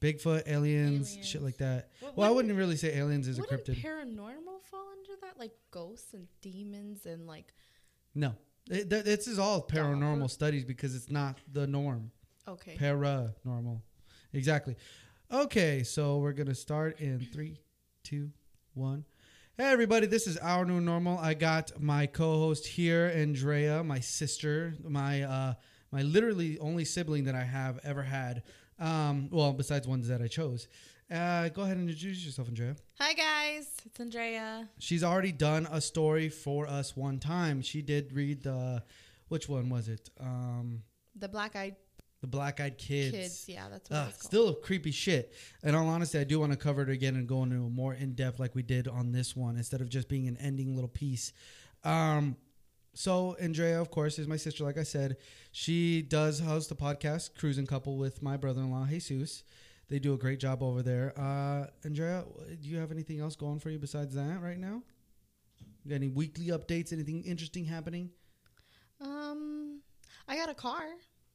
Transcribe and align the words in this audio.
Bigfoot, 0.00 0.42
aliens, 0.46 1.10
Aliens. 1.12 1.26
shit 1.28 1.42
like 1.42 1.56
that. 1.58 1.90
What- 2.00 2.16
Well, 2.16 2.28
I 2.28 2.32
wouldn't- 2.34 2.54
really 2.56 2.76
say 2.76 2.96
aliens 2.96 3.28
is 3.28 3.38
a 3.38 3.42
cryptid. 3.42 3.76
paranormal 3.82 4.62
fall 4.70 4.88
under 4.92 5.20
that? 5.22 5.38
Like 5.38 5.52
ghosts 5.70 6.12
and 6.14 6.26
demons 6.40 7.06
and 7.06 7.26
like 7.26 7.54
no, 8.14 8.34
it, 8.70 8.88
th- 8.90 9.04
this 9.04 9.26
is 9.26 9.38
all 9.38 9.66
paranormal 9.66 10.20
Dog. 10.20 10.30
studies 10.30 10.64
because 10.64 10.94
it's 10.94 11.10
not 11.10 11.38
the 11.52 11.66
norm. 11.66 12.10
okay. 12.46 12.76
Paranormal, 12.76 13.80
exactly. 14.32 14.76
Okay, 15.32 15.82
so 15.82 16.18
we're 16.18 16.32
gonna 16.32 16.54
start 16.54 17.00
in 17.00 17.20
three, 17.32 17.58
two, 18.04 18.30
one. 18.74 19.04
Hey 19.56 19.64
everybody, 19.70 20.06
this 20.06 20.26
is 20.26 20.36
our 20.38 20.64
new 20.64 20.80
normal. 20.80 21.16
I 21.18 21.34
got 21.34 21.80
my 21.80 22.06
co-host 22.06 22.66
here, 22.66 23.10
Andrea, 23.14 23.82
my 23.84 24.00
sister, 24.00 24.74
my 24.82 25.22
uh, 25.22 25.54
my 25.92 26.02
literally 26.02 26.58
only 26.58 26.84
sibling 26.84 27.24
that 27.24 27.34
I 27.36 27.44
have 27.44 27.78
ever 27.84 28.02
had. 28.02 28.42
Um, 28.88 29.28
well, 29.32 29.52
besides 29.54 29.88
ones 29.88 30.08
that 30.08 30.20
I 30.20 30.26
chose. 30.28 30.68
Uh, 31.10 31.48
go 31.48 31.62
ahead 31.62 31.76
and 31.78 31.88
introduce 31.88 32.24
yourself, 32.24 32.48
Andrea. 32.48 32.76
Hi 33.00 33.12
guys, 33.14 33.66
it's 33.86 33.98
Andrea. 34.00 34.68
She's 34.78 35.02
already 35.04 35.32
done 35.32 35.66
a 35.70 35.80
story 35.80 36.28
for 36.28 36.66
us 36.66 36.94
one 36.96 37.18
time. 37.18 37.62
She 37.62 37.80
did 37.82 38.12
read 38.12 38.42
the, 38.42 38.82
which 39.28 39.48
one 39.48 39.68
was 39.70 39.88
it? 39.88 40.10
Um, 40.20 40.82
The 41.16 41.28
black 41.28 41.56
eyed 41.56 41.76
the 42.20 42.28
Black 42.28 42.58
Eyed 42.58 42.78
Kids. 42.78 43.10
kids. 43.14 43.44
Yeah, 43.48 43.68
that's 43.70 43.90
what 43.90 43.96
Uh, 43.98 44.06
it's 44.08 44.16
called. 44.22 44.30
still 44.30 44.54
creepy 44.54 44.92
shit. 44.92 45.34
And 45.62 45.76
all 45.76 45.86
honesty, 45.88 46.18
I 46.18 46.24
do 46.24 46.40
want 46.40 46.52
to 46.52 46.58
cover 46.58 46.80
it 46.80 46.88
again 46.88 47.16
and 47.16 47.28
go 47.28 47.42
into 47.42 47.56
more 47.56 47.92
in 47.92 48.14
depth 48.14 48.38
like 48.40 48.54
we 48.54 48.62
did 48.62 48.88
on 48.88 49.12
this 49.12 49.36
one 49.36 49.58
instead 49.58 49.82
of 49.82 49.90
just 49.90 50.08
being 50.08 50.26
an 50.26 50.38
ending 50.38 50.74
little 50.74 50.88
piece. 50.88 51.34
Um, 51.84 52.36
so 52.94 53.36
Andrea, 53.40 53.80
of 53.80 53.90
course, 53.90 54.18
is 54.18 54.26
my 54.26 54.36
sister. 54.36 54.64
Like 54.64 54.78
I 54.78 54.82
said, 54.82 55.16
she 55.52 56.02
does 56.02 56.40
host 56.40 56.68
the 56.68 56.76
podcast 56.76 57.36
Cruising 57.36 57.66
Couple 57.66 57.96
with 57.96 58.22
my 58.22 58.36
brother-in-law 58.36 58.86
Jesus. 58.86 59.42
They 59.88 59.98
do 59.98 60.14
a 60.14 60.16
great 60.16 60.40
job 60.40 60.62
over 60.62 60.82
there. 60.82 61.12
Uh, 61.18 61.66
Andrea, 61.84 62.24
do 62.62 62.68
you 62.68 62.78
have 62.78 62.90
anything 62.90 63.20
else 63.20 63.36
going 63.36 63.58
for 63.58 63.70
you 63.70 63.78
besides 63.78 64.14
that 64.14 64.40
right 64.40 64.58
now? 64.58 64.82
You 65.84 65.90
got 65.90 65.96
any 65.96 66.08
weekly 66.08 66.46
updates? 66.46 66.92
Anything 66.92 67.22
interesting 67.24 67.66
happening? 67.66 68.10
Um, 69.00 69.80
I 70.26 70.36
got 70.36 70.48
a 70.48 70.54
car. 70.54 70.82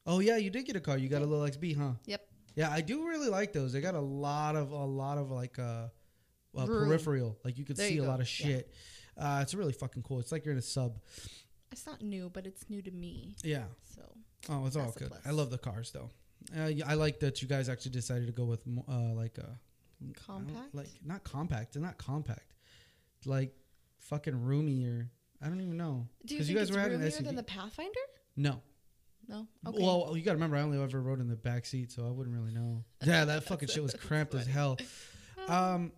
Oh 0.06 0.18
yeah, 0.18 0.36
you 0.36 0.50
did 0.50 0.66
get 0.66 0.76
a 0.76 0.80
car. 0.80 0.98
You 0.98 1.08
got 1.08 1.22
a 1.22 1.26
little 1.26 1.46
XB, 1.46 1.76
huh? 1.76 1.92
Yep. 2.06 2.26
Yeah, 2.56 2.70
I 2.70 2.80
do 2.80 3.06
really 3.06 3.28
like 3.28 3.52
those. 3.52 3.72
They 3.72 3.80
got 3.80 3.94
a 3.94 4.00
lot 4.00 4.56
of 4.56 4.72
a 4.72 4.84
lot 4.84 5.18
of 5.18 5.30
like 5.30 5.58
uh, 5.58 5.86
uh 6.56 6.66
peripheral. 6.66 7.38
Like 7.44 7.58
you 7.58 7.64
could 7.64 7.76
There 7.76 7.86
see 7.88 7.94
you 7.94 8.04
a 8.04 8.06
lot 8.06 8.20
of 8.20 8.40
Yeah. 8.40 8.46
shit. 8.46 8.74
Uh, 9.16 9.40
it's 9.42 9.54
really 9.54 9.72
fucking 9.72 10.02
cool. 10.02 10.18
It's 10.18 10.32
like 10.32 10.44
you're 10.44 10.52
in 10.52 10.58
a 10.58 10.62
sub. 10.62 10.98
It's 11.72 11.86
not 11.86 12.02
new, 12.02 12.30
but 12.32 12.46
it's 12.46 12.68
new 12.68 12.82
to 12.82 12.90
me. 12.90 13.36
Yeah. 13.42 13.64
So 13.94 14.02
Oh, 14.48 14.66
it's 14.66 14.76
all 14.76 14.92
good. 14.96 15.12
I 15.24 15.30
love 15.30 15.50
the 15.50 15.58
cars 15.58 15.90
though. 15.92 16.10
Uh, 16.58 16.66
yeah, 16.66 16.84
I 16.88 16.94
like 16.94 17.20
that 17.20 17.42
you 17.42 17.48
guys 17.48 17.68
actually 17.68 17.92
decided 17.92 18.26
to 18.26 18.32
go 18.32 18.44
with 18.44 18.60
uh 18.88 19.12
like 19.14 19.38
uh 19.38 19.42
Compact? 20.26 20.74
like 20.74 20.88
not 21.04 21.22
compact. 21.24 21.76
Not 21.76 21.98
compact. 21.98 22.54
Like 23.26 23.54
fucking 23.98 24.42
roomy 24.44 24.84
or 24.86 25.10
I 25.42 25.48
don't 25.48 25.60
even 25.60 25.76
know. 25.76 26.08
do 26.26 26.34
you 26.34 26.40
think 26.40 26.50
you 26.50 26.56
guys 26.56 26.68
it's 26.68 26.76
were 26.76 26.82
having 26.82 27.00
roomier 27.00 27.22
than 27.22 27.36
the 27.36 27.42
Pathfinder? 27.42 28.00
No. 28.36 28.60
No. 29.28 29.46
Okay. 29.66 29.82
Well, 29.82 30.14
you 30.16 30.22
got 30.22 30.32
to 30.32 30.36
remember, 30.36 30.56
I 30.56 30.62
only 30.62 30.82
ever 30.82 31.00
rode 31.00 31.20
in 31.20 31.28
the 31.28 31.36
back 31.36 31.64
seat, 31.64 31.92
so 31.92 32.06
I 32.06 32.10
wouldn't 32.10 32.34
really 32.34 32.52
know. 32.52 32.84
Yeah, 33.04 33.24
that 33.26 33.44
fucking 33.44 33.68
shit 33.68 33.82
was 33.82 33.94
cramped 33.94 34.34
as 34.34 34.46
hell. 34.46 34.78
Um, 35.48 35.90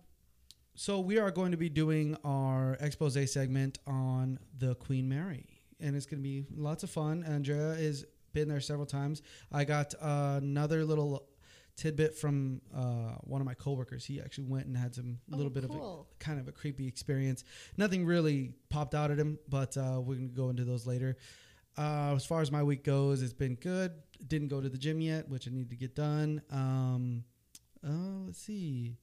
so 0.73 0.99
we 1.01 1.19
are 1.19 1.29
going 1.29 1.51
to 1.51 1.57
be 1.57 1.69
doing 1.69 2.17
our 2.23 2.75
expose 2.79 3.31
segment 3.31 3.77
on 3.85 4.39
the 4.57 4.73
Queen 4.75 5.07
Mary, 5.07 5.45
and 5.83 5.95
it's 5.95 6.05
going 6.07 6.19
to 6.19 6.23
be 6.23 6.45
lots 6.55 6.83
of 6.83 6.89
fun. 6.89 7.23
Andrea 7.23 7.75
has 7.75 8.05
been 8.33 8.47
there 8.47 8.59
several 8.61 8.87
times. 8.87 9.21
I 9.51 9.63
got 9.65 9.93
uh, 10.01 10.39
another 10.41 10.83
little 10.85 11.27
tidbit 11.75 12.15
from 12.15 12.61
uh, 12.75 13.15
one 13.23 13.41
of 13.41 13.45
my 13.45 13.53
coworkers. 13.55 14.05
He 14.05 14.21
actually 14.21 14.45
went 14.45 14.65
and 14.67 14.77
had 14.77 14.95
some 14.95 15.19
Oh, 15.31 15.35
little 15.37 15.51
bit 15.51 15.63
of 15.63 15.71
a 15.71 16.03
kind 16.19 16.39
of 16.39 16.47
a 16.47 16.51
creepy 16.51 16.87
experience. 16.87 17.43
Nothing 17.77 18.05
really 18.05 18.53
popped 18.69 18.95
out 18.95 19.11
at 19.11 19.17
him, 19.19 19.37
but 19.49 19.75
uh, 19.77 19.99
we're 20.01 20.15
gonna 20.15 20.27
go 20.27 20.49
into 20.49 20.63
those 20.65 20.87
later. 20.87 21.17
Uh, 21.77 22.13
as 22.15 22.25
far 22.25 22.41
as 22.41 22.51
my 22.51 22.61
week 22.61 22.83
goes, 22.83 23.21
it's 23.23 23.33
been 23.33 23.55
good. 23.55 23.91
Didn't 24.27 24.47
go 24.49 24.61
to 24.61 24.69
the 24.69 24.77
gym 24.77 25.01
yet, 25.01 25.27
which 25.27 25.47
I 25.47 25.51
need 25.51 25.69
to 25.71 25.75
get 25.75 25.95
done. 25.95 26.41
Um, 26.51 27.23
uh, 27.85 28.25
let's 28.27 28.39
see, 28.39 28.95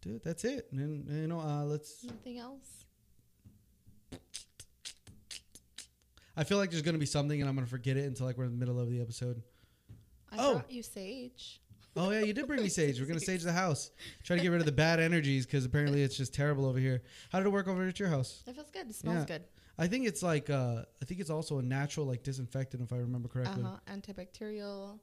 dude, 0.00 0.22
that's 0.22 0.44
it. 0.44 0.68
And 0.72 1.08
you 1.10 1.26
know, 1.26 1.40
uh, 1.40 1.64
let's. 1.64 2.04
Nothing 2.04 2.38
else. 2.38 2.83
I 6.36 6.44
feel 6.44 6.58
like 6.58 6.70
there's 6.70 6.82
gonna 6.82 6.98
be 6.98 7.06
something, 7.06 7.40
and 7.40 7.48
I'm 7.48 7.54
gonna 7.54 7.66
forget 7.66 7.96
it 7.96 8.04
until 8.06 8.26
like 8.26 8.36
we're 8.38 8.44
in 8.44 8.50
the 8.52 8.56
middle 8.58 8.80
of 8.80 8.90
the 8.90 9.00
episode. 9.00 9.42
I 10.32 10.36
Oh. 10.38 10.52
brought 10.54 10.70
you 10.70 10.82
sage. 10.82 11.60
Oh 11.96 12.10
yeah, 12.10 12.20
you 12.20 12.32
did 12.32 12.46
bring 12.48 12.60
me 12.62 12.68
sage. 12.80 12.98
We're 13.00 13.06
gonna 13.06 13.20
sage 13.20 13.42
the 13.42 13.52
house. 13.52 13.90
Try 14.24 14.36
to 14.36 14.42
get 14.42 14.48
rid 14.48 14.60
of 14.60 14.66
the 14.66 14.72
bad 14.72 14.98
energies 14.98 15.46
because 15.46 15.64
apparently 15.64 16.02
it's 16.02 16.16
just 16.16 16.34
terrible 16.34 16.66
over 16.66 16.78
here. 16.78 17.02
How 17.30 17.38
did 17.38 17.46
it 17.46 17.50
work 17.50 17.68
over 17.68 17.86
at 17.86 18.00
your 18.00 18.08
house? 18.08 18.42
It 18.46 18.54
feels 18.54 18.70
good. 18.70 18.90
It 18.90 18.94
smells 18.96 19.18
Yeah. 19.20 19.24
good. 19.38 19.44
I 19.78 19.86
think 19.88 20.06
it's 20.06 20.22
like 20.22 20.50
uh, 20.50 20.84
I 21.00 21.04
think 21.04 21.20
it's 21.20 21.30
also 21.30 21.58
a 21.58 21.62
natural 21.62 22.06
like 22.06 22.22
disinfectant 22.24 22.82
if 22.82 22.92
I 22.92 22.96
remember 22.96 23.28
correctly. 23.28 23.62
huh. 23.62 23.78
Antibacterial, 23.88 24.98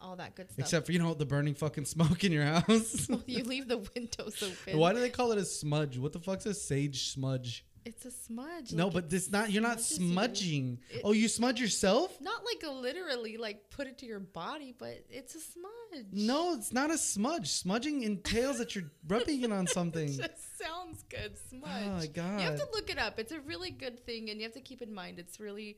all 0.00 0.16
that 0.16 0.34
good 0.34 0.50
stuff. 0.50 0.58
Except 0.64 0.86
for 0.86 0.92
you 0.92 0.98
know 0.98 1.14
the 1.14 1.26
burning 1.26 1.54
fucking 1.54 1.84
smoke 1.94 2.24
in 2.24 2.32
your 2.32 2.44
house. 2.44 3.08
you 3.26 3.44
leave 3.44 3.68
the 3.68 3.78
windows 3.94 4.42
open. 4.42 4.78
Why 4.78 4.92
do 4.92 4.98
they 5.00 5.10
call 5.10 5.30
it 5.32 5.38
a 5.38 5.44
smudge? 5.44 5.96
What 5.98 6.12
the 6.12 6.20
fuck's 6.20 6.46
a 6.46 6.54
sage 6.54 7.10
smudge? 7.12 7.64
It's 7.86 8.04
a 8.04 8.10
smudge. 8.10 8.72
no, 8.72 8.86
like 8.86 8.94
but 8.94 9.10
this 9.10 9.30
not 9.30 9.50
you're 9.52 9.62
not 9.62 9.78
you. 9.78 9.82
smudging. 10.10 10.78
It- 10.90 11.02
oh, 11.04 11.12
you 11.12 11.28
smudge 11.28 11.60
yourself? 11.60 12.20
Not 12.20 12.42
like 12.44 12.62
a 12.68 12.72
literally 12.74 13.36
like 13.36 13.70
put 13.70 13.86
it 13.86 13.98
to 13.98 14.06
your 14.06 14.18
body, 14.18 14.74
but 14.76 15.04
it's 15.08 15.36
a 15.36 15.40
smudge. 15.40 16.06
No, 16.12 16.54
it's 16.54 16.72
not 16.72 16.90
a 16.90 16.98
smudge. 16.98 17.48
Smudging 17.48 18.02
entails 18.02 18.58
that 18.58 18.74
you're 18.74 18.90
rubbing 19.08 19.42
it 19.42 19.52
on 19.52 19.68
something. 19.68 20.08
It 20.08 20.16
just 20.16 20.58
sounds 20.58 21.04
good. 21.08 21.38
Smudge. 21.48 21.62
Oh 21.86 21.90
my 21.90 22.06
god. 22.08 22.40
You 22.40 22.46
have 22.46 22.58
to 22.58 22.66
look 22.74 22.90
it 22.90 22.98
up. 22.98 23.20
It's 23.20 23.32
a 23.32 23.40
really 23.40 23.70
good 23.70 24.04
thing, 24.04 24.30
and 24.30 24.40
you 24.40 24.44
have 24.44 24.54
to 24.54 24.60
keep 24.60 24.82
in 24.82 24.92
mind 24.92 25.20
it's 25.20 25.38
really 25.38 25.76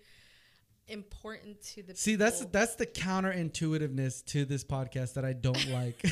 important 0.87 1.61
to 1.75 1.83
the. 1.83 1.95
See, 1.95 2.17
that's 2.17 2.45
that's 2.47 2.77
the 2.77 2.87
counterintuitiveness 2.87 4.25
to 4.27 4.45
this 4.47 4.65
podcast 4.65 5.15
that 5.15 5.25
I 5.27 5.35
don't 5.35 5.69
like. 5.71 6.03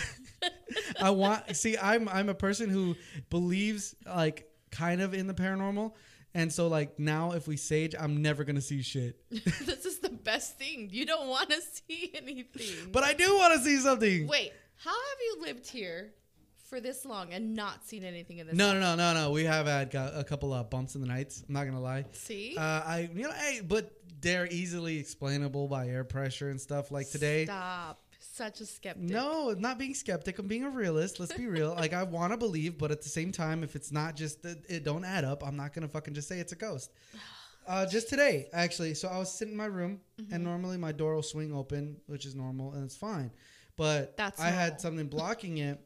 I 1.01 1.11
want 1.11 1.57
see, 1.57 1.79
I'm 1.79 2.07
I'm 2.09 2.29
a 2.29 2.35
person 2.35 2.69
who 2.69 2.97
believes 3.31 3.95
like 4.07 4.47
kind 4.77 5.01
of 5.01 5.15
in 5.15 5.27
the 5.27 5.35
paranormal, 5.35 5.93
and 6.35 6.53
so 6.53 6.69
like 6.69 6.99
now 6.99 7.33
if 7.33 7.49
we 7.49 7.57
sage, 7.57 7.95
I'm 7.99 8.23
never 8.23 8.45
gonna 8.45 8.61
see 8.61 8.83
shit. 8.83 9.19
this 9.31 9.85
is 9.87 9.99
the 10.01 10.11
best 10.11 10.59
thing. 10.59 10.89
You 10.93 11.07
don't 11.07 11.29
want 11.29 11.51
to 11.51 11.61
see 11.89 12.13
anything. 12.15 12.91
But 12.93 13.03
I 13.05 13.13
do 13.15 13.37
want 13.37 13.55
to 13.55 13.61
see 13.61 13.79
something. 13.79 14.27
wait, 14.27 14.53
how 14.77 14.91
have 14.91 15.19
you 15.21 15.43
lived 15.47 15.67
here 15.69 16.13
for 16.69 16.81
this 16.81 17.05
long 17.05 17.33
and 17.33 17.55
not 17.55 17.85
seen 17.87 18.03
anything 18.05 18.39
in 18.39 18.47
this? 18.49 18.57
No, 18.57 18.73
no, 18.75 18.81
no, 18.81 18.97
no, 18.97 19.15
no. 19.15 19.31
We 19.31 19.45
have 19.45 19.67
had 19.67 19.95
a 19.95 20.25
couple 20.25 20.53
of 20.53 20.69
bumps 20.69 20.95
in 20.95 21.01
the 21.01 21.07
nights. 21.07 21.45
I'm 21.49 21.55
not 21.55 21.65
gonna 21.65 21.81
lie. 21.81 22.05
See, 22.13 22.57
Uh, 22.59 22.61
I 22.61 23.09
you 23.15 23.23
know, 23.23 23.33
hey, 23.33 23.61
but 23.67 23.93
they're 24.21 24.49
easily 24.51 24.99
explainable 24.99 25.69
by 25.69 25.89
air 25.89 26.03
pressure 26.05 26.49
and 26.51 26.61
stuff. 26.61 26.91
Like 26.91 27.09
today, 27.11 27.45
Stop. 27.45 28.01
Such 28.37 28.61
a 28.61 28.67
skeptic. 28.67 29.03
No, 29.03 29.55
not 29.57 29.79
being 29.79 29.95
skeptic. 29.95 30.39
I'm 30.39 30.47
being 30.47 30.65
a 30.65 30.71
realist. 30.71 31.19
Let's 31.19 31.33
be 31.33 31.47
real. 31.47 31.75
like 31.75 31.93
I 31.95 32.03
want 32.03 32.33
to 32.33 32.37
believe, 32.37 32.77
but 32.77 32.91
at 32.91 33.01
the 33.03 33.09
same 33.09 33.33
time, 33.33 33.63
if 33.65 33.75
it's 33.75 33.91
not 33.91 34.15
just 34.15 34.45
it, 34.45 34.65
it 34.69 34.85
don't 34.85 35.05
add 35.05 35.25
up, 35.25 35.43
I'm 35.47 35.57
not 35.57 35.73
gonna 35.73 35.89
fucking 35.89 36.13
just 36.15 36.29
say 36.29 36.39
it's 36.39 36.53
a 36.53 36.57
ghost. 36.57 36.91
Uh, 37.69 37.85
just 37.85 38.09
today, 38.09 38.47
actually. 38.53 38.95
So 38.95 39.09
I 39.09 39.19
was 39.19 39.29
sitting 39.29 39.55
in 39.55 39.59
my 39.59 39.65
room, 39.67 40.01
Mm-hmm. 40.21 40.33
and 40.33 40.45
normally 40.45 40.77
my 40.77 40.93
door 40.93 41.17
will 41.17 41.23
swing 41.25 41.53
open, 41.53 41.97
which 42.07 42.25
is 42.25 42.37
normal, 42.37 42.73
and 42.75 42.85
it's 42.85 42.95
fine. 42.97 43.33
But 43.77 44.17
That's 44.17 44.41
I 44.41 44.51
had 44.51 44.81
something 44.81 45.09
blocking 45.09 45.59
it, 45.59 45.81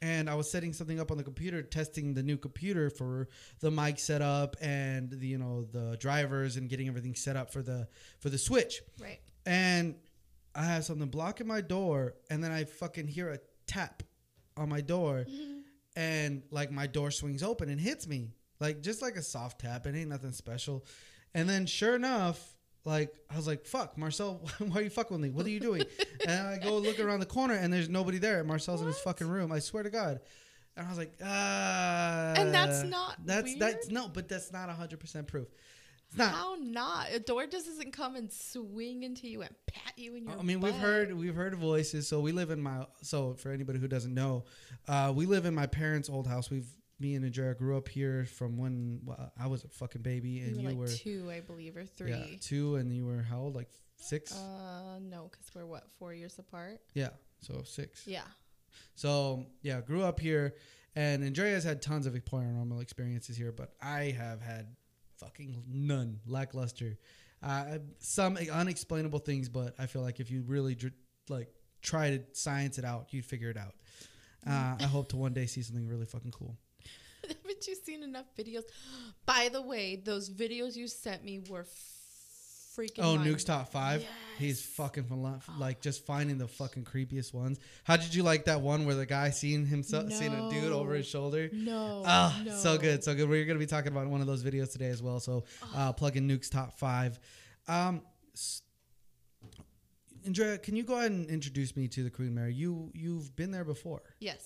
and 0.00 0.30
I 0.30 0.36
was 0.36 0.48
setting 0.48 0.72
something 0.72 1.00
up 1.00 1.10
on 1.10 1.16
the 1.16 1.24
computer, 1.24 1.62
testing 1.62 2.14
the 2.14 2.22
new 2.22 2.36
computer 2.36 2.90
for 2.90 3.28
the 3.58 3.72
mic 3.72 3.98
setup 3.98 4.54
and 4.60 5.10
the 5.10 5.26
you 5.26 5.38
know 5.38 5.64
the 5.72 5.96
drivers 5.98 6.56
and 6.56 6.68
getting 6.70 6.86
everything 6.86 7.16
set 7.16 7.34
up 7.36 7.52
for 7.52 7.62
the 7.62 7.88
for 8.20 8.30
the 8.30 8.38
switch 8.38 8.80
Right. 9.00 9.18
and 9.44 9.96
I 10.54 10.64
have 10.64 10.84
something 10.84 11.08
blocking 11.08 11.46
my 11.46 11.60
door, 11.60 12.14
and 12.28 12.42
then 12.42 12.50
I 12.52 12.64
fucking 12.64 13.06
hear 13.06 13.30
a 13.30 13.38
tap 13.66 14.02
on 14.56 14.68
my 14.68 14.80
door, 14.80 15.26
and 15.96 16.42
like 16.50 16.70
my 16.70 16.86
door 16.86 17.10
swings 17.10 17.42
open 17.42 17.68
and 17.68 17.80
hits 17.80 18.06
me, 18.06 18.32
like 18.58 18.82
just 18.82 19.02
like 19.02 19.16
a 19.16 19.22
soft 19.22 19.60
tap. 19.60 19.86
It 19.86 19.94
ain't 19.94 20.10
nothing 20.10 20.32
special. 20.32 20.84
And 21.34 21.48
then 21.48 21.66
sure 21.66 21.94
enough, 21.94 22.56
like 22.84 23.14
I 23.30 23.36
was 23.36 23.46
like, 23.46 23.66
"Fuck, 23.66 23.96
Marcel, 23.96 24.42
why 24.58 24.80
are 24.80 24.82
you 24.82 24.90
fucking 24.90 25.14
with 25.14 25.22
me? 25.22 25.30
What 25.30 25.46
are 25.46 25.50
you 25.50 25.60
doing?" 25.60 25.84
and 26.26 26.46
I 26.48 26.58
go 26.58 26.78
look 26.78 26.98
around 26.98 27.20
the 27.20 27.26
corner, 27.26 27.54
and 27.54 27.72
there's 27.72 27.88
nobody 27.88 28.18
there. 28.18 28.42
Marcel's 28.44 28.80
in 28.80 28.86
his 28.86 28.98
fucking 28.98 29.28
room. 29.28 29.52
I 29.52 29.60
swear 29.60 29.82
to 29.82 29.90
God. 29.90 30.20
And 30.76 30.86
I 30.86 30.88
was 30.88 30.98
like, 30.98 31.12
ah. 31.22 32.34
And 32.36 32.54
that's 32.54 32.82
not 32.84 33.16
that's 33.24 33.54
that's 33.56 33.88
no, 33.88 34.08
but 34.08 34.28
that's 34.28 34.52
not 34.52 34.70
hundred 34.70 35.00
percent 35.00 35.26
proof. 35.26 35.48
It's 36.10 36.18
not. 36.18 36.32
How 36.32 36.56
not? 36.60 37.06
A 37.12 37.20
door 37.20 37.46
just 37.46 37.66
doesn't 37.66 37.92
come 37.92 38.16
and 38.16 38.32
swing 38.32 39.04
into 39.04 39.28
you 39.28 39.42
and 39.42 39.54
pat 39.66 39.92
you 39.96 40.16
in 40.16 40.26
your. 40.26 40.36
I 40.36 40.42
mean, 40.42 40.60
we've 40.60 40.74
heard 40.74 41.12
we've 41.16 41.36
heard 41.36 41.54
voices. 41.54 42.08
So 42.08 42.20
we 42.20 42.32
live 42.32 42.50
in 42.50 42.60
my 42.60 42.86
so 43.00 43.34
for 43.34 43.52
anybody 43.52 43.78
who 43.78 43.86
doesn't 43.86 44.12
know, 44.12 44.44
uh, 44.88 45.12
we 45.14 45.26
live 45.26 45.46
in 45.46 45.54
my 45.54 45.66
parents' 45.66 46.10
old 46.10 46.26
house. 46.26 46.50
We've 46.50 46.66
me 46.98 47.14
and 47.14 47.24
Andrea 47.24 47.54
grew 47.54 47.76
up 47.76 47.88
here 47.88 48.26
from 48.26 48.58
when 48.58 49.02
well, 49.04 49.32
I 49.40 49.46
was 49.46 49.62
a 49.62 49.68
fucking 49.68 50.02
baby 50.02 50.30
You 50.30 50.46
and 50.46 50.56
were 50.56 50.62
you 50.62 50.68
like 50.68 50.76
were 50.78 50.88
two, 50.88 51.30
I 51.30 51.40
believe, 51.40 51.76
or 51.76 51.84
three. 51.84 52.10
yeah 52.10 52.36
two, 52.40 52.74
and 52.76 52.92
you 52.92 53.06
were 53.06 53.22
how 53.22 53.38
old? 53.38 53.54
Like 53.54 53.70
six? 53.96 54.34
Uh, 54.34 54.98
no, 55.00 55.28
because 55.30 55.46
we're 55.54 55.66
what 55.66 55.84
four 55.98 56.12
years 56.12 56.40
apart. 56.40 56.80
yeah, 56.92 57.10
so 57.40 57.62
six. 57.64 58.04
Yeah. 58.06 58.22
So 58.96 59.46
yeah, 59.62 59.80
grew 59.80 60.02
up 60.02 60.18
here, 60.18 60.56
and 60.96 61.22
Andrea's 61.22 61.62
had 61.62 61.82
tons 61.82 62.06
of 62.06 62.14
paranormal 62.14 62.82
experiences 62.82 63.36
here, 63.36 63.52
but 63.52 63.74
I 63.80 64.14
have 64.18 64.40
had 64.40 64.74
fucking 65.20 65.62
none, 65.68 66.20
lackluster. 66.26 66.98
Uh, 67.42 67.78
some 67.98 68.36
unexplainable 68.36 69.20
things, 69.20 69.48
but 69.48 69.74
I 69.78 69.86
feel 69.86 70.02
like 70.02 70.20
if 70.20 70.30
you 70.30 70.42
really 70.42 70.74
dr- 70.74 70.92
like 71.28 71.48
try 71.82 72.10
to 72.10 72.22
science 72.32 72.78
it 72.78 72.84
out, 72.84 73.12
you'd 73.12 73.24
figure 73.24 73.50
it 73.50 73.56
out. 73.56 73.74
Uh, 74.46 74.76
I 74.80 74.84
hope 74.84 75.10
to 75.10 75.16
one 75.16 75.32
day 75.32 75.46
see 75.46 75.62
something 75.62 75.86
really 75.86 76.06
fucking 76.06 76.32
cool. 76.32 76.56
Haven't 77.28 77.66
you 77.66 77.74
seen 77.74 78.02
enough 78.02 78.26
videos? 78.38 78.62
By 79.26 79.50
the 79.52 79.62
way, 79.62 79.96
those 79.96 80.30
videos 80.30 80.76
you 80.76 80.88
sent 80.88 81.24
me 81.24 81.40
were 81.48 81.66
freaking. 82.76 82.98
Oh, 83.00 83.16
mind- 83.16 83.26
Nuke's 83.30 83.44
top 83.44 83.70
five. 83.72 84.04
He's 84.38 84.58
Yes. 84.60 84.74
fucking 84.76 85.04
philo- 85.04 85.40
like 85.58 85.80
just 85.80 86.04
finding 86.06 86.38
the 86.38 86.48
fucking 86.48 86.84
creepiest 86.84 87.34
ones. 87.34 87.58
How 87.84 87.96
did 87.96 88.14
you 88.14 88.22
like 88.22 88.44
that 88.46 88.60
one 88.62 88.86
where 88.86 88.94
the 88.94 89.06
guy 89.06 89.30
seeing 89.30 89.66
himself, 89.66 90.12
seeing 90.12 90.32
a 90.32 90.48
dude 90.50 90.72
over 90.72 90.94
his 90.94 91.06
shoulder? 91.06 91.50
No. 91.52 92.02
Ah, 92.06 92.40
no. 92.44 92.56
so 92.56 92.78
good, 92.78 93.02
so 93.04 93.14
good. 93.14 93.28
We're 93.28 93.44
gonna 93.44 93.58
be 93.58 93.66
talking 93.66 93.92
about 93.92 94.08
one 94.08 94.20
of 94.20 94.26
those 94.26 94.42
videos 94.44 94.72
today 94.72 94.88
as 94.88 95.02
well. 95.02 95.20
So, 95.20 95.44
uh, 95.74 95.92
plug 95.92 96.16
in 96.16 96.26
Nuke's 96.26 96.48
top 96.48 96.78
five. 96.78 97.18
Um, 97.68 98.02
Andrea, 100.24 100.58
can 100.58 100.76
you 100.76 100.82
go 100.84 100.96
ahead 100.98 101.10
and 101.12 101.28
introduce 101.30 101.76
me 101.76 101.88
to 101.88 102.02
the 102.02 102.10
Queen 102.10 102.34
Mary? 102.34 102.52
You 102.52 102.90
you've 102.94 103.34
been 103.36 103.50
there 103.50 103.64
before. 103.64 104.02
Yes. 104.20 104.44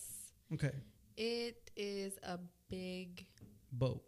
Okay, 0.53 0.71
It 1.17 1.71
is 1.77 2.17
a 2.23 2.39
big. 2.69 3.27
boat. 3.73 4.05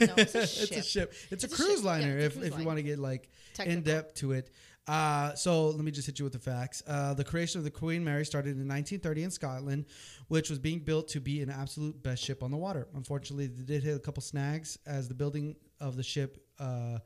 No, 0.00 0.14
it's 0.16 0.34
a 0.34 0.42
it's 0.42 0.70
a 0.70 0.82
ship. 0.82 1.12
It's, 1.30 1.44
It's 1.44 1.52
a 1.52 1.56
cruise 1.56 1.76
ship. 1.78 1.84
Liner. 1.84 2.16
a 2.18 2.22
if 2.22 2.34
cruise 2.34 2.46
if 2.48 2.58
you 2.58 2.64
want 2.64 2.78
to 2.78 2.82
get 2.82 2.98
like 2.98 3.28
Technical. 3.54 3.78
in 3.78 3.84
depth 3.84 4.14
to 4.16 4.32
it. 4.32 4.50
Uh, 4.88 5.32
so 5.34 5.68
let 5.68 5.84
me 5.84 5.92
just 5.92 6.06
hit 6.06 6.18
you 6.18 6.24
with 6.24 6.32
the 6.32 6.38
facts. 6.40 6.82
Uh, 6.88 7.14
the 7.14 7.22
creation 7.24 7.58
of 7.58 7.64
the 7.64 7.70
Queen 7.70 8.02
Mary 8.02 8.24
started 8.24 8.50
in 8.56 8.66
1930 8.68 9.22
in 9.22 9.30
Scotland, 9.30 9.86
which 10.26 10.50
was 10.50 10.58
being 10.58 10.80
built 10.80 11.06
to 11.08 11.20
be 11.20 11.40
an 11.40 11.50
absolute 11.50 12.02
best 12.02 12.22
ship 12.22 12.42
on 12.42 12.50
the 12.50 12.56
water. 12.56 12.88
Unfortunately, 12.96 13.46
they 13.46 13.62
did 13.62 13.84
hit 13.84 13.94
a 13.96 14.00
couple 14.00 14.22
snags 14.22 14.78
as 14.84 15.06
the 15.06 15.14
building 15.14 15.54
of 15.80 15.96
the 15.96 16.02
ship 16.02 16.44
uh, 16.58 16.98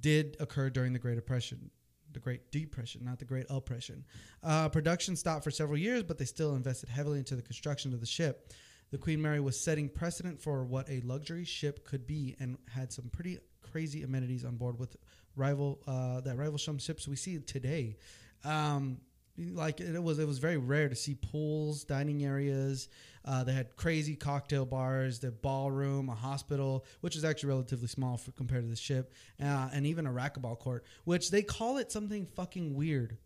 did 0.00 0.36
occur 0.40 0.68
during 0.68 0.92
the 0.92 0.98
Great 0.98 1.14
Depression. 1.14 1.70
The 2.12 2.20
Great 2.20 2.50
Depression, 2.50 3.02
not 3.04 3.18
the 3.18 3.24
Great 3.24 3.46
Oppression. 3.50 4.04
Uh, 4.42 4.68
production 4.68 5.16
stopped 5.16 5.42
for 5.44 5.50
several 5.50 5.78
years, 5.78 6.02
but 6.02 6.18
they 6.18 6.24
still 6.26 6.54
invested 6.54 6.88
heavily 6.90 7.18
into 7.18 7.34
the 7.34 7.42
construction 7.42 7.94
of 7.94 8.00
the 8.00 8.06
ship. 8.06 8.52
The 8.90 8.98
Queen 8.98 9.20
Mary 9.20 9.40
was 9.40 9.58
setting 9.58 9.88
precedent 9.88 10.40
for 10.40 10.64
what 10.64 10.88
a 10.88 11.00
luxury 11.00 11.44
ship 11.44 11.84
could 11.84 12.06
be, 12.06 12.36
and 12.38 12.56
had 12.68 12.92
some 12.92 13.08
pretty 13.10 13.38
crazy 13.62 14.02
amenities 14.02 14.44
on 14.44 14.56
board 14.56 14.78
with 14.78 14.96
rival 15.34 15.80
uh, 15.86 16.20
that 16.20 16.36
rival 16.36 16.58
some 16.58 16.78
ships 16.78 17.06
we 17.08 17.16
see 17.16 17.38
today. 17.38 17.96
Um, 18.44 18.98
like 19.38 19.80
it 19.80 20.02
was, 20.02 20.18
it 20.18 20.26
was 20.26 20.38
very 20.38 20.56
rare 20.56 20.88
to 20.88 20.94
see 20.94 21.14
pools, 21.14 21.84
dining 21.84 22.24
areas. 22.24 22.88
Uh, 23.24 23.44
they 23.44 23.52
had 23.52 23.76
crazy 23.76 24.16
cocktail 24.16 24.64
bars, 24.64 25.18
the 25.18 25.30
ballroom, 25.30 26.08
a 26.08 26.14
hospital, 26.14 26.86
which 27.00 27.16
is 27.16 27.24
actually 27.24 27.50
relatively 27.50 27.88
small 27.88 28.16
for, 28.16 28.30
compared 28.32 28.62
to 28.62 28.70
the 28.70 28.76
ship, 28.76 29.12
uh, 29.42 29.68
and 29.72 29.84
even 29.84 30.06
a 30.06 30.10
racquetball 30.10 30.58
court, 30.58 30.84
which 31.04 31.30
they 31.30 31.42
call 31.42 31.76
it 31.76 31.92
something 31.92 32.24
fucking 32.24 32.74
weird. 32.74 33.18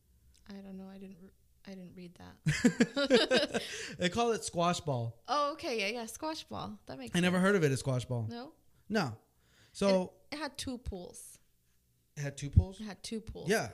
I 0.49 0.55
don't 0.55 0.77
know. 0.77 0.89
I 0.93 0.99
didn't. 0.99 1.17
I 1.71 1.75
didn't 1.75 1.95
read 1.97 2.13
that. 2.19 3.63
they 3.99 4.09
call 4.09 4.33
it 4.33 4.45
squash 4.45 4.81
ball. 4.81 5.17
oh, 5.29 5.53
okay. 5.53 5.79
Yeah, 5.81 6.01
yeah. 6.01 6.07
Squash 6.07 6.45
ball. 6.45 6.79
That 6.87 6.99
makes. 6.99 7.17
I 7.17 7.21
never 7.21 7.39
heard 7.39 7.55
of 7.55 7.63
it 7.65 7.71
as 7.73 7.79
squash 7.81 8.05
ball. 8.05 8.27
No. 8.29 8.53
No. 8.89 9.13
So 9.73 10.13
It 10.33 10.39
had 10.39 10.59
two 10.59 10.79
pools. 10.79 11.39
it 12.17 12.23
had 12.23 12.37
two 12.37 12.51
pools. 12.51 12.81
It 12.81 12.85
had 12.85 13.03
two 13.03 13.21
pools. 13.21 13.49
Yeah. 13.49 13.69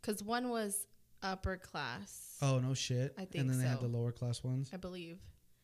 Because 0.00 0.22
one 0.22 0.50
was 0.50 0.86
upper 1.22 1.56
class. 1.56 2.36
Oh 2.42 2.58
no 2.58 2.74
shit. 2.74 3.14
I 3.16 3.24
think. 3.24 3.36
and 3.36 3.50
then 3.50 3.58
they 3.58 3.66
had 3.66 3.80
the 3.80 3.88
lower 3.88 4.12
class 4.12 4.42
ones. 4.44 4.70
I 4.72 4.76
believe. 4.76 5.18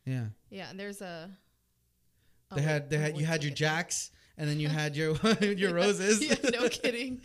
Yeah. 0.05 0.25
Yeah, 0.49 0.69
and 0.69 0.79
there's 0.79 1.01
a. 1.01 1.29
They 2.55 2.61
had 2.61 2.89
they 2.89 2.97
had 2.97 3.17
you 3.17 3.25
had 3.25 3.43
your 3.43 3.53
jacks 3.53 4.09
and 4.37 4.47
then 4.49 4.59
you 4.59 4.69
had 4.69 4.95
your 4.95 5.15
your 5.41 5.73
roses. 5.73 6.23
yeah, 6.23 6.35
no 6.59 6.69
kidding. 6.69 7.21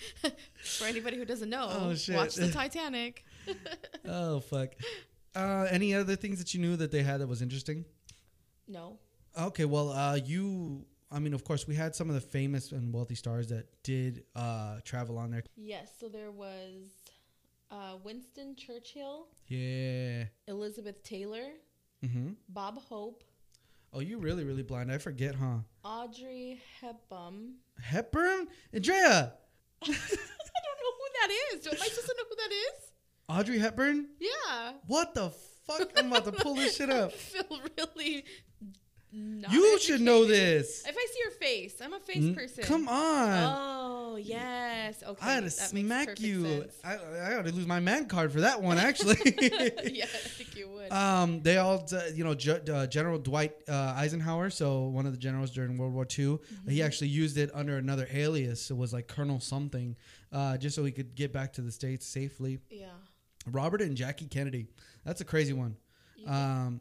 For 0.65 0.85
anybody 0.87 1.17
who 1.17 1.25
doesn't 1.25 1.49
know, 1.49 1.69
Oh, 1.71 1.95
watch 2.15 2.35
the 2.35 2.51
Titanic. 2.53 3.25
oh 4.09 4.41
fuck. 4.41 4.71
Uh, 5.35 5.67
any 5.71 5.95
other 5.95 6.17
things 6.17 6.39
that 6.39 6.53
you 6.55 6.61
knew 6.61 6.77
that 6.77 6.91
they 6.91 7.03
had 7.03 7.21
that 7.21 7.27
was 7.27 7.41
interesting? 7.43 7.85
No. 8.69 8.99
Okay, 9.39 9.65
well, 9.65 9.91
uh, 9.91 10.17
you. 10.17 10.85
I 11.11 11.19
mean, 11.19 11.35
of 11.35 11.45
course, 11.45 11.67
we 11.69 11.75
had 11.75 11.95
some 11.95 12.09
of 12.09 12.15
the 12.15 12.21
famous 12.23 12.73
and 12.73 12.93
wealthy 12.93 13.15
stars 13.15 13.49
that 13.49 13.67
did 13.83 14.25
uh, 14.35 14.79
travel 14.85 15.19
on 15.19 15.31
there. 15.31 15.43
Yes, 15.57 15.91
so 16.01 16.09
there 16.09 16.31
was 16.31 16.91
uh, 17.71 17.97
Winston 18.03 18.57
Churchill, 18.57 19.27
Yeah. 19.47 20.25
Elizabeth 20.49 21.03
Taylor, 21.03 21.45
Mm-hmm. 22.05 22.31
Bob 22.49 22.79
Hope, 22.89 23.25
Oh, 23.95 24.01
you 24.01 24.17
really, 24.19 24.43
really 24.43 24.63
blind. 24.63 24.91
I 24.91 24.97
forget, 24.97 25.35
huh? 25.35 25.59
Audrey 25.85 26.61
Hepburn. 26.81 27.57
Hepburn, 27.81 28.49
Andrea, 28.73 29.35
I 29.83 29.87
don't 29.87 29.91
know 29.91 30.93
who 30.99 31.09
that 31.21 31.31
is. 31.55 31.67
I 31.67 31.71
supposed 31.71 32.07
to 32.07 32.15
know 32.17 32.25
who 32.29 32.37
that 32.37 32.53
is? 32.53 32.92
Audrey 33.29 33.59
Hepburn. 33.59 34.09
Yeah. 34.21 34.73
What 34.87 35.15
the 35.15 35.31
fuck? 35.67 35.91
I'm 35.97 36.09
about 36.13 36.25
to 36.27 36.33
pull 36.33 36.55
this 36.55 36.77
shit 36.77 36.91
I 36.91 37.01
up. 37.01 37.13
feel 37.13 37.45
really. 37.79 38.25
Not 39.15 39.53
You 39.53 39.79
should 39.79 40.01
know 40.01 40.25
this. 40.25 40.85
If 40.87 40.97
I 40.97 41.07
see 41.13 41.19
your 41.21 41.31
face, 41.33 41.75
I'm 41.83 41.93
a 41.93 42.01
face 42.01 42.17
N- 42.17 42.35
person. 42.35 42.65
Come 42.65 42.89
on. 42.89 43.55
Oh 43.55 44.17
yes. 44.17 45.03
Okay. 45.07 45.27
I 45.27 45.35
had 45.35 45.45
to 45.45 45.51
smack 45.51 46.19
you. 46.19 46.45
sense. 46.63 46.79
I, 46.83 46.95
I 46.95 47.37
ought 47.37 47.45
to 47.45 47.53
lose 47.53 47.67
my 47.67 47.79
man 47.79 48.07
card 48.07 48.33
for 48.33 48.41
that 48.41 48.63
one, 48.63 48.79
actually. 48.79 49.17
yeah, 49.39 50.05
I 50.05 50.07
think 50.07 50.57
you 50.57 50.67
would. 50.71 50.91
Um, 50.91 51.43
they 51.43 51.59
all, 51.59 51.87
uh, 51.93 52.01
you 52.15 52.25
know, 52.25 52.35
Ge- 52.35 52.67
uh, 52.71 52.87
General 52.87 53.19
Dwight 53.19 53.53
uh, 53.69 53.93
Eisenhower, 53.99 54.49
so 54.49 54.85
one 54.85 55.05
of 55.05 55.13
the 55.13 55.19
generals 55.19 55.51
during 55.51 55.77
World 55.77 55.93
War 55.93 56.05
II, 56.05 56.25
Mm-hmm. 56.39 56.71
he 56.71 56.83
actually 56.83 57.09
used 57.09 57.37
it 57.37 57.51
under 57.53 57.77
another 57.77 58.09
alias. 58.15 58.71
It 58.71 58.77
was 58.79 58.95
like 58.95 59.09
Colonel 59.09 59.41
something, 59.41 59.95
uh, 60.33 60.57
just 60.57 60.75
so 60.75 60.85
he 60.85 60.93
could 60.93 61.15
get 61.15 61.35
back 61.35 61.53
to 61.55 61.61
the 61.61 61.71
states 61.73 62.07
safely. 62.07 62.61
yeah. 62.71 62.87
Robert 63.47 63.83
and 63.83 63.97
Jackie 63.97 64.27
Kennedy, 64.27 64.67
that's 65.05 65.21
a 65.21 65.25
crazy 65.25 65.53
one. 65.53 65.77
Um, 66.27 66.81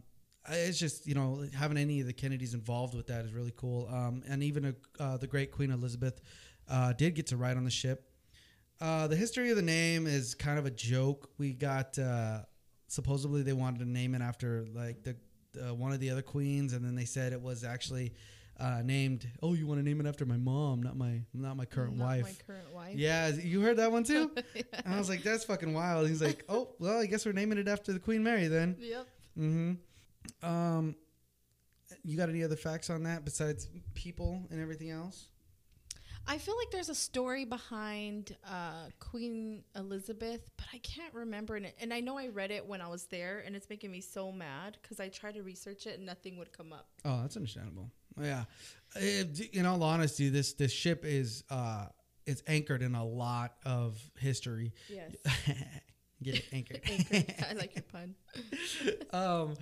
it's 0.50 0.80
just 0.80 1.08
you 1.08 1.16
know 1.16 1.46
having 1.56 1.78
any 1.78 2.02
of 2.02 2.08
the 2.08 2.14
Kennedys 2.14 2.54
involved 2.54 2.96
with 2.96 3.08
that 3.08 3.26
is 3.26 3.34
really 3.34 3.54
cool. 3.56 3.88
Um, 3.92 4.24
and 4.28 4.44
even 4.44 4.76
uh, 5.00 5.18
the 5.18 5.28
great 5.28 5.52
Queen 5.52 5.72
Elizabeth 5.72 6.22
uh, 6.70 6.94
did 6.94 7.16
get 7.16 7.28
to 7.28 7.38
ride 7.38 7.58
on 7.58 7.64
the 7.64 7.72
ship. 7.72 8.08
Uh, 8.80 9.08
the 9.08 9.16
history 9.16 9.52
of 9.52 9.56
the 9.56 9.62
name 9.62 10.08
is 10.08 10.34
kind 10.34 10.58
of 10.58 10.66
a 10.66 10.72
joke. 10.72 11.30
We 11.38 11.54
got 11.54 11.98
uh, 12.00 12.40
supposedly 12.88 13.44
they 13.44 13.54
wanted 13.54 13.80
to 13.80 13.90
name 13.90 14.16
it 14.16 14.22
after 14.22 14.66
like 14.74 15.04
the 15.04 15.16
uh, 15.62 15.74
one 15.74 15.92
of 15.92 16.00
the 16.00 16.10
other 16.10 16.22
queens, 16.22 16.74
and 16.74 16.84
then 16.84 16.96
they 16.96 17.06
said 17.06 17.34
it 17.34 17.42
was 17.42 17.64
actually 17.64 18.14
uh, 18.62 18.82
named. 18.84 19.28
Oh, 19.42 19.54
you 19.54 19.66
want 19.66 19.80
to 19.80 19.84
name 19.84 20.00
it 20.00 20.08
after 20.08 20.26
my 20.26 20.38
mom, 20.38 20.84
not 20.84 20.96
my 20.96 21.22
not 21.34 21.58
my 21.58 21.66
current 21.66 21.98
Not 21.98 22.06
wife. 22.06 22.24
My 22.24 22.36
current 22.46 22.74
wife. 22.74 22.96
Yeah, 22.96 23.30
you 23.30 23.62
heard 23.62 23.78
that 23.78 23.92
one 23.92 24.04
too. 24.04 24.32
And 24.84 24.96
I 24.96 24.98
was 24.98 25.10
like, 25.10 25.24
that's 25.24 25.44
fucking 25.44 25.74
wild. 25.74 26.08
He's 26.08 26.22
like, 26.22 26.44
oh, 26.50 26.70
well, 26.80 27.00
I 27.00 27.06
guess 27.06 27.26
we're 27.26 27.32
naming 27.34 27.58
it 27.58 27.68
after 27.68 27.94
the 27.94 28.00
Queen 28.00 28.24
Mary 28.24 28.48
then. 28.48 28.76
Yep. 28.80 29.08
Mm-hmm. 29.38 30.48
Um, 30.48 30.96
you 32.04 32.18
got 32.18 32.30
any 32.30 32.44
other 32.44 32.56
facts 32.56 32.90
on 32.90 33.04
that 33.04 33.26
besides 33.26 33.68
people 33.94 34.44
and 34.50 34.62
everything 34.62 34.92
else? 34.92 35.28
I 36.28 36.38
feel 36.38 36.56
like 36.58 36.70
there's 36.72 36.90
a 36.90 36.96
story 36.96 37.46
behind 37.46 38.36
uh, 38.48 38.90
Queen 39.00 39.64
Elizabeth, 39.76 40.50
but 40.56 40.68
I 40.72 40.78
can't 40.80 41.14
remember 41.14 41.58
it. 41.58 41.76
And 41.80 41.94
I 41.94 42.00
know 42.00 42.18
I 42.18 42.28
read 42.28 42.52
it 42.52 42.66
when 42.66 42.80
I 42.80 42.88
was 42.88 43.06
there, 43.06 43.44
and 43.46 43.56
it's 43.56 43.70
making 43.70 43.92
me 43.92 44.02
so 44.02 44.32
mad 44.32 44.78
because 44.82 45.00
I 45.00 45.10
tried 45.10 45.34
to 45.36 45.42
research 45.42 45.88
it 45.88 45.98
and 45.98 46.06
nothing 46.06 46.38
would 46.38 46.52
come 46.52 46.74
up. 46.74 46.88
Oh, 47.06 47.22
that's 47.22 47.36
understandable. 47.36 47.90
Yeah, 48.20 48.44
It- 48.96 49.40
in 49.54 49.66
all 49.66 49.82
honesty, 49.84 50.30
this 50.30 50.54
this 50.54 50.72
ship 50.72 51.04
is 51.06 51.44
uh, 51.50 51.88
it's 52.26 52.44
anchored 52.48 52.82
in 52.82 52.96
a 52.96 53.06
lot 53.06 53.54
of 53.66 54.00
history. 54.20 54.74
Yes. 54.90 55.16
Get 56.24 56.36
it 56.36 56.46
anchored. 56.54 56.82
Anchored. 57.12 57.36
I 57.50 57.54
like 57.54 57.76
your 57.76 57.84
pun. 57.84 58.14
um, 59.12 59.56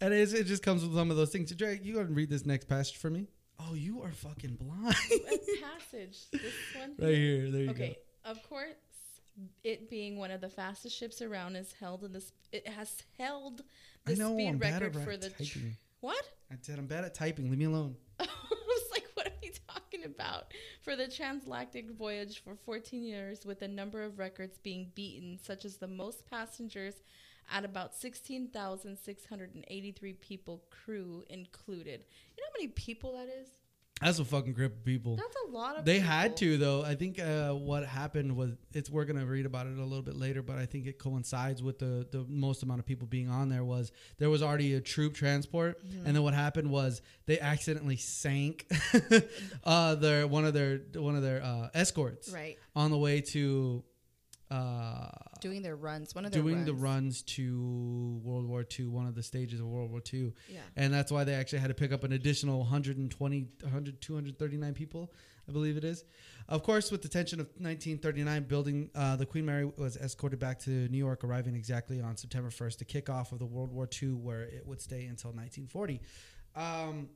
and 0.00 0.14
it's, 0.14 0.32
it 0.32 0.44
just 0.46 0.62
comes 0.62 0.82
with 0.82 0.94
some 0.94 1.10
of 1.10 1.18
those 1.18 1.28
things. 1.30 1.54
Drake, 1.54 1.84
you 1.84 1.94
go 1.94 2.00
and 2.00 2.16
read 2.16 2.30
this 2.30 2.46
next 2.46 2.66
passage 2.66 2.96
for 2.96 3.10
me. 3.10 3.26
Oh, 3.60 3.74
you 3.74 4.00
are 4.02 4.12
fucking 4.12 4.54
blind. 4.56 4.94
Passage? 4.94 6.30
This 6.32 6.54
one? 6.78 6.94
right 6.98 7.14
here. 7.14 7.50
There 7.50 7.60
you 7.60 7.66
go. 7.66 7.72
Okay. 7.72 7.98
Of 8.24 8.42
course, 8.48 8.72
it 9.64 9.90
being 9.90 10.16
one 10.16 10.30
of 10.30 10.40
the 10.40 10.48
fastest 10.48 10.96
ships 10.96 11.20
around 11.20 11.56
is 11.56 11.74
held 11.78 12.04
in 12.04 12.12
this. 12.12 12.32
It 12.52 12.66
has 12.68 13.02
held 13.18 13.58
go. 14.06 14.14
the 14.14 14.16
know 14.16 14.32
speed 14.34 14.48
I'm 14.48 14.58
record 14.58 14.96
for 14.96 15.16
the. 15.16 15.28
Tr- 15.28 15.58
what? 16.00 16.22
I 16.50 16.54
said 16.62 16.78
I'm 16.78 16.86
bad 16.86 17.04
at 17.04 17.14
typing. 17.14 17.50
Leave 17.50 17.58
me 17.58 17.66
alone. 17.66 17.96
I 18.20 18.24
was 18.24 18.90
like, 18.90 19.06
what 19.14 19.26
are 19.26 19.32
you 19.42 19.50
talking 19.68 20.04
about? 20.04 20.54
For 20.82 20.96
the 20.96 21.08
transatlantic 21.08 21.90
voyage 21.90 22.42
for 22.42 22.54
14 22.54 23.02
years, 23.02 23.44
with 23.44 23.62
a 23.62 23.68
number 23.68 24.02
of 24.02 24.18
records 24.18 24.58
being 24.58 24.90
beaten, 24.94 25.38
such 25.42 25.64
as 25.64 25.76
the 25.76 25.86
most 25.86 26.28
passengers 26.28 26.94
at 27.50 27.64
about 27.64 27.94
16,683 27.94 30.12
people, 30.14 30.62
crew 30.70 31.24
included. 31.28 32.04
You 32.36 32.42
know 32.42 32.48
how 32.48 32.52
many 32.58 32.68
people 32.68 33.16
that 33.16 33.28
is? 33.28 33.48
That's 34.00 34.18
a 34.20 34.24
fucking 34.24 34.52
grip 34.52 34.76
of 34.76 34.84
people. 34.84 35.16
That's 35.16 35.36
a 35.48 35.50
lot 35.50 35.76
of. 35.78 35.84
They 35.84 35.98
had 35.98 36.36
to 36.38 36.56
though. 36.56 36.82
I 36.84 36.94
think 36.94 37.18
uh, 37.18 37.52
what 37.52 37.84
happened 37.84 38.36
was 38.36 38.52
it's 38.72 38.88
we're 38.88 39.04
gonna 39.04 39.26
read 39.26 39.44
about 39.44 39.66
it 39.66 39.76
a 39.76 39.82
little 39.82 40.02
bit 40.02 40.14
later, 40.16 40.40
but 40.42 40.56
I 40.56 40.66
think 40.66 40.86
it 40.86 40.98
coincides 40.98 41.62
with 41.62 41.78
the 41.80 42.06
the 42.10 42.24
most 42.28 42.62
amount 42.62 42.78
of 42.80 42.86
people 42.86 43.06
being 43.08 43.28
on 43.28 43.48
there 43.48 43.64
was 43.64 43.90
there 44.18 44.30
was 44.30 44.42
already 44.42 44.74
a 44.74 44.80
troop 44.80 45.14
transport, 45.14 45.84
Mm-hmm. 45.84 46.06
and 46.06 46.14
then 46.16 46.22
what 46.22 46.34
happened 46.34 46.70
was 46.70 47.02
they 47.26 47.40
accidentally 47.40 47.96
sank 47.96 48.66
uh, 49.64 49.94
their 49.96 50.26
one 50.26 50.44
of 50.44 50.54
their 50.54 50.80
one 50.94 51.16
of 51.16 51.22
their 51.22 51.42
uh, 51.42 51.68
escorts 51.74 52.28
Right. 52.30 52.56
on 52.76 52.90
the 52.90 52.98
way 52.98 53.20
to 53.20 53.82
uh, 54.50 55.08
Doing 55.40 55.62
their 55.62 55.76
runs. 55.76 56.14
One 56.14 56.24
of 56.24 56.32
their 56.32 56.42
doing 56.42 56.64
the 56.64 56.72
runs. 56.72 56.82
runs 56.82 57.22
to 57.22 58.20
World 58.24 58.46
War 58.46 58.64
II, 58.78 58.86
one 58.86 59.06
of 59.06 59.14
the 59.14 59.22
stages 59.22 59.60
of 59.60 59.66
World 59.66 59.90
War 59.90 60.00
II. 60.12 60.32
Yeah. 60.48 60.60
And 60.76 60.92
that's 60.92 61.12
why 61.12 61.24
they 61.24 61.34
actually 61.34 61.60
had 61.60 61.68
to 61.68 61.74
pick 61.74 61.92
up 61.92 62.02
an 62.02 62.12
additional 62.12 62.60
120, 62.60 63.46
100, 63.60 64.00
239 64.00 64.74
people, 64.74 65.12
I 65.48 65.52
believe 65.52 65.76
it 65.76 65.84
is. 65.84 66.04
Of 66.48 66.62
course, 66.62 66.90
with 66.90 67.02
the 67.02 67.08
tension 67.08 67.40
of 67.40 67.46
1939 67.58 68.44
building, 68.44 68.90
uh, 68.94 69.16
the 69.16 69.26
Queen 69.26 69.44
Mary 69.44 69.70
was 69.76 69.96
escorted 69.98 70.38
back 70.38 70.58
to 70.60 70.70
New 70.70 70.98
York, 70.98 71.24
arriving 71.24 71.54
exactly 71.54 72.00
on 72.00 72.16
September 72.16 72.48
1st 72.48 72.78
to 72.78 72.84
kick 72.86 73.10
off 73.10 73.32
of 73.32 73.38
the 73.38 73.46
World 73.46 73.70
War 73.70 73.86
II, 74.02 74.12
where 74.14 74.42
it 74.42 74.66
would 74.66 74.80
stay 74.80 75.04
until 75.04 75.30
1940. 75.30 76.00
Um, 76.56 77.08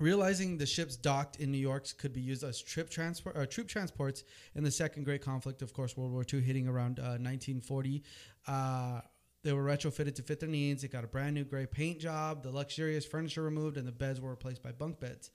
Realizing 0.00 0.56
the 0.56 0.64
ships 0.64 0.96
docked 0.96 1.36
in 1.36 1.52
New 1.52 1.58
York 1.58 1.86
could 1.98 2.14
be 2.14 2.22
used 2.22 2.42
as 2.42 2.62
trip 2.62 2.88
transport 2.88 3.36
or 3.36 3.44
troop 3.44 3.68
transports 3.68 4.24
in 4.54 4.64
the 4.64 4.70
Second 4.70 5.04
Great 5.04 5.20
Conflict, 5.20 5.60
of 5.60 5.74
course, 5.74 5.94
World 5.94 6.10
War 6.10 6.24
II, 6.32 6.40
hitting 6.40 6.66
around 6.66 6.98
uh, 6.98 7.20
1940. 7.20 8.02
Uh, 8.46 9.02
they 9.42 9.52
were 9.52 9.62
retrofitted 9.62 10.14
to 10.14 10.22
fit 10.22 10.40
their 10.40 10.48
needs. 10.48 10.84
It 10.84 10.90
got 10.90 11.04
a 11.04 11.06
brand 11.06 11.34
new 11.34 11.44
gray 11.44 11.66
paint 11.66 12.00
job, 12.00 12.42
the 12.42 12.50
luxurious 12.50 13.04
furniture 13.04 13.42
removed, 13.42 13.76
and 13.76 13.86
the 13.86 13.92
beds 13.92 14.22
were 14.22 14.30
replaced 14.30 14.62
by 14.62 14.72
bunk 14.72 15.00
beds. 15.00 15.30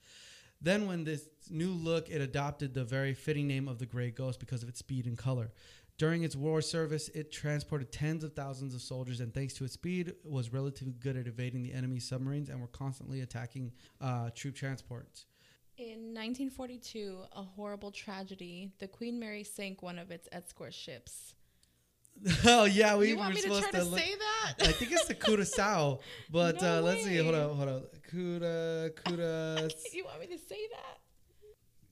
Then, 0.60 0.88
when 0.88 1.04
this 1.04 1.28
new 1.48 1.70
look, 1.70 2.10
it 2.10 2.20
adopted 2.20 2.74
the 2.74 2.84
very 2.84 3.14
fitting 3.14 3.46
name 3.46 3.68
of 3.68 3.78
the 3.78 3.86
Gray 3.86 4.10
Ghost 4.10 4.40
because 4.40 4.64
of 4.64 4.68
its 4.68 4.80
speed 4.80 5.06
and 5.06 5.16
color. 5.16 5.52
During 5.98 6.24
its 6.24 6.36
war 6.36 6.60
service, 6.60 7.08
it 7.10 7.32
transported 7.32 7.90
tens 7.90 8.22
of 8.22 8.34
thousands 8.34 8.74
of 8.74 8.82
soldiers, 8.82 9.20
and 9.20 9.32
thanks 9.32 9.54
to 9.54 9.64
its 9.64 9.72
speed, 9.74 10.12
was 10.24 10.52
relatively 10.52 10.92
good 10.92 11.16
at 11.16 11.26
evading 11.26 11.62
the 11.62 11.72
enemy 11.72 12.00
submarines 12.00 12.50
and 12.50 12.60
were 12.60 12.66
constantly 12.66 13.22
attacking 13.22 13.72
uh, 14.00 14.28
troop 14.34 14.54
transports. 14.54 15.24
In 15.78 16.12
1942, 16.14 17.18
a 17.32 17.42
horrible 17.42 17.90
tragedy, 17.90 18.72
the 18.78 18.88
Queen 18.88 19.18
Mary 19.18 19.42
sank 19.42 19.82
one 19.82 19.98
of 19.98 20.10
its 20.10 20.28
escort 20.32 20.74
ships. 20.74 21.34
oh 22.46 22.64
yeah, 22.64 22.96
we 22.96 23.08
you 23.08 23.14
were 23.14 23.20
want 23.20 23.34
me 23.34 23.42
to 23.42 23.42
supposed 23.42 23.70
try 23.70 23.80
to, 23.80 23.84
look- 23.84 23.98
say 24.00 24.14
that. 24.14 24.66
I 24.68 24.72
think 24.72 24.90
it's 24.92 25.06
the 25.06 25.14
Curacao, 25.26 26.00
but 26.30 26.62
No 26.62 26.78
uh, 26.78 26.80
let's 26.80 27.04
see. 27.04 27.18
Hold 27.18 27.34
on, 27.34 27.56
hold 27.56 27.68
on. 27.68 27.82
Cura, 28.08 28.90
Cura, 29.04 29.68
you 29.92 30.04
want 30.04 30.20
me 30.20 30.26
to 30.28 30.38
say 30.38 30.60
that? 30.72 30.98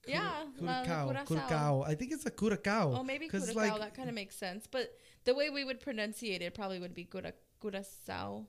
Yeah, 0.07 0.45
Curacao, 0.57 1.07
Curaçao. 1.07 1.25
Curacao. 1.25 1.81
I 1.83 1.95
think 1.95 2.11
it's 2.11 2.25
a 2.25 2.31
Curacao. 2.31 2.93
Oh, 2.99 3.03
maybe 3.03 3.27
Curacao. 3.27 3.53
like- 3.55 3.79
that 3.79 3.93
kind 3.95 4.09
of 4.09 4.15
makes 4.15 4.35
sense. 4.35 4.67
But 4.67 4.97
the 5.23 5.33
way 5.33 5.49
we 5.49 5.63
would 5.63 5.79
pronunciate 5.81 6.41
it 6.41 6.53
probably 6.53 6.79
would 6.79 6.93
be 6.93 7.05
Cura, 7.05 7.33
Curacao. 7.61 8.45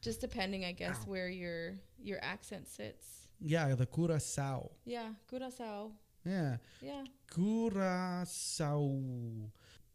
Just 0.00 0.20
depending, 0.20 0.64
I 0.64 0.72
guess, 0.72 0.98
Ow. 1.02 1.10
where 1.10 1.28
your 1.28 1.78
your 2.02 2.18
accent 2.22 2.66
sits. 2.68 3.28
Yeah, 3.40 3.74
the 3.76 3.86
Curacao. 3.86 4.70
Yeah, 4.84 5.14
Curacao. 5.28 5.92
Yeah, 6.24 6.56
Yeah, 6.80 7.04
Curacao. 7.32 9.00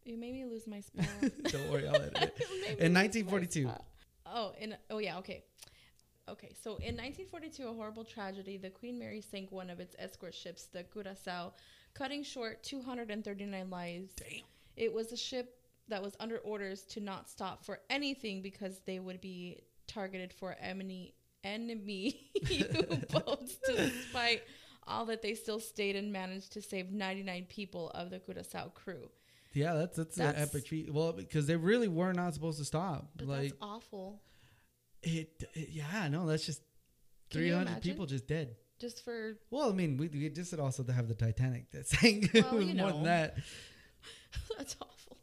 you 0.04 0.16
made 0.16 0.32
me 0.32 0.44
lose 0.44 0.66
my 0.66 0.80
spell. 0.80 1.04
Don't 1.44 1.70
worry, 1.70 1.88
I'll 1.88 1.96
edit 1.96 2.16
it. 2.16 2.78
In 2.80 2.92
me 2.92 3.08
lose 3.08 3.24
my 3.24 3.38
1942. 3.40 3.70
Oh, 4.30 4.52
in 4.60 4.76
oh 4.90 4.98
yeah, 4.98 5.18
okay. 5.18 5.42
Okay, 6.28 6.52
so 6.62 6.72
in 6.72 6.96
1942, 6.96 7.68
a 7.68 7.72
horrible 7.72 8.04
tragedy, 8.04 8.56
the 8.56 8.70
Queen 8.70 8.98
Mary 8.98 9.20
sank 9.20 9.50
one 9.50 9.70
of 9.70 9.80
its 9.80 9.96
escort 9.98 10.34
ships, 10.34 10.64
the 10.64 10.82
Curacao, 10.84 11.52
cutting 11.94 12.22
short 12.22 12.62
239 12.62 13.70
lives. 13.70 14.12
Damn. 14.16 14.42
It 14.76 14.92
was 14.92 15.12
a 15.12 15.16
ship 15.16 15.54
that 15.88 16.02
was 16.02 16.14
under 16.20 16.38
orders 16.38 16.82
to 16.82 17.00
not 17.00 17.28
stop 17.28 17.64
for 17.64 17.80
anything 17.90 18.42
because 18.42 18.80
they 18.84 18.98
would 18.98 19.20
be 19.20 19.60
targeted 19.86 20.32
for 20.32 20.54
enemy 20.60 21.14
enemy 21.44 22.30
U-boats. 22.48 23.56
Despite 23.66 24.42
all 24.86 25.06
that, 25.06 25.22
they 25.22 25.34
still 25.34 25.60
stayed 25.60 25.96
and 25.96 26.12
managed 26.12 26.52
to 26.52 26.62
save 26.62 26.90
99 26.90 27.46
people 27.48 27.90
of 27.94 28.10
the 28.10 28.18
Curacao 28.18 28.68
crew. 28.68 29.08
Yeah, 29.54 29.74
that's 29.74 29.96
that's, 29.96 30.16
That's- 30.16 30.36
an 30.42 30.48
epic 30.48 30.68
feat. 30.68 30.92
Well, 30.92 31.12
because 31.12 31.46
they 31.46 31.56
really 31.56 31.88
were 31.88 32.12
not 32.12 32.34
supposed 32.34 32.58
to 32.58 32.64
stop. 32.64 33.10
But 33.16 33.26
like 33.26 33.40
that's 33.42 33.54
awful. 33.62 34.20
It, 35.16 35.44
it- 35.54 35.68
Yeah, 35.70 36.08
no, 36.08 36.26
that's 36.26 36.44
just 36.46 36.62
Can 37.30 37.40
you 37.42 37.48
300 37.48 37.70
imagine? 37.70 37.82
people 37.92 38.06
just 38.06 38.26
dead. 38.26 38.56
Just 38.78 39.04
for 39.04 39.36
Well, 39.50 39.70
I 39.70 39.72
mean, 39.72 39.96
we, 39.96 40.08
we 40.08 40.28
just 40.28 40.54
also 40.58 40.82
to 40.84 40.92
have 40.92 41.08
the 41.08 41.14
Titanic 41.14 41.70
that 41.72 41.88
sank 41.88 42.30
Well, 42.34 42.60
you 42.62 42.74
more 42.74 42.90
know. 42.90 42.92
than 42.92 43.02
that. 43.04 43.36
that's 44.56 44.76
awful. 44.80 45.16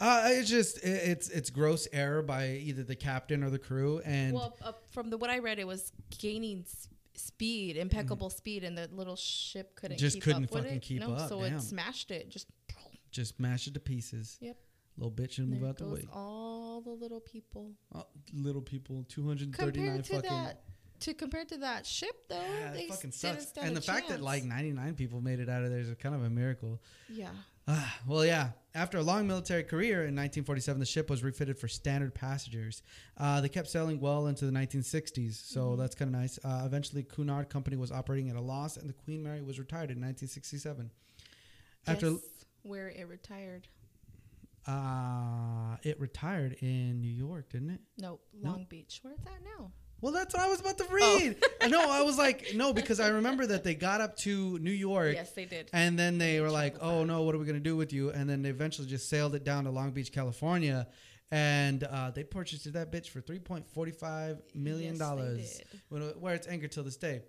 Uh, 0.00 0.24
it's 0.32 0.48
just 0.50 0.78
it, 0.78 0.88
it's 1.08 1.28
it's 1.30 1.48
gross 1.50 1.88
error 1.92 2.22
by 2.22 2.48
either 2.50 2.82
the 2.84 2.94
captain 2.96 3.42
or 3.42 3.48
the 3.50 3.58
crew, 3.58 4.00
and 4.04 4.34
well, 4.34 4.54
uh, 4.62 4.72
from 4.92 5.08
the 5.10 5.16
what 5.16 5.30
I 5.30 5.38
read, 5.38 5.58
it 5.58 5.66
was 5.66 5.90
gaining 6.18 6.64
s- 6.66 6.88
speed, 7.14 7.78
impeccable 7.78 8.28
speed, 8.28 8.62
and 8.62 8.76
the 8.76 8.88
little 8.92 9.16
ship 9.16 9.74
couldn't. 9.74 9.96
Just 9.96 10.16
keep 10.16 10.24
couldn't 10.24 10.44
up 10.44 10.50
with 10.52 10.64
fucking 10.64 10.76
it. 10.78 10.82
keep 10.82 11.00
no, 11.00 11.14
up, 11.14 11.28
so 11.30 11.40
damn. 11.40 11.56
it 11.56 11.62
smashed 11.62 12.10
it. 12.10 12.28
Just 12.28 12.46
just 13.10 13.40
mash 13.40 13.66
it 13.68 13.74
to 13.74 13.80
pieces. 13.80 14.36
Yep. 14.42 14.56
Little 14.98 15.12
bitch 15.12 15.38
and 15.38 15.48
move 15.48 15.64
out 15.68 15.76
the 15.76 15.86
way. 15.86 16.06
all 16.12 16.80
the 16.80 16.90
little 16.90 17.20
people. 17.20 17.72
Oh, 17.94 18.06
little 18.32 18.62
people, 18.62 19.04
two 19.08 19.26
hundred 19.26 19.54
thirty 19.54 19.80
nine 19.80 20.02
to 20.02 20.14
fucking. 20.14 20.30
that, 20.30 20.62
to 21.00 21.12
compared 21.14 21.48
to 21.50 21.58
that 21.58 21.84
ship 21.84 22.16
though, 22.30 22.40
Yeah, 22.40 22.72
they 22.72 22.86
fucking 22.88 23.12
sucks. 23.12 23.52
And 23.60 23.76
the 23.76 23.82
fact 23.82 24.08
that 24.08 24.22
like 24.22 24.44
99 24.44 24.94
people 24.94 25.20
made 25.20 25.40
it 25.40 25.48
out 25.50 25.62
of 25.62 25.70
there 25.70 25.80
is 25.80 25.94
kind 26.00 26.14
of 26.14 26.22
a 26.24 26.30
miracle. 26.30 26.80
yeah, 27.10 27.28
Ah, 27.68 27.98
well, 28.06 28.24
yeah. 28.24 28.50
After 28.74 28.96
a 28.98 29.02
long 29.02 29.26
military 29.26 29.62
career 29.64 30.00
in 30.06 30.14
1947, 30.14 30.80
the 30.80 30.86
ship 30.86 31.10
was 31.10 31.22
refitted 31.22 31.58
for 31.58 31.66
standard 31.68 32.14
passengers. 32.14 32.82
Uh, 33.18 33.40
they 33.42 33.48
kept 33.50 33.68
sailing 33.68 34.00
well 34.00 34.26
into 34.28 34.44
the 34.46 34.52
1960s, 34.52 35.34
so 35.34 35.60
Mm-hmm. 35.72 35.80
that's 35.80 35.94
kind 35.94 36.14
of 36.14 36.18
nice. 36.20 36.38
Uh, 36.44 36.62
eventually, 36.64 37.02
Cunard 37.02 37.48
Company 37.50 37.76
was 37.76 37.90
operating 37.92 38.30
at 38.30 38.36
a 38.36 38.40
loss, 38.40 38.76
and 38.78 38.88
the 38.88 38.92
Queen 38.94 39.22
Mary 39.22 39.42
was 39.42 39.58
retired 39.58 39.90
in 39.90 39.96
1967. 40.00 40.90
After 41.86 42.10
Guess 42.12 42.20
where 42.62 42.88
it 42.88 43.06
retired. 43.08 43.68
Uh, 44.66 45.76
it 45.82 46.00
retired 46.00 46.56
in 46.60 47.00
New 47.00 47.10
York, 47.12 47.50
didn't 47.50 47.70
it? 47.70 47.80
Nope, 47.98 48.20
No? 48.40 48.50
Long 48.50 48.66
Beach. 48.68 49.00
Where's 49.02 49.20
that 49.24 49.38
now? 49.44 49.70
Well, 50.02 50.12
that's 50.12 50.34
what 50.34 50.42
I 50.42 50.48
was 50.48 50.60
about 50.60 50.76
to 50.78 50.84
Oh. 50.90 50.94
read. 50.94 51.36
no, 51.70 51.90
I 51.90 52.02
was 52.02 52.18
like, 52.18 52.52
no, 52.54 52.72
because 52.74 53.00
I 53.00 53.08
remember 53.08 53.46
that 53.46 53.64
they 53.64 53.74
got 53.74 54.00
up 54.02 54.16
to 54.18 54.58
New 54.58 54.70
York. 54.70 55.14
Yes, 55.14 55.32
they 55.32 55.46
did. 55.46 55.70
And 55.72 55.98
then 55.98 56.18
they 56.18 56.40
were 56.40 56.50
like, 56.50 56.76
"Oh 56.80 56.98
back. 57.00 57.06
no, 57.08 57.22
what 57.22 57.34
are 57.34 57.38
we 57.38 57.46
gonna 57.46 57.60
do 57.60 57.76
with 57.76 57.92
you?" 57.94 58.10
And 58.10 58.28
then 58.28 58.42
they 58.42 58.50
eventually 58.50 58.86
just 58.86 59.08
sailed 59.08 59.34
it 59.34 59.42
down 59.42 59.64
to 59.64 59.70
Long 59.70 59.92
Beach, 59.92 60.12
California, 60.12 60.86
and 61.30 61.82
uh, 61.84 62.10
they 62.10 62.24
purchased 62.24 62.70
that 62.74 62.92
bitch 62.92 63.08
for 63.08 63.22
three 63.22 63.38
point 63.38 63.66
forty 63.66 63.90
five 63.92 64.42
million 64.54 64.96
Yes, 64.96 64.98
they 64.98 65.98
where 66.20 66.34
it's 66.34 66.46
anchored 66.46 66.72
till 66.72 66.84
this 66.84 66.98
day. 66.98 67.22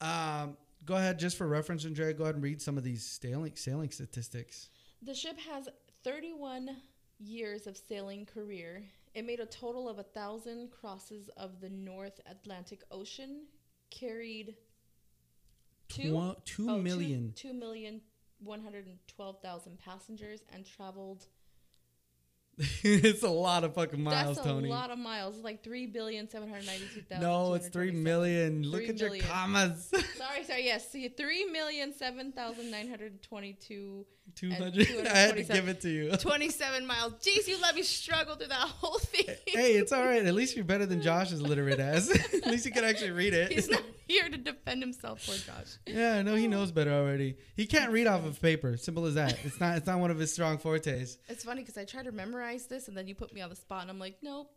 Um, 0.00 0.56
go 0.84 0.96
ahead, 0.96 1.18
just 1.18 1.36
for 1.36 1.46
reference, 1.46 1.84
Andrea. 1.84 2.12
Go 2.12 2.24
ahead 2.24 2.34
and 2.34 2.42
read 2.42 2.60
some 2.60 2.76
of 2.76 2.82
these 2.82 3.06
sailing 3.06 3.52
sailing 3.54 3.90
statistics. 3.92 4.68
The 5.00 5.14
ship 5.14 5.38
has 5.48 5.68
31 6.04 6.70
years 7.18 7.66
of 7.66 7.76
sailing 7.76 8.26
career. 8.26 8.82
It 9.14 9.26
made 9.26 9.40
a 9.40 9.46
total 9.46 9.88
of 9.88 9.98
a 9.98 10.02
thousand 10.02 10.70
crosses 10.70 11.28
of 11.36 11.60
the 11.60 11.68
North 11.68 12.20
Atlantic 12.30 12.82
Ocean, 12.90 13.46
carried 13.90 14.54
two, 15.88 16.34
Tw- 16.34 16.46
two 16.46 16.70
oh, 16.70 16.78
million. 16.78 17.32
two 17.34 17.52
million 17.52 18.00
one 18.38 18.62
hundred 18.62 18.86
and 18.86 18.96
twelve 19.06 19.40
thousand 19.42 19.78
passengers 19.78 20.42
and 20.52 20.64
traveled. 20.64 21.26
it's 22.82 23.22
a 23.22 23.28
lot 23.28 23.64
of 23.64 23.74
fucking 23.74 24.02
miles, 24.02 24.36
That's 24.36 24.46
a 24.46 24.50
Tony. 24.50 24.68
lot 24.68 24.90
of 24.90 24.98
miles. 24.98 25.38
Like 25.38 25.62
three 25.64 25.86
billion 25.86 26.28
seven 26.28 26.48
hundred 26.48 26.66
ninety-two 26.66 27.02
thousand. 27.02 27.22
no, 27.26 27.54
it's 27.54 27.68
three 27.68 27.90
million. 27.90 28.62
Look 28.62 28.88
at 28.88 28.98
your 28.98 29.16
commas. 29.18 29.90
Sorry, 30.16 30.44
sorry. 30.44 30.64
Yes, 30.64 30.90
see, 30.90 31.08
three 31.08 31.44
million 31.46 31.94
seven 31.94 32.32
thousand 32.32 32.70
nine 32.70 32.88
hundred 32.88 33.22
twenty-two. 33.22 34.04
Two 34.34 34.50
hundred. 34.50 34.88
I 35.12 35.16
had 35.18 35.36
to 35.36 35.42
give 35.42 35.68
it 35.68 35.80
to 35.80 35.88
you. 35.88 36.10
27 36.16 36.86
miles. 36.86 37.14
Jeez, 37.14 37.48
you 37.48 37.60
let 37.60 37.74
me 37.74 37.82
struggle 37.82 38.36
through 38.36 38.46
that 38.48 38.58
whole 38.58 38.98
thing. 38.98 39.24
hey, 39.46 39.72
it's 39.72 39.90
all 39.90 40.04
right. 40.04 40.24
At 40.24 40.34
least 40.34 40.54
you're 40.54 40.64
better 40.64 40.86
than 40.86 41.02
Josh's 41.02 41.42
literate 41.42 41.80
ass. 41.80 42.10
At 42.34 42.46
least 42.46 42.64
you 42.64 42.70
can 42.70 42.84
actually 42.84 43.10
read 43.10 43.34
it. 43.34 43.50
He's 43.50 43.68
not 43.68 43.82
here 44.10 44.28
to 44.28 44.36
defend 44.36 44.82
himself, 44.82 45.24
poor 45.26 45.36
Josh. 45.36 45.76
Yeah, 45.86 46.14
I 46.16 46.22
know 46.22 46.34
he 46.34 46.48
knows 46.48 46.70
better 46.72 46.92
already. 46.92 47.36
He 47.56 47.66
can't 47.66 47.92
read 47.92 48.06
off 48.06 48.24
of 48.26 48.40
paper. 48.40 48.76
Simple 48.76 49.06
as 49.06 49.14
that. 49.14 49.38
It's 49.44 49.60
not. 49.60 49.76
It's 49.76 49.86
not 49.86 49.98
one 50.00 50.10
of 50.10 50.18
his 50.18 50.32
strong 50.32 50.58
fortes. 50.58 51.18
It's 51.28 51.44
funny 51.44 51.62
because 51.62 51.78
I 51.78 51.84
tried 51.84 52.04
to 52.06 52.12
memorize 52.12 52.66
this 52.66 52.88
and 52.88 52.96
then 52.96 53.06
you 53.08 53.14
put 53.14 53.32
me 53.34 53.40
on 53.40 53.50
the 53.50 53.56
spot 53.56 53.82
and 53.82 53.90
I'm 53.90 53.98
like, 53.98 54.18
nope. 54.22 54.50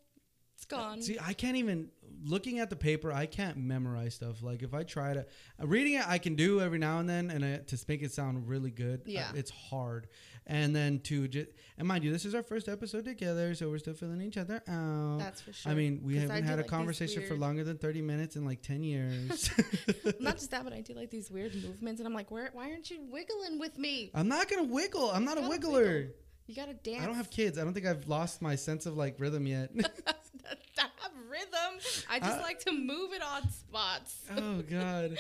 It's 0.56 0.66
gone. 0.66 1.02
See, 1.02 1.18
I 1.20 1.34
can't 1.34 1.58
even 1.58 1.90
looking 2.24 2.60
at 2.60 2.70
the 2.70 2.76
paper. 2.76 3.12
I 3.12 3.26
can't 3.26 3.58
memorize 3.58 4.14
stuff. 4.14 4.44
Like 4.44 4.62
if 4.62 4.74
I 4.76 4.84
try 4.84 5.14
to 5.16 5.22
uh, 5.62 5.66
reading 5.68 5.94
it, 5.96 6.08
I 6.08 6.20
can 6.20 6.36
do 6.36 6.62
every 6.62 6.78
now 6.78 7.00
and 7.00 7.10
then, 7.10 7.32
and 7.32 7.44
uh, 7.44 7.58
to 7.66 7.86
make 7.88 8.04
it 8.04 8.12
sound 8.14 8.48
really 8.48 8.70
good, 8.70 9.00
uh, 9.02 9.04
Yeah. 9.08 9.32
it's 9.34 9.50
hard. 9.50 10.08
And 10.46 10.76
then 10.76 11.00
to 11.06 11.28
just 11.28 11.48
and 11.78 11.88
mind 11.88 12.04
you, 12.04 12.12
this 12.12 12.26
is 12.26 12.36
our 12.36 12.44
first 12.44 12.68
episode 12.68 13.06
together, 13.06 13.56
so 13.56 13.70
we're 13.70 13.78
still 13.78 13.94
feeling 13.94 14.22
each 14.22 14.38
other 14.38 14.62
out. 14.68 15.18
That's 15.20 15.42
for 15.42 15.54
sure. 15.54 15.72
I 15.72 15.76
mean, 15.76 16.02
we 16.04 16.18
haven't 16.18 16.44
had 16.44 16.60
a 16.60 16.62
like 16.64 16.68
conversation 16.70 17.26
for 17.26 17.36
longer 17.36 17.64
than 17.64 17.78
thirty 17.78 18.02
minutes 18.02 18.36
in 18.36 18.44
like 18.46 18.62
ten 18.62 18.84
years. 18.84 19.50
Not 20.20 20.36
just 20.38 20.52
that, 20.52 20.64
but 20.66 20.74
I 20.74 20.82
do 20.82 20.94
like 20.96 21.10
these 21.12 21.32
weird 21.32 21.56
movements, 21.56 22.00
and 22.02 22.08
I'm 22.08 22.14
like, 22.14 22.30
where? 22.30 22.50
Why 22.54 22.70
aren't 22.72 22.92
you 22.92 23.00
wiggling 23.10 23.58
with 23.60 23.78
me? 23.78 24.12
I'm 24.14 24.28
not 24.28 24.50
gonna 24.50 24.64
wiggle. 24.64 25.12
I'm 25.12 25.24
not 25.26 25.38
a 25.38 25.42
wiggler. 25.42 25.84
wiggle. 25.84 26.12
You 26.48 26.56
gotta 26.56 26.74
dance. 26.74 27.02
I 27.02 27.06
don't 27.06 27.16
have 27.16 27.30
kids. 27.32 27.58
I 27.58 27.64
don't 27.64 27.74
think 27.74 27.86
I've 27.86 28.08
lost 28.10 28.42
my 28.42 28.56
sense 28.56 28.86
of 28.86 28.98
like 28.98 29.16
rhythm 29.18 29.48
yet. 29.48 29.72
I 30.06 30.82
have 31.00 31.12
rhythm. 31.30 31.80
I 32.10 32.20
just 32.20 32.40
Uh, 32.40 32.42
like 32.42 32.60
to 32.66 32.72
move 32.74 33.14
it 33.14 33.22
on 33.24 33.50
spots. 33.50 34.18
oh 34.38 34.62
God. 34.62 35.18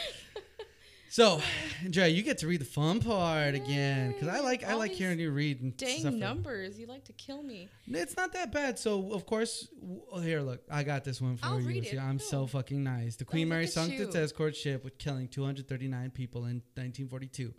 So, 1.13 1.39
Andrea, 1.83 2.07
you 2.07 2.23
get 2.23 2.39
to 2.39 2.47
read 2.47 2.61
the 2.61 2.65
fun 2.65 2.99
part 2.99 3.53
again 3.53 4.13
because 4.13 4.29
I 4.29 4.39
like 4.39 4.63
I 4.63 4.73
like 4.73 4.93
hearing 4.93 5.19
you 5.19 5.29
read. 5.29 5.61
And 5.61 5.77
Dang 5.77 6.17
numbers! 6.17 6.79
You 6.79 6.87
like 6.87 7.03
to 7.03 7.13
kill 7.13 7.43
me. 7.43 7.69
It's 7.85 8.17
not 8.17 8.33
that 8.33 8.51
bad. 8.51 8.79
So, 8.79 9.13
of 9.13 9.27
course, 9.27 9.67
w- 9.79 10.01
oh, 10.11 10.19
here, 10.21 10.41
look, 10.41 10.63
I 10.71 10.81
got 10.81 11.03
this 11.03 11.21
one 11.21 11.37
for 11.37 11.45
I'll 11.45 11.61
you. 11.61 11.67
read 11.67 11.85
See, 11.85 11.97
it. 11.97 11.99
I'm 12.01 12.17
so 12.17 12.47
fucking 12.47 12.83
nice. 12.83 13.15
The 13.15 13.25
Queen 13.25 13.47
look 13.47 13.49
Mary 13.49 13.67
sunk 13.67 13.93
its 13.93 14.15
escort 14.15 14.55
ship 14.55 14.83
with 14.83 14.97
killing 14.97 15.27
239 15.27 16.09
people 16.09 16.45
in 16.45 16.63
1942. 16.73 17.53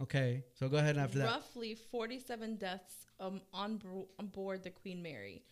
Okay, 0.00 0.44
so 0.54 0.68
go 0.68 0.76
ahead 0.76 0.96
after 0.96 1.18
that. 1.18 1.32
Roughly 1.32 1.74
47 1.74 2.58
deaths 2.58 2.94
um, 3.18 3.40
on, 3.52 3.78
bro- 3.78 4.06
on 4.20 4.28
board 4.28 4.62
the 4.62 4.70
Queen 4.70 5.02
Mary. 5.02 5.42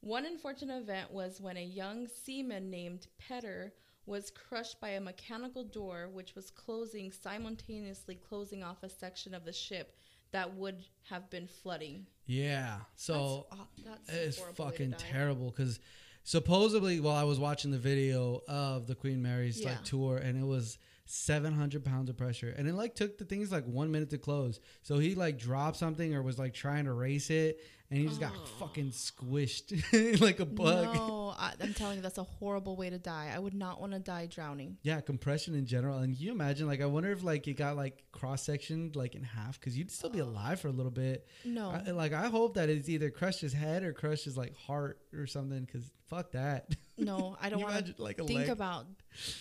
One 0.00 0.26
unfortunate 0.26 0.82
event 0.82 1.12
was 1.12 1.40
when 1.40 1.56
a 1.56 1.64
young 1.64 2.08
seaman 2.08 2.70
named 2.70 3.06
Pedder 3.20 3.72
was 4.06 4.30
crushed 4.30 4.80
by 4.80 4.90
a 4.90 5.00
mechanical 5.00 5.64
door 5.64 6.08
which 6.12 6.34
was 6.34 6.50
closing 6.50 7.12
simultaneously 7.12 8.14
closing 8.16 8.62
off 8.62 8.82
a 8.82 8.88
section 8.88 9.34
of 9.34 9.44
the 9.44 9.52
ship 9.52 9.96
that 10.32 10.54
would 10.54 10.82
have 11.10 11.28
been 11.28 11.46
flooding. 11.46 12.06
Yeah. 12.26 12.76
So 12.96 13.46
that's, 13.84 14.06
that's 14.08 14.18
it's 14.18 14.38
horrible 14.38 14.64
way 14.64 14.70
to 14.70 14.76
fucking 14.76 14.94
terrible 14.98 15.50
because 15.50 15.78
supposedly 16.24 17.00
while 17.00 17.16
I 17.16 17.24
was 17.24 17.38
watching 17.38 17.70
the 17.70 17.78
video 17.78 18.42
of 18.48 18.86
the 18.86 18.94
Queen 18.94 19.22
Mary's 19.22 19.60
Yeah. 19.60 19.70
like 19.70 19.84
tour 19.84 20.16
and 20.18 20.40
it 20.40 20.46
was 20.46 20.78
700 21.04 21.84
pounds 21.84 22.08
of 22.08 22.16
pressure 22.16 22.54
and 22.56 22.66
it 22.68 22.74
like 22.74 22.94
took 22.94 23.18
the 23.18 23.24
things 23.24 23.50
like 23.52 23.66
one 23.66 23.90
minute 23.90 24.08
to 24.10 24.18
close 24.18 24.60
so 24.82 24.98
he 24.98 25.14
like 25.14 25.36
dropped 25.36 25.76
something 25.76 26.14
or 26.14 26.22
was 26.22 26.38
like 26.38 26.54
trying 26.54 26.84
to 26.84 26.92
race 26.92 27.28
it 27.28 27.60
and 27.92 28.00
he 28.00 28.06
just 28.08 28.20
got 28.20 28.32
Oh. 28.34 28.44
fucking 28.58 28.90
squished 28.90 30.20
like 30.20 30.40
a 30.40 30.46
bug 30.46 30.94
No, 30.94 31.34
I, 31.38 31.52
I'm 31.60 31.74
telling 31.74 31.96
you, 31.96 32.02
that's 32.02 32.16
a 32.18 32.22
horrible 32.24 32.74
way 32.76 32.88
to 32.90 32.98
die. 32.98 33.30
I 33.34 33.38
would 33.38 33.54
not 33.54 33.80
want 33.80 33.92
to 33.92 33.98
die 33.98 34.26
drowning. 34.26 34.78
yeah 34.82 35.00
compression 35.00 35.54
in 35.54 35.66
general 35.66 35.98
and 35.98 36.16
you 36.16 36.32
imagine 36.32 36.66
like 36.66 36.80
i 36.80 36.86
wonder 36.86 37.10
if 37.12 37.22
like 37.22 37.46
it 37.46 37.54
got 37.54 37.76
like 37.76 38.02
cross-sectioned 38.12 38.96
like 38.96 39.14
in 39.14 39.22
half 39.22 39.60
because 39.60 39.76
you'd 39.76 39.90
still 39.90 40.10
be 40.10 40.20
oh. 40.22 40.24
alive 40.24 40.58
for 40.60 40.68
a 40.68 40.72
little 40.72 40.90
bit 40.92 41.26
No. 41.44 41.70
I, 41.70 41.90
like 41.90 42.12
i 42.12 42.28
hope 42.28 42.54
that 42.54 42.68
it's 42.70 42.88
either 42.88 43.10
crushed 43.10 43.40
his 43.42 43.52
head 43.52 43.82
or 43.82 43.92
crushed 43.92 44.24
his 44.24 44.36
like 44.36 44.56
heart 44.56 44.98
or 45.14 45.26
something 45.26 45.64
because 45.64 45.90
fuck 46.08 46.32
that 46.32 46.74
No, 46.98 47.36
I 47.40 47.48
don't 47.50 47.62
want 47.62 47.86
to 47.86 47.94
like, 48.02 48.18
think 48.18 48.30
leg? 48.40 48.48
about 48.50 48.86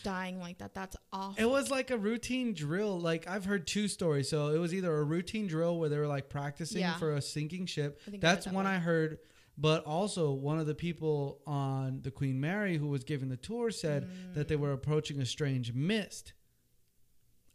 dying 0.03 0.39
like 0.39 0.57
that. 0.59 0.73
That's 0.73 0.95
awful. 1.13 1.35
It 1.43 1.47
was 1.49 1.69
like 1.69 1.91
a 1.91 1.97
routine 1.97 2.53
drill. 2.53 2.97
Like 2.99 3.27
I've 3.27 3.43
heard 3.45 3.67
two 3.67 3.87
stories. 3.89 4.29
So 4.29 4.47
it 4.49 4.57
was 4.57 4.73
either 4.73 4.91
a 4.97 5.03
routine 5.03 5.47
drill 5.47 5.77
where 5.79 5.89
they 5.89 5.97
were 5.97 6.07
like 6.07 6.29
practicing 6.29 6.79
Yeah. 6.81 6.97
for 6.97 7.13
a 7.13 7.21
sinking 7.21 7.65
ship. 7.67 7.99
I 8.07 8.11
think 8.11 8.23
I 8.23 8.29
heard 8.29 8.40
That's 8.43 8.53
that 8.53 8.53
one 8.55 8.65
one. 8.65 8.73
I 8.73 8.79
heard. 8.79 9.19
But 9.57 9.85
also 9.85 10.31
one 10.31 10.59
of 10.59 10.65
the 10.65 10.73
people 10.75 11.41
on 11.45 12.01
the 12.01 12.09
Queen 12.11 12.39
Mary 12.39 12.77
who 12.77 12.87
was 12.87 13.03
giving 13.03 13.29
the 13.29 13.37
tour 13.37 13.69
said 13.69 14.09
that 14.33 14.47
they 14.47 14.55
Mm. 14.55 14.59
were 14.59 14.71
approaching 14.71 15.19
a 15.21 15.25
strange 15.25 15.73
mist. 15.73 16.33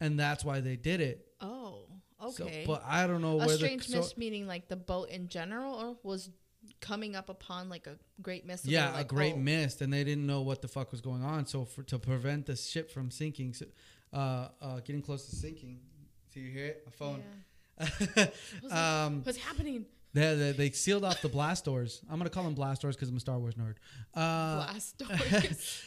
And 0.01 0.19
that's 0.21 0.45
why 0.45 0.61
they 0.61 0.77
did 0.77 1.01
it. 1.01 1.27
oh, 1.41 1.89
So- 2.33 2.45
okay. 2.45 2.65
but 2.67 2.83
I 2.85 3.07
don't 3.07 3.21
know 3.23 3.41
a 3.41 3.47
where 3.47 3.57
strange 3.57 3.87
the 3.87 3.93
so- 3.93 3.99
mist 3.99 4.19
meaning 4.19 4.47
like 4.47 4.69
the 4.69 4.77
boat 4.77 5.09
in 5.11 5.29
general, 5.29 5.75
or 5.75 5.97
was 6.03 6.31
coming 6.81 7.15
up 7.17 7.29
upon 7.29 7.69
like 7.69 7.87
a 7.87 7.99
great 8.23 8.45
mist. 8.47 8.65
yeah, 8.67 8.91
like, 8.93 9.05
a 9.05 9.09
great 9.09 9.35
oh, 9.35 9.39
mist, 9.39 9.81
and 9.83 9.93
they 9.93 10.03
didn't 10.05 10.27
know 10.27 10.43
what 10.43 10.61
the 10.63 10.69
fuck 10.69 10.93
was 10.93 11.01
going 11.01 11.23
on. 11.23 11.47
So 11.47 11.65
for 11.65 11.83
to 11.85 11.99
prevent 11.99 12.47
the 12.47 12.57
ship 12.57 12.91
from 12.91 13.11
sinking, 13.11 13.55
so, 13.55 13.67
uh, 14.13 14.49
uh, 14.61 14.81
getting 14.81 15.03
close 15.03 15.27
to 15.27 15.37
sinking. 15.37 15.81
See 16.33 16.41
you 16.41 16.51
hear 16.51 16.67
it? 16.67 16.83
My 16.87 16.93
phone. 16.93 17.23
yeah. 18.17 18.27
Um, 19.05 19.23
what's 19.23 19.39
happening? 19.39 19.87
They, 20.17 20.35
they, 20.35 20.53
they 20.53 20.71
sealed 20.71 21.05
off 21.05 21.21
the 21.21 21.29
blast 21.29 21.67
doors. 21.67 22.01
I'm 22.11 22.17
gonna 22.17 22.31
call 22.31 22.45
them 22.45 22.55
blast 22.55 22.81
doors 22.81 22.97
because 22.97 23.11
I'm 23.11 23.17
a 23.19 23.21
Star 23.21 23.39
Wars 23.39 23.55
nerd. 23.55 23.75
Uh, 24.15 24.65
Blast 24.65 24.97
doors. 25.39 25.83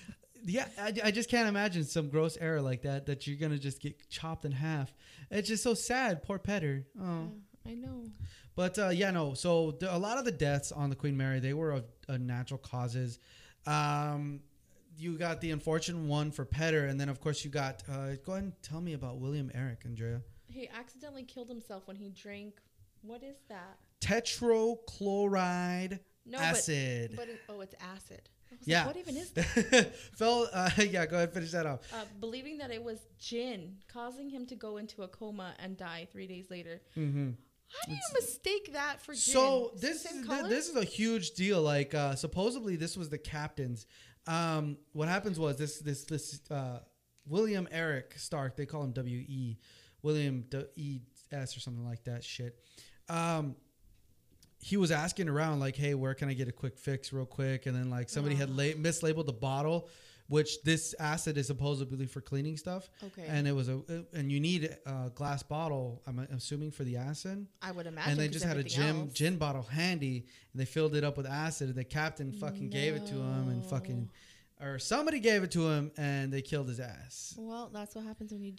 yeah, 0.45 0.67
I, 0.79 0.93
I 1.05 1.11
just 1.11 1.29
can't 1.29 1.49
imagine 1.49 1.83
some 1.83 2.09
gross 2.09 2.37
error 2.39 2.61
like 2.61 2.83
that 2.83 3.07
that 3.07 3.25
you're 3.25 3.37
gonna 3.37 3.57
just 3.57 3.81
get 3.81 4.07
chopped 4.07 4.45
in 4.45 4.51
half. 4.51 4.93
It's 5.31 5.47
just 5.47 5.63
so 5.63 5.73
sad. 5.73 6.21
Poor 6.21 6.37
Pedder. 6.37 6.85
Oh, 7.01 7.31
Yeah, 7.65 7.71
I 7.71 7.73
know. 7.73 8.03
but 8.55 8.77
uh, 8.77 8.89
yeah, 8.89 9.09
no. 9.09 9.33
So 9.33 9.71
the, 9.79 9.95
a 9.95 9.97
lot 9.97 10.19
of 10.19 10.25
the 10.25 10.31
deaths 10.31 10.71
on 10.71 10.91
the 10.91 10.95
Queen 10.95 11.17
Mary 11.17 11.39
they 11.39 11.53
were 11.55 11.71
of 11.71 11.85
natural 12.21 12.59
causes. 12.59 13.17
Um, 13.65 14.41
you 14.95 15.17
got 15.17 15.41
the 15.41 15.49
unfortunate 15.51 16.03
one 16.07 16.29
for 16.29 16.45
Pedder, 16.45 16.85
and 16.85 16.99
then 17.01 17.09
of 17.09 17.19
course 17.19 17.43
you 17.43 17.49
got. 17.49 17.81
Uh, 17.91 18.09
go 18.25 18.33
ahead 18.33 18.43
and 18.43 18.53
tell 18.61 18.79
me 18.81 18.93
about 18.93 19.17
William 19.17 19.49
Eric, 19.55 19.79
Andrea. 19.85 20.21
He 20.47 20.69
accidentally 20.69 21.23
killed 21.23 21.49
himself 21.49 21.87
when 21.87 21.95
he 21.95 22.09
drank. 22.09 22.59
What 23.01 23.23
is 23.23 23.37
that? 23.49 23.77
Tetrachloride 24.01 25.99
No, 26.25 26.37
acid. 26.37 27.13
but, 27.15 27.27
but 27.47 27.55
oh, 27.55 27.61
it's 27.61 27.75
acid. 27.95 28.29
Yeah. 28.63 28.85
Like, 28.85 28.87
what 28.87 28.97
even 28.97 29.17
is 29.17 29.31
that? 29.31 29.95
Fell. 30.15 30.47
Uh, 30.51 30.69
yeah, 30.77 31.05
go 31.05 31.17
ahead, 31.17 31.33
finish 31.33 31.51
that 31.51 31.65
off. 31.65 31.81
Uh, 31.93 32.03
believing 32.19 32.57
that 32.57 32.71
it 32.71 32.83
was 32.83 32.99
gin, 33.19 33.77
causing 33.87 34.29
him 34.29 34.45
to 34.47 34.55
go 34.55 34.77
into 34.77 35.03
a 35.03 35.07
coma 35.07 35.53
and 35.59 35.77
die 35.77 36.07
three 36.11 36.27
days 36.27 36.49
later. 36.49 36.81
Mm-hmm. 36.97 37.29
How 37.71 37.85
do 37.87 37.93
you 37.93 37.99
mistake 38.15 38.73
that 38.73 38.99
for 38.99 39.13
gin? 39.13 39.19
So 39.33 39.71
this 39.79 40.05
is 40.05 40.25
color? 40.25 40.49
this 40.49 40.67
is 40.69 40.75
a 40.75 40.83
huge 40.83 41.31
deal. 41.31 41.61
Like 41.61 41.93
uh, 41.93 42.15
supposedly 42.15 42.75
this 42.75 42.97
was 42.97 43.09
the 43.09 43.19
captain's. 43.19 43.85
Um, 44.27 44.77
what 44.93 45.07
happens 45.07 45.39
was 45.39 45.57
this 45.57 45.79
this 45.79 46.03
this 46.05 46.41
uh, 46.49 46.79
William 47.27 47.67
Eric 47.71 48.13
Stark. 48.17 48.57
They 48.57 48.65
call 48.65 48.83
him 48.83 48.91
W 48.93 49.17
E 49.19 49.59
William 50.01 50.45
D- 50.49 50.63
E 50.75 50.99
S 51.31 51.55
or 51.55 51.59
something 51.59 51.85
like 51.85 52.03
that. 52.05 52.23
Shit. 52.23 52.57
Um, 53.07 53.55
he 54.61 54.77
was 54.77 54.91
asking 54.91 55.29
around 55.29 55.59
like, 55.59 55.75
"Hey, 55.75 55.93
where 55.95 56.13
can 56.13 56.29
I 56.29 56.33
get 56.33 56.47
a 56.47 56.51
quick 56.51 56.77
fix, 56.77 57.11
real 57.13 57.25
quick?" 57.25 57.65
And 57.65 57.75
then 57.75 57.89
like 57.89 58.09
somebody 58.09 58.35
had 58.35 58.49
la- 58.49 58.63
mislabeled 58.75 59.25
the 59.25 59.33
bottle, 59.33 59.87
which 60.27 60.61
this 60.63 60.93
acid 60.99 61.37
is 61.37 61.47
supposedly 61.47 62.05
for 62.05 62.21
cleaning 62.21 62.57
stuff. 62.57 62.89
Okay. 63.03 63.25
And 63.27 63.47
it 63.47 63.53
was 63.53 63.69
a 63.69 63.81
and 64.13 64.31
you 64.31 64.39
need 64.39 64.75
a 64.85 65.11
glass 65.15 65.43
bottle. 65.43 66.01
I'm 66.05 66.19
assuming 66.19 66.71
for 66.71 66.83
the 66.83 66.97
acid 66.97 67.47
I 67.61 67.71
would 67.71 67.87
imagine. 67.87 68.11
and 68.11 68.19
they 68.19 68.27
just 68.27 68.45
had 68.45 68.57
a 68.57 68.63
gin 68.63 68.99
else- 69.01 69.13
gin 69.13 69.37
bottle 69.37 69.63
handy 69.63 70.25
and 70.53 70.59
they 70.61 70.65
filled 70.65 70.93
it 70.95 71.03
up 71.03 71.15
with 71.17 71.25
acid 71.25 71.69
and 71.69 71.77
the 71.77 71.83
captain 71.83 72.31
fucking 72.33 72.69
gave 72.69 72.95
it 72.95 73.05
to 73.07 73.15
him 73.15 73.49
and 73.49 73.65
fucking 73.65 74.09
or 74.61 74.77
somebody 74.77 75.19
gave 75.21 75.41
it 75.43 75.51
to 75.51 75.69
him 75.69 75.89
and 75.95 76.33
they 76.33 76.41
killed 76.41 76.67
his 76.67 76.81
ass 76.81 77.33
Well, 77.37 77.69
that's 77.73 77.95
what 77.95 78.03
happens 78.03 78.33
when 78.33 78.43
you 78.43 78.53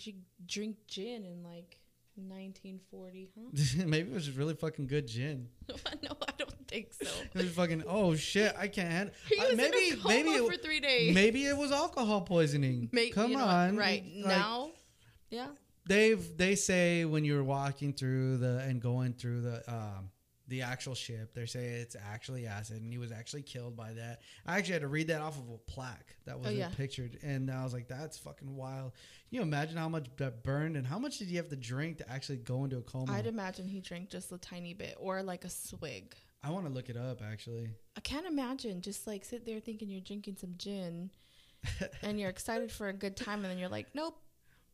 drink 0.46 0.76
gin 0.86 1.24
and 1.24 1.44
like 1.44 1.79
1940, 2.28 3.30
huh? 3.36 3.84
maybe 3.86 4.10
it 4.10 4.14
was 4.14 4.26
just 4.26 4.36
really 4.38 4.54
fucking 4.54 4.86
good 4.86 5.06
gin 5.06 5.48
no, 6.02 6.10
I 6.26 6.32
don't 6.38 6.68
think 6.68 6.92
so. 6.92 7.08
it 7.34 7.42
was 7.44 7.52
fucking 7.52 7.84
oh 7.86 8.14
shit 8.14 8.54
i 8.58 8.68
can't 8.68 8.90
handle 8.90 9.14
He 9.28 9.38
uh, 9.38 9.48
was 9.48 9.56
maybe 9.56 9.88
in 9.88 9.92
a 9.94 9.96
coma 9.96 10.08
maybe 10.14 10.46
for 10.46 10.52
it, 10.52 10.62
three 10.62 10.80
days. 10.80 11.14
maybe 11.14 11.46
it 11.46 11.56
was 11.56 11.72
alcohol 11.72 12.20
poisoning 12.22 12.88
May- 12.92 13.10
come 13.10 13.30
you 13.32 13.36
know 13.38 13.44
on 13.44 13.76
right 13.76 14.04
Like, 14.16 14.26
now, 14.26 14.70
yeah. 15.30 15.48
they've 15.86 16.36
they 16.36 16.54
say 16.54 17.04
when 17.04 17.24
you're 17.24 17.44
walking 17.44 17.92
through 17.92 18.38
the 18.38 18.58
and 18.60 18.80
going 18.80 19.12
through 19.14 19.40
the 19.42 19.62
um 19.72 20.10
the 20.50 20.60
actual 20.62 20.94
ship 20.94 21.32
they 21.34 21.46
say 21.46 21.66
it's 21.80 21.96
actually 22.12 22.46
acid 22.46 22.82
and 22.82 22.92
he 22.92 22.98
was 22.98 23.10
actually 23.12 23.40
killed 23.40 23.74
by 23.76 23.92
that 23.94 24.20
i 24.46 24.58
actually 24.58 24.74
had 24.74 24.82
to 24.82 24.88
read 24.88 25.06
that 25.08 25.22
off 25.22 25.38
of 25.38 25.48
a 25.48 25.58
plaque 25.70 26.14
that 26.26 26.38
was 26.38 26.48
Oh, 26.48 26.50
yeah. 26.50 26.68
pictured 26.76 27.18
and 27.22 27.50
i 27.50 27.64
was 27.64 27.72
like 27.72 27.88
that's 27.88 28.18
fucking 28.18 28.54
wild 28.56 28.92
Can 29.30 29.36
you 29.36 29.42
imagine 29.42 29.78
how 29.78 29.88
much 29.88 30.08
that 30.18 30.42
burned 30.44 30.76
and 30.76 30.86
how 30.86 30.98
much 30.98 31.16
did 31.18 31.28
you 31.28 31.38
have 31.38 31.48
to 31.48 31.56
drink 31.56 31.98
to 31.98 32.10
actually 32.12 32.38
go 32.38 32.64
into 32.64 32.76
a 32.76 32.82
coma 32.82 33.12
I'd 33.12 33.26
imagine 33.26 33.66
he 33.68 33.80
drank 33.80 34.10
just 34.10 34.30
a 34.32 34.38
tiny 34.38 34.74
bit 34.74 34.96
or 35.00 35.22
like 35.22 35.44
a 35.44 35.50
swig. 35.50 36.14
i 36.44 36.50
want 36.50 36.66
to 36.66 36.72
look 36.72 36.90
it 36.90 36.96
up 36.98 37.22
actually 37.22 37.70
I 37.96 38.00
can't 38.00 38.26
imagine 38.26 38.82
just 38.82 39.06
like 39.06 39.24
sit 39.24 39.46
there 39.46 39.60
thinking 39.60 39.88
you're 39.88 40.00
drinking 40.00 40.36
some 40.36 40.54
gin 40.58 41.10
and 42.02 42.18
you're 42.18 42.30
excited 42.30 42.72
for 42.72 42.88
a 42.88 42.92
good 42.92 43.16
time 43.16 43.40
and 43.40 43.50
then 43.50 43.58
you're 43.58 43.68
like, 43.68 43.88
nope. 43.94 44.16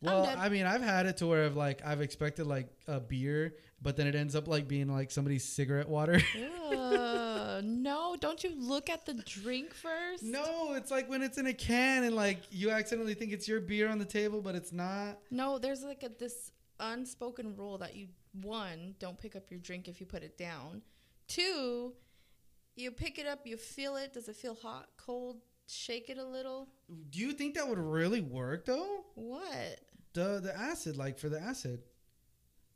Well 0.03 0.31
i 0.39 0.49
mean 0.49 0.67
i've 0.67 0.83
had 0.83 1.07
it 1.07 1.17
to 1.19 1.27
where 1.27 1.47
I've 1.47 1.57
like 1.57 1.81
i've 1.85 2.01
expected 2.03 2.47
like 2.47 2.69
a 2.87 3.01
beer 3.01 3.55
but 3.81 3.97
then 3.97 4.07
it 4.07 4.15
ends 4.15 4.37
up 4.37 4.47
like 4.47 4.69
being 4.69 4.89
like 4.93 5.11
somebody's 5.11 5.45
cigarette 5.45 5.89
water 5.89 6.21
Ugh, 6.73 7.65
no, 7.65 8.17
don't 8.21 8.43
you 8.45 8.53
look 8.59 8.91
at 8.91 9.07
the 9.07 9.15
drink 9.15 9.73
first? 9.73 10.23
No, 10.23 10.75
it's 10.75 10.91
like 10.91 11.09
when 11.09 11.23
it's 11.23 11.39
in 11.39 11.47
a 11.47 11.55
can 11.55 12.05
and 12.05 12.15
like 12.15 12.41
you 12.51 12.71
accidentally 12.71 13.15
think 13.15 13.33
it's 13.33 13.49
your 13.49 13.61
beer 13.61 13.89
on 13.89 13.99
the 13.99 14.05
table, 14.05 14.43
but 14.43 14.55
it's 14.55 14.73
not. 14.73 15.19
No, 15.31 15.59
there's 15.59 15.83
like 15.83 16.03
a 16.03 16.11
this 16.11 16.53
unspoken 16.81 17.55
rule 17.57 17.79
that 17.79 17.95
you 17.97 18.09
one 18.43 18.95
don't 18.99 19.19
pick 19.19 19.37
up 19.37 19.51
your 19.51 19.61
drink 19.61 19.89
if 19.89 20.01
you 20.01 20.07
put 20.07 20.23
it 20.23 20.37
down. 20.37 20.83
Two, 21.29 21.95
You 22.75 22.91
pick 22.91 23.19
it 23.19 23.27
up, 23.27 23.47
you 23.47 23.57
feel 23.57 23.97
it. 23.97 24.13
Does 24.13 24.29
it 24.29 24.37
feel 24.37 24.55
hot, 24.55 24.89
cold? 24.99 25.41
Shake 25.67 26.11
it 26.11 26.19
a 26.19 26.25
little. 26.25 26.69
Do 27.11 27.19
you 27.21 27.33
think 27.33 27.55
that 27.55 27.67
would 27.69 27.79
really 27.79 28.21
work 28.21 28.67
though? 28.67 29.05
What? 29.15 29.81
The 30.17 30.41
the 30.41 30.59
acid, 30.59 30.97
like 30.97 31.19
for 31.19 31.29
the 31.29 31.39
acid, 31.39 31.83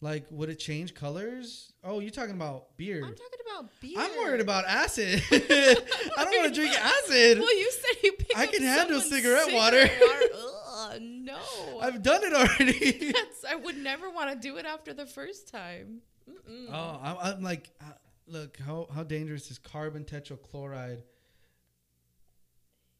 like 0.03 0.26
would 0.31 0.50
it 0.50 0.59
change 0.59 0.92
colors? 0.92 1.72
Oh, 1.83 2.00
you're 2.00 2.11
talking 2.11 2.35
about 2.35 2.76
beer. 2.76 2.98
I'm 3.03 3.14
talking 3.14 3.40
about 3.50 3.70
beer. 3.81 3.94
I'm 3.96 4.11
worried 4.18 4.42
about 4.42 4.66
acid. 4.66 5.22
I 5.33 5.85
don't 6.18 6.37
want 6.37 6.55
to 6.55 6.61
drink 6.61 6.74
acid. 6.79 7.38
Well, 7.38 7.59
you 7.59 7.70
said 7.72 8.03
you 8.05 8.12
pick 8.12 8.37
I 8.37 8.44
up 8.44 8.53
can 8.53 8.62
handle 8.62 9.00
someone's 9.00 9.24
cigarette 9.24 9.55
water. 9.55 9.88
Ugh, 10.35 11.00
no. 11.00 11.38
I've 11.81 12.03
done 12.03 12.24
it 12.24 12.35
already. 12.35 13.11
That's, 13.11 13.42
I 13.48 13.55
would 13.55 13.79
never 13.79 14.11
want 14.11 14.31
to 14.31 14.37
do 14.37 14.59
it 14.59 14.66
after 14.66 14.92
the 14.92 15.07
first 15.07 15.48
time. 15.48 16.03
Mm-mm. 16.29 16.66
oh, 16.70 17.00
I'm, 17.03 17.16
I'm 17.22 17.42
like, 17.42 17.70
uh, 17.81 17.92
look 18.26 18.59
how 18.59 18.87
how 18.94 19.03
dangerous 19.03 19.50
is 19.50 19.59
carbon 19.59 20.05
tetrachloride? 20.05 21.00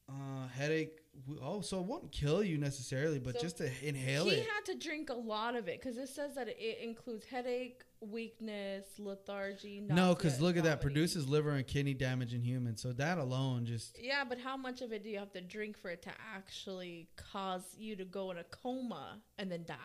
Uh, 0.09 0.47
headache. 0.51 1.00
Oh, 1.41 1.61
so 1.61 1.79
it 1.79 1.85
won't 1.85 2.11
kill 2.11 2.43
you 2.43 2.57
necessarily, 2.57 3.19
but 3.19 3.35
So 3.35 3.41
just 3.41 3.57
to 3.57 3.69
inhale 3.83 4.25
he 4.25 4.31
it. 4.31 4.35
He 4.39 4.41
had 4.41 4.65
to 4.65 4.75
drink 4.75 5.09
a 5.09 5.13
lot 5.15 5.55
of 5.55 5.67
it 5.67 5.79
because 5.81 5.97
it 5.97 6.09
says 6.09 6.35
that 6.35 6.47
it 6.47 6.79
includes 6.81 7.25
headache, 7.25 7.83
weakness, 7.99 8.85
lethargy. 8.97 9.81
No, 9.81 10.15
because 10.15 10.39
look 10.41 10.57
at 10.57 10.63
that. 10.63 10.81
Produces 10.81 11.27
liver 11.27 11.51
and 11.51 11.65
kidney 11.67 11.93
damage 11.93 12.33
in 12.33 12.41
humans. 12.41 12.81
So 12.81 12.93
that 12.93 13.17
alone 13.17 13.65
just. 13.65 13.97
Yeah, 14.01 14.23
but 14.27 14.39
how 14.39 14.57
much 14.57 14.81
of 14.81 14.91
it 14.91 15.03
do 15.03 15.09
you 15.09 15.19
have 15.19 15.31
to 15.33 15.41
drink 15.41 15.77
for 15.77 15.89
it 15.89 16.01
to 16.03 16.11
actually 16.35 17.09
cause 17.15 17.63
you 17.77 17.95
to 17.97 18.05
go 18.05 18.31
in 18.31 18.37
a 18.37 18.43
coma 18.45 19.21
and 19.37 19.51
then 19.51 19.63
die? 19.67 19.75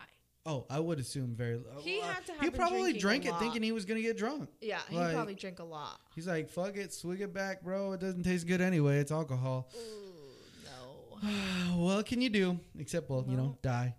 Oh, 0.45 0.65
I 0.69 0.79
would 0.79 0.97
assume 0.97 1.35
very. 1.35 1.59
He 1.79 1.99
uh, 1.99 2.05
had 2.05 2.25
to 2.27 2.31
have 2.33 2.41
He 2.41 2.49
probably 2.49 2.93
drank 2.93 3.25
it 3.25 3.31
lot. 3.31 3.41
thinking 3.41 3.61
he 3.61 3.73
was 3.73 3.83
gonna 3.83 4.01
get 4.01 4.17
drunk. 4.17 4.49
Yeah, 4.61 4.79
he 4.89 4.95
Like- 4.95 5.13
probably 5.13 5.35
drank 5.35 5.59
a 5.59 5.65
lot. 5.65 5.99
He's 6.15 6.25
like, 6.25 6.49
"Fuck 6.49 6.77
it, 6.77 6.93
swig 6.93 7.19
it 7.19 7.33
back, 7.33 7.63
bro. 7.63 7.91
It 7.91 7.99
doesn't 7.99 8.23
taste 8.23 8.47
good 8.47 8.61
anyway. 8.61 8.99
It's 8.99 9.11
alcohol." 9.11 9.69
Ooh. 9.75 10.06
what 11.75 12.05
can 12.05 12.21
you 12.21 12.29
do? 12.29 12.59
Except, 12.77 13.09
well, 13.09 13.25
you 13.27 13.35
know, 13.37 13.43
Well- 13.43 13.59
die. 13.61 13.95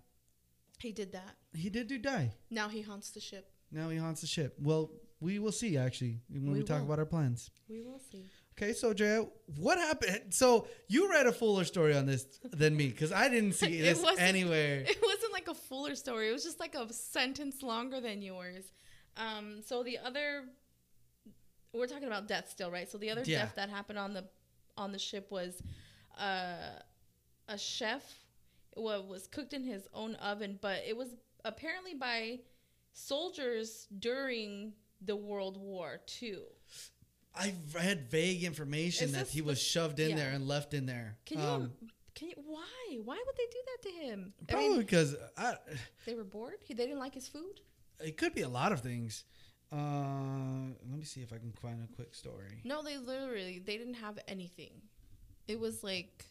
He 0.79 0.91
did 0.93 1.11
that. 1.11 1.35
He 1.53 1.69
did 1.69 1.87
do 1.87 1.97
die. 1.97 2.31
Now 2.49 2.69
he 2.69 2.81
haunts 2.81 3.09
the 3.11 3.19
ship. 3.19 3.51
Now 3.71 3.89
he 3.89 3.97
haunts 3.97 4.21
the 4.21 4.27
ship. 4.27 4.55
Well, 4.61 4.91
we 5.19 5.37
will 5.39 5.51
see 5.51 5.77
actually 5.77 6.21
when 6.29 6.51
we, 6.53 6.59
We 6.59 6.63
talk 6.63 6.77
will. 6.77 6.85
about 6.85 6.99
our 6.99 7.05
plans. 7.05 7.51
We 7.67 7.81
will 7.81 7.99
see. 7.99 8.23
Okay, 8.57 8.71
so 8.73 8.93
Drea, 8.93 9.25
what 9.57 9.77
happened? 9.77 10.33
So 10.33 10.67
you 10.87 11.09
read 11.11 11.27
a 11.27 11.33
fuller 11.33 11.65
story 11.65 11.95
on 11.95 12.05
this 12.05 12.25
than 12.43 12.75
me 12.77 12.87
because 12.87 13.11
I 13.11 13.27
didn't 13.27 13.53
see 13.53 13.79
It 13.79 13.83
this 13.83 14.01
wasn't- 14.01 14.21
anywhere. 14.21 14.79
It 14.87 15.01
wasn't 15.01 15.33
like 15.33 15.47
a 15.49 15.53
fuller 15.53 15.95
story. 15.95 16.29
It 16.29 16.33
was 16.33 16.43
just 16.45 16.59
like 16.61 16.75
a 16.75 16.91
sentence 16.93 17.61
longer 17.61 17.99
than 17.99 18.21
yours. 18.21 18.63
Um, 19.17 19.61
so 19.65 19.83
the 19.83 19.97
other, 19.97 20.43
we're 21.73 21.87
talking 21.87 22.07
about 22.07 22.27
death 22.29 22.49
still, 22.49 22.71
right? 22.71 22.89
So 22.89 22.97
the 22.97 23.09
other 23.11 23.23
Yeah. 23.25 23.39
death 23.39 23.53
that 23.55 23.69
happened 23.69 23.99
on 23.99 24.13
the 24.13 24.25
on 24.77 24.93
the 24.93 24.99
ship 24.99 25.29
was 25.29 25.61
uh, 26.17 26.79
a 27.49 27.57
chef 27.57 28.03
wa- 28.75 29.01
was 29.01 29.27
cooked 29.27 29.53
in 29.53 29.63
his 29.63 29.87
own 29.93 30.15
oven, 30.15 30.57
but 30.61 30.83
it 30.87 30.95
was 30.95 31.09
apparently 31.43 31.95
by 31.95 32.39
soldiers 32.93 33.87
during 33.97 34.73
the 35.01 35.15
World 35.15 35.57
War 35.57 35.99
II. 36.21 36.37
I 37.35 37.53
read 37.73 38.09
vague 38.09 38.43
information 38.43 39.11
that 39.13 39.27
he 39.27 39.41
was 39.41 39.61
shoved 39.61 39.99
in 39.99 40.11
yeah. 40.11 40.15
there 40.15 40.31
and 40.31 40.47
left 40.47 40.73
in 40.73 40.85
there. 40.85 41.17
Can 41.25 41.39
you? 41.39 41.45
Um, 41.45 41.71
can 42.15 42.29
you? 42.29 42.35
Why? 42.45 42.97
Why 43.03 43.21
would 43.25 43.35
they 43.37 43.47
do 43.51 43.59
that 43.65 43.89
to 43.89 44.05
him? 44.05 44.33
I 44.41 44.51
probably 44.51 44.69
mean, 44.69 44.79
because 44.79 45.15
I, 45.37 45.55
they 46.05 46.15
were 46.15 46.23
bored. 46.23 46.55
They 46.67 46.73
didn't 46.73 46.99
like 46.99 47.13
his 47.13 47.27
food. 47.27 47.61
it 47.99 48.17
could 48.17 48.33
be 48.33 48.41
a 48.41 48.49
lot 48.49 48.71
of 48.71 48.81
things. 48.81 49.23
Uh, 49.71 50.73
let 50.89 50.97
me 50.97 51.03
see 51.03 51.21
if 51.21 51.31
I 51.31 51.37
can 51.37 51.51
find 51.51 51.79
a 51.83 51.95
quick 51.95 52.15
story. 52.15 52.61
No, 52.63 52.81
they 52.81 52.97
literally 52.97 53.61
they 53.63 53.77
didn't 53.77 53.95
have 53.95 54.17
anything. 54.27 54.71
It 55.47 55.59
was 55.59 55.83
like 55.83 56.25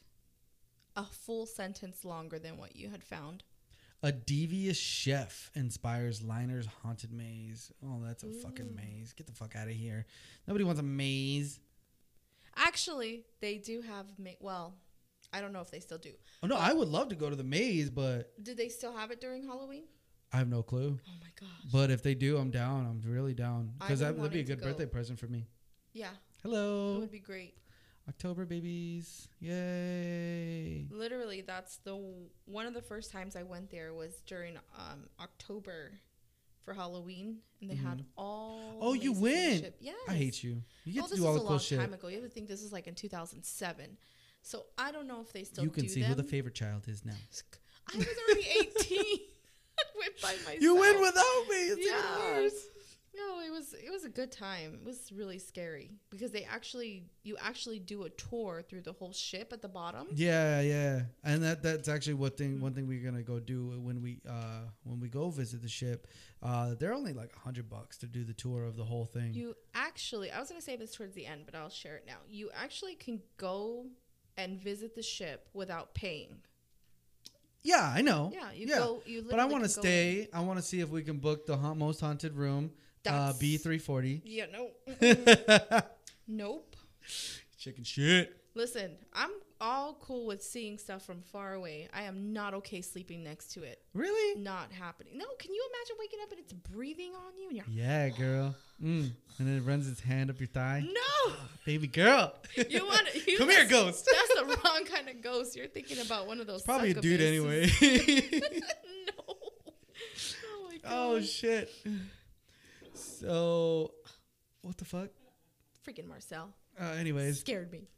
a 0.98 1.04
full 1.04 1.46
sentence 1.46 2.04
longer 2.04 2.38
than 2.40 2.58
what 2.58 2.74
you 2.74 2.90
had 2.90 3.04
found. 3.04 3.44
A 4.02 4.10
devious 4.12 4.76
chef 4.76 5.50
inspires 5.54 6.22
Liner's 6.22 6.66
haunted 6.82 7.12
maze. 7.12 7.72
Oh, 7.84 8.00
that's 8.04 8.24
a 8.24 8.32
fucking 8.32 8.74
maze. 8.74 9.12
Get 9.12 9.26
the 9.26 9.32
fuck 9.32 9.54
out 9.56 9.68
of 9.68 9.74
here. 9.74 10.06
Nobody 10.46 10.64
wants 10.64 10.80
a 10.80 10.84
maze. 10.84 11.60
Actually, 12.56 13.24
they 13.40 13.58
do 13.58 13.80
have 13.80 14.06
ma- 14.18 14.30
well, 14.40 14.74
I 15.32 15.40
don't 15.40 15.52
know 15.52 15.60
if 15.60 15.70
they 15.70 15.80
still 15.80 15.98
do. 15.98 16.10
Oh 16.42 16.48
no, 16.48 16.56
I 16.56 16.72
would 16.72 16.88
love 16.88 17.08
to 17.10 17.14
go 17.14 17.30
to 17.30 17.36
the 17.36 17.44
maze, 17.44 17.90
but 17.90 18.32
Did 18.42 18.56
they 18.56 18.68
still 18.68 18.96
have 18.96 19.10
it 19.12 19.20
during 19.20 19.44
Halloween? 19.44 19.84
I 20.32 20.38
have 20.38 20.48
no 20.48 20.62
clue. 20.62 20.98
Oh 21.06 21.12
my 21.20 21.28
gosh. 21.40 21.72
But 21.72 21.90
if 21.90 22.02
they 22.02 22.14
do, 22.14 22.38
I'm 22.38 22.50
down. 22.50 22.86
I'm 22.86 23.10
really 23.10 23.34
down 23.34 23.72
because 23.78 24.00
that, 24.00 24.16
that'd 24.16 24.32
be 24.32 24.40
a 24.40 24.44
good 24.44 24.60
birthday 24.60 24.86
present 24.86 25.18
for 25.18 25.26
me. 25.26 25.46
Yeah, 25.92 26.10
Hello. 26.42 26.96
it 26.96 27.00
would 27.00 27.12
be 27.12 27.18
great. 27.20 27.54
October 28.08 28.46
babies! 28.46 29.28
Yay! 29.40 30.86
Literally, 30.90 31.42
that's 31.42 31.76
the 31.78 32.00
one 32.46 32.66
of 32.66 32.74
the 32.74 32.80
first 32.82 33.12
times 33.12 33.36
I 33.36 33.42
went 33.42 33.70
there 33.70 33.92
was 33.92 34.22
during 34.26 34.56
um, 34.78 35.04
October 35.20 35.92
for 36.64 36.72
Halloween, 36.74 37.38
and 37.60 37.70
they 37.70 37.74
had 37.74 38.04
all. 38.16 38.60
Mm-hmm. 38.72 38.78
Oh, 38.82 38.92
you 38.94 39.12
mazes 39.12 39.16
in 39.20 39.22
the 39.22 39.22
went? 39.22 39.60
ship. 39.60 39.80
I 40.08 40.12
hate 40.14 40.42
you. 40.42 40.62
You 40.84 40.94
get 40.94 41.00
well, 41.00 41.08
to 41.08 41.14
this 41.14 41.20
do 41.20 41.26
all 41.26 41.34
the 41.34 41.38
a 41.40 41.42
cool 41.42 41.50
long 41.50 41.58
shit. 41.58 41.78
time 41.80 41.94
ago. 41.94 42.08
You 42.08 42.14
have 42.20 42.24
to 42.24 42.30
think 42.30 42.48
this 42.48 42.62
is 42.62 42.72
like 42.72 42.86
in 42.86 42.94
2007. 42.94 43.96
So 44.42 44.64
I 44.78 44.90
don't 44.92 45.06
know 45.06 45.20
if 45.20 45.32
they 45.32 45.44
still 45.44 45.64
You 45.64 45.70
can 45.70 45.88
see 45.88 46.00
them. 46.00 46.10
who 46.10 46.14
the 46.14 46.22
favorite 46.24 46.54
child 46.54 46.84
is 46.88 47.04
now. 47.04 47.12
I 47.92 47.98
was 47.98 48.06
already 48.06 48.46
18. 48.80 49.00
I 49.78 49.82
went 49.98 50.20
by 50.22 50.28
myself. 50.44 50.60
You 50.60 50.74
win 50.76 51.00
without 51.00 51.42
me. 51.50 51.56
It's 51.56 51.86
Yeah. 51.86 52.00
even 52.32 52.42
worse. 52.44 52.54
No, 53.38 53.44
it 53.44 53.50
was 53.50 53.72
it 53.74 53.90
was 53.90 54.04
a 54.04 54.08
good 54.08 54.32
time. 54.32 54.74
It 54.74 54.84
was 54.84 55.12
really 55.12 55.38
scary 55.38 55.90
because 56.10 56.30
they 56.32 56.44
actually 56.44 57.04
you 57.22 57.36
actually 57.40 57.78
do 57.78 58.04
a 58.04 58.10
tour 58.10 58.62
through 58.68 58.82
the 58.82 58.92
whole 58.92 59.12
ship 59.12 59.52
at 59.52 59.62
the 59.62 59.68
bottom. 59.68 60.08
Yeah, 60.14 60.60
yeah, 60.60 61.02
and 61.22 61.42
that 61.42 61.62
that's 61.62 61.88
actually 61.88 62.14
what 62.14 62.36
thing 62.36 62.60
one 62.60 62.74
thing 62.74 62.86
we're 62.88 63.04
gonna 63.04 63.22
go 63.22 63.38
do 63.38 63.78
when 63.80 64.02
we 64.02 64.20
uh 64.28 64.62
when 64.84 64.98
we 65.00 65.08
go 65.08 65.30
visit 65.30 65.62
the 65.62 65.68
ship. 65.68 66.08
Uh, 66.42 66.74
they're 66.78 66.94
only 66.94 67.12
like 67.12 67.32
a 67.36 67.38
hundred 67.40 67.68
bucks 67.68 67.96
to 67.98 68.06
do 68.06 68.24
the 68.24 68.32
tour 68.32 68.64
of 68.64 68.76
the 68.76 68.84
whole 68.84 69.04
thing. 69.04 69.34
You 69.34 69.54
actually 69.74 70.30
I 70.30 70.38
was 70.40 70.48
going 70.48 70.60
to 70.60 70.64
say 70.64 70.76
this 70.76 70.94
towards 70.94 71.14
the 71.14 71.26
end, 71.26 71.42
but 71.46 71.54
I'll 71.54 71.68
share 71.68 71.96
it 71.96 72.04
now. 72.06 72.18
You 72.28 72.50
actually 72.54 72.94
can 72.94 73.20
go 73.36 73.86
and 74.36 74.58
visit 74.60 74.94
the 74.94 75.02
ship 75.02 75.48
without 75.52 75.94
paying. 75.94 76.38
yeah, 77.62 77.92
I 77.94 78.02
know. 78.02 78.30
Yeah, 78.32 78.52
you 78.54 78.66
yeah. 78.68 78.78
go 78.78 79.02
you 79.04 79.24
but 79.28 79.40
I 79.40 79.44
want 79.46 79.64
to 79.64 79.70
in. 79.70 79.82
stay. 79.82 80.28
I 80.32 80.40
want 80.40 80.58
to 80.58 80.64
see 80.64 80.80
if 80.80 80.90
we 80.90 81.02
can 81.02 81.18
book 81.18 81.46
the 81.46 81.56
ha- 81.56 81.74
most 81.74 82.00
haunted 82.00 82.36
room, 82.36 82.70
That's- 83.04 83.38
B 83.38 83.56
three 83.56 83.78
forty. 83.78 84.22
Yeah, 84.24 84.46
no. 84.52 84.70
Nope. 86.30 86.76
Chicken 87.58 87.84
shit. 87.84 88.34
Listen, 88.54 88.96
I'm 89.14 89.30
all 89.60 89.94
cool 90.02 90.26
with 90.26 90.42
seeing 90.42 90.76
stuff 90.76 91.02
from 91.04 91.22
far 91.22 91.54
away. 91.54 91.88
I 91.94 92.02
am 92.02 92.32
not 92.34 92.52
okay 92.54 92.82
sleeping 92.82 93.24
next 93.24 93.52
to 93.54 93.62
it. 93.62 93.80
Really? 93.94 94.38
Not 94.40 94.70
happening. 94.70 95.16
No, 95.16 95.24
can 95.38 95.54
you 95.54 95.66
imagine 95.74 95.96
waking 95.98 96.18
up 96.22 96.30
and 96.30 96.40
it's 96.40 96.52
breathing 96.52 97.12
on 97.14 97.38
you 97.40 97.48
and 97.48 97.56
you're 97.56 97.64
Yeah, 97.70 98.08
girl. 98.10 98.54
Mm. 98.80 99.10
And 99.38 99.48
then 99.48 99.56
it 99.56 99.62
runs 99.62 99.88
its 99.88 100.00
hand 100.00 100.30
up 100.30 100.38
your 100.38 100.46
thigh. 100.46 100.84
No! 100.86 101.32
Baby 101.66 101.88
girl. 101.88 102.32
You 102.68 102.84
want 102.86 103.08
you 103.26 103.36
Come 103.36 103.48
here, 103.50 103.66
ghost. 103.66 104.08
That's 104.08 104.34
the 104.40 104.44
wrong 104.46 104.84
kind 104.84 105.08
of 105.08 105.20
ghost. 105.20 105.56
You're 105.56 105.66
thinking 105.66 105.98
about 105.98 106.28
one 106.28 106.40
of 106.40 106.46
those. 106.46 106.62
Probably 106.62 106.92
a 106.92 106.94
dude 106.94 107.20
anyway. 107.20 107.66
no. 107.80 109.12
Oh 109.28 110.68
my 110.70 110.76
god. 110.76 110.84
oh 110.92 111.20
shit. 111.22 111.70
So, 112.98 113.92
what 114.62 114.76
the 114.76 114.84
fuck? 114.84 115.08
Freaking 115.86 116.06
Marcel. 116.08 116.50
Uh, 116.80 116.84
anyways, 116.92 117.40
Scared 117.40 117.72
me. 117.72 117.88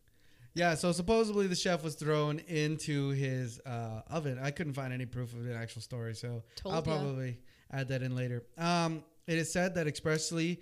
yeah. 0.55 0.75
So 0.75 0.93
supposedly 0.93 1.47
the 1.47 1.57
chef 1.57 1.83
was 1.83 1.95
thrown 1.97 2.39
into 2.41 3.11
his 3.11 3.61
uh, 3.67 4.03
oven. 4.09 4.39
I 4.41 4.51
couldn't 4.51 4.75
find 4.75 4.93
any 4.93 5.07
proof 5.07 5.33
of 5.33 5.45
the 5.45 5.55
actual 5.55 5.83
story, 5.83 6.15
so 6.15 6.43
Told 6.57 6.75
I'll 6.75 6.81
ya. 6.81 6.97
probably 6.99 7.39
add 7.73 7.89
that 7.89 8.03
in 8.03 8.15
later. 8.15 8.45
Um, 8.57 9.05
it 9.27 9.39
is 9.39 9.53
said 9.53 9.75
that 9.75 9.87
expressly. 9.87 10.61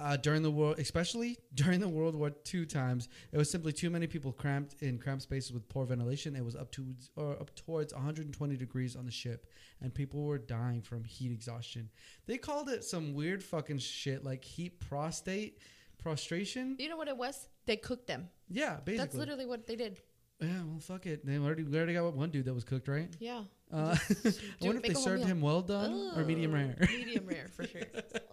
Uh, 0.00 0.16
during 0.16 0.42
the 0.42 0.50
world, 0.50 0.78
especially 0.78 1.36
during 1.54 1.78
the 1.78 1.88
World 1.88 2.14
War 2.14 2.32
II 2.52 2.64
times, 2.64 3.08
it 3.32 3.36
was 3.36 3.50
simply 3.50 3.72
too 3.72 3.90
many 3.90 4.06
people 4.06 4.32
cramped 4.32 4.76
in 4.80 4.98
cramped 4.98 5.22
spaces 5.22 5.52
with 5.52 5.68
poor 5.68 5.84
ventilation. 5.84 6.34
It 6.34 6.44
was 6.44 6.56
up 6.56 6.72
to 6.72 6.94
or 7.16 7.32
up 7.32 7.54
towards 7.54 7.92
120 7.92 8.56
degrees 8.56 8.96
on 8.96 9.04
the 9.04 9.12
ship, 9.12 9.46
and 9.82 9.92
people 9.92 10.24
were 10.24 10.38
dying 10.38 10.80
from 10.80 11.04
heat 11.04 11.32
exhaustion. 11.32 11.90
They 12.26 12.38
called 12.38 12.70
it 12.70 12.82
some 12.82 13.12
weird 13.14 13.42
fucking 13.42 13.78
shit 13.78 14.24
like 14.24 14.42
heat 14.42 14.80
prostate 14.80 15.58
prostration. 15.98 16.76
You 16.78 16.88
know 16.88 16.96
what 16.96 17.08
it 17.08 17.16
was? 17.16 17.48
They 17.66 17.76
cooked 17.76 18.06
them. 18.06 18.30
Yeah, 18.48 18.76
basically. 18.76 18.96
That's 18.96 19.14
literally 19.14 19.46
what 19.46 19.66
they 19.66 19.76
did. 19.76 20.00
Yeah, 20.40 20.62
well, 20.66 20.80
fuck 20.80 21.04
it. 21.04 21.26
They 21.26 21.36
already 21.36 21.64
we 21.64 21.76
already 21.76 21.92
got 21.92 22.14
one 22.14 22.30
dude 22.30 22.46
that 22.46 22.54
was 22.54 22.64
cooked, 22.64 22.88
right? 22.88 23.10
Yeah. 23.18 23.42
Uh, 23.70 23.94
I 24.24 24.32
wonder 24.62 24.78
if 24.78 24.82
they 24.82 24.94
served 24.94 25.20
meal. 25.20 25.28
him 25.28 25.40
well 25.42 25.60
done 25.60 26.12
or 26.16 26.24
medium 26.24 26.52
rare. 26.52 26.76
medium 26.80 27.26
rare 27.26 27.48
for 27.54 27.66
sure. 27.66 27.82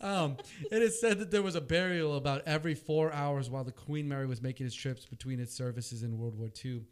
Um, 0.00 0.36
it 0.70 0.82
is 0.82 1.00
said 1.00 1.18
that 1.18 1.30
there 1.30 1.42
was 1.42 1.54
a 1.54 1.60
burial 1.60 2.16
about 2.16 2.42
every 2.46 2.74
four 2.74 3.12
hours 3.12 3.48
while 3.50 3.64
the 3.64 3.72
Queen 3.72 4.08
Mary 4.08 4.26
was 4.26 4.40
making 4.42 4.66
its 4.66 4.74
trips 4.74 5.06
between 5.06 5.40
its 5.40 5.54
services 5.54 6.02
in 6.02 6.18
World 6.18 6.36
War 6.38 6.48
II. 6.64 6.82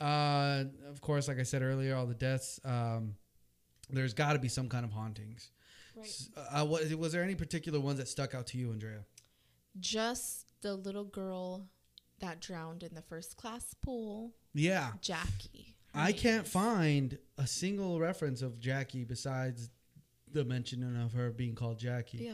Uh, 0.00 0.64
of 0.88 1.00
course, 1.00 1.28
like 1.28 1.38
I 1.38 1.42
said 1.44 1.62
earlier, 1.62 1.94
all 1.96 2.06
the 2.06 2.14
deaths. 2.14 2.58
Um, 2.64 3.14
there's 3.90 4.14
got 4.14 4.32
to 4.32 4.38
be 4.38 4.48
some 4.48 4.68
kind 4.68 4.84
of 4.84 4.90
hauntings. 4.92 5.50
Right. 5.96 6.06
S- 6.06 6.30
Uh, 6.36 6.64
was, 6.64 6.94
was 6.96 7.12
there 7.12 7.22
any 7.22 7.34
particular 7.34 7.78
ones 7.80 7.98
that 7.98 8.08
stuck 8.08 8.34
out 8.34 8.46
to 8.48 8.58
you, 8.58 8.70
Andrea? 8.72 9.04
Just 9.78 10.46
the 10.62 10.74
little 10.74 11.04
girl 11.04 11.68
that 12.20 12.40
drowned 12.40 12.82
in 12.82 12.94
the 12.94 13.02
first 13.02 13.36
class 13.36 13.74
pool, 13.82 14.32
Yeah. 14.52 14.92
Jackie. 15.00 15.76
I 15.96 16.10
can't 16.12 16.46
find 16.46 17.18
a 17.38 17.46
single 17.46 18.00
reference 18.00 18.42
of 18.42 18.58
Jackie 18.58 19.04
besides 19.04 19.70
the 20.34 20.44
mentioning 20.44 20.96
of 21.02 21.12
her 21.14 21.30
being 21.30 21.54
called 21.54 21.78
Jackie. 21.78 22.18
Yeah. 22.18 22.32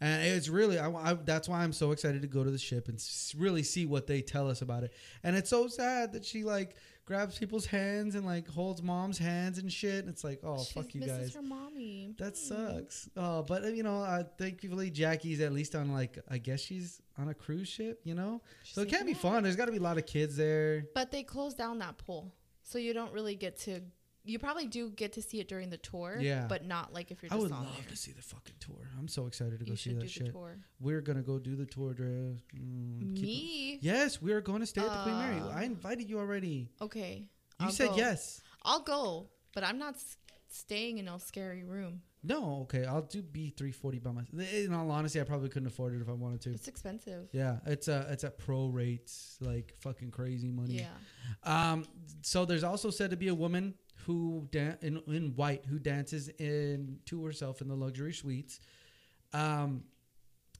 And 0.00 0.24
it's 0.26 0.48
really, 0.48 0.80
I, 0.80 0.90
I- 0.90 1.14
that's 1.14 1.48
why 1.48 1.62
I'm 1.62 1.72
so 1.72 1.92
excited 1.92 2.22
to 2.22 2.28
go 2.28 2.42
to 2.42 2.50
the 2.50 2.58
ship 2.58 2.88
and 2.88 2.96
s- 2.96 3.34
really 3.38 3.62
see 3.62 3.86
what 3.86 4.08
they 4.08 4.20
tell 4.20 4.50
us 4.50 4.60
about 4.60 4.82
it. 4.82 4.92
And 5.22 5.36
it's 5.36 5.48
so 5.50 5.68
sad 5.68 6.12
that 6.14 6.24
she 6.24 6.42
like 6.42 6.74
grabs 7.04 7.38
people's 7.38 7.66
hands 7.66 8.16
and 8.16 8.26
like 8.26 8.48
holds 8.48 8.82
mom's 8.82 9.18
hands 9.18 9.58
and 9.58 9.72
shit. 9.72 10.00
And 10.00 10.08
It's 10.08 10.24
like, 10.24 10.40
oh, 10.42 10.64
She 10.64 10.74
fuck 10.74 10.92
you 10.94 11.02
misses 11.02 11.18
guys. 11.28 11.34
her 11.34 11.42
mommy. 11.42 12.14
That 12.18 12.34
Mm. 12.34 12.36
sucks. 12.36 13.08
Oh, 13.16 13.42
but 13.44 13.62
uh, 13.64 13.68
you 13.68 13.84
know, 13.84 14.02
uh, 14.02 14.24
thankfully 14.38 14.90
Jackie's 14.90 15.40
at 15.40 15.52
least 15.52 15.76
on 15.76 15.92
like, 15.92 16.18
I 16.28 16.38
guess 16.38 16.58
she's 16.60 17.00
on 17.16 17.28
a 17.28 17.34
cruise 17.34 17.68
ship, 17.68 18.00
you 18.02 18.14
know? 18.16 18.42
She's 18.64 18.74
So 18.74 18.80
it 18.80 18.86
like, 18.86 18.94
can't 18.94 19.06
be 19.06 19.12
"Yeah." 19.12 19.18
fun. 19.18 19.44
There's 19.44 19.56
got 19.56 19.66
to 19.66 19.72
be 19.72 19.78
a 19.78 19.82
lot 19.82 19.98
of 19.98 20.06
kids 20.06 20.36
there. 20.36 20.86
But 20.96 21.12
they 21.12 21.22
closed 21.22 21.58
down 21.58 21.78
that 21.78 21.96
pool, 21.98 22.34
so 22.64 22.78
you 22.78 22.92
don't 22.92 23.12
really 23.12 23.36
get 23.36 23.56
to. 23.60 23.82
You 24.24 24.38
probably 24.38 24.66
do 24.66 24.90
get 24.90 25.14
to 25.14 25.22
see 25.22 25.40
it 25.40 25.48
during 25.48 25.68
the 25.70 25.78
tour. 25.78 26.16
Yeah. 26.20 26.46
But 26.48 26.64
not 26.64 26.92
like 26.92 27.10
if 27.10 27.22
you're 27.22 27.32
I 27.32 27.36
would 27.36 27.50
on 27.50 27.64
love 27.64 27.76
there. 27.76 27.86
to 27.90 27.96
see 27.96 28.12
the 28.12 28.22
fucking 28.22 28.54
tour. 28.60 28.88
I'm 28.98 29.08
so 29.08 29.26
excited 29.26 29.58
to 29.58 29.64
go 29.64 29.72
You 29.72 29.76
see 29.76 29.94
that 29.94 30.08
shit. 30.08 30.32
tour. 30.32 30.58
We're 30.80 31.00
gonna 31.00 31.22
go 31.22 31.38
do 31.38 31.56
the 31.56 31.66
tour, 31.66 31.92
Dre. 31.92 32.36
Mm, 32.56 33.20
Me? 33.20 33.78
Yes, 33.82 34.22
we 34.22 34.32
are 34.32 34.40
going 34.40 34.60
to 34.60 34.66
stay 34.66 34.80
at 34.80 34.90
the 34.92 35.02
Queen 35.02 35.18
Mary. 35.18 35.40
Uh, 35.40 35.48
I 35.48 35.64
invited 35.64 36.08
you 36.08 36.18
already. 36.18 36.68
Okay. 36.80 37.24
You 37.60 37.66
I'll 37.66 37.72
said 37.72 37.90
go. 37.90 37.96
yes. 37.96 38.40
I'll 38.64 38.82
go, 38.82 39.28
but 39.54 39.64
I'm 39.64 39.78
not 39.78 39.94
s- 39.94 40.16
staying 40.48 40.98
in 40.98 41.06
no 41.06 41.18
scary 41.18 41.64
room. 41.64 42.02
No, 42.24 42.60
okay. 42.62 42.84
I'll 42.86 43.02
do 43.02 43.20
B 43.20 43.50
three 43.50 43.72
forty 43.72 43.98
by 43.98 44.12
myself. 44.12 44.40
In 44.54 44.72
all 44.72 44.88
honesty, 44.92 45.20
I 45.20 45.24
probably 45.24 45.48
couldn't 45.48 45.66
afford 45.66 45.96
it 45.96 46.00
if 46.02 46.08
I 46.08 46.12
wanted 46.12 46.40
to. 46.42 46.52
It's 46.52 46.68
expensive. 46.68 47.26
Yeah, 47.32 47.56
it's 47.66 47.88
uh 47.88 48.06
it's 48.10 48.22
at 48.22 48.38
pro 48.38 48.66
rates, 48.68 49.36
like 49.40 49.74
fucking 49.80 50.12
crazy 50.12 50.52
money. 50.52 50.74
Yeah. 51.44 51.72
Um. 51.72 51.84
So 52.20 52.44
there's 52.44 52.62
also 52.62 52.90
said 52.90 53.10
to 53.10 53.16
be 53.16 53.26
a 53.26 53.34
woman 53.34 53.74
who 54.06 54.48
dan- 54.50 54.78
in 54.82 55.02
in 55.06 55.34
white 55.36 55.64
who 55.66 55.78
dances 55.78 56.28
in 56.28 56.98
to 57.06 57.24
herself 57.24 57.60
in 57.60 57.68
the 57.68 57.74
luxury 57.74 58.12
suites. 58.12 58.60
Um, 59.32 59.84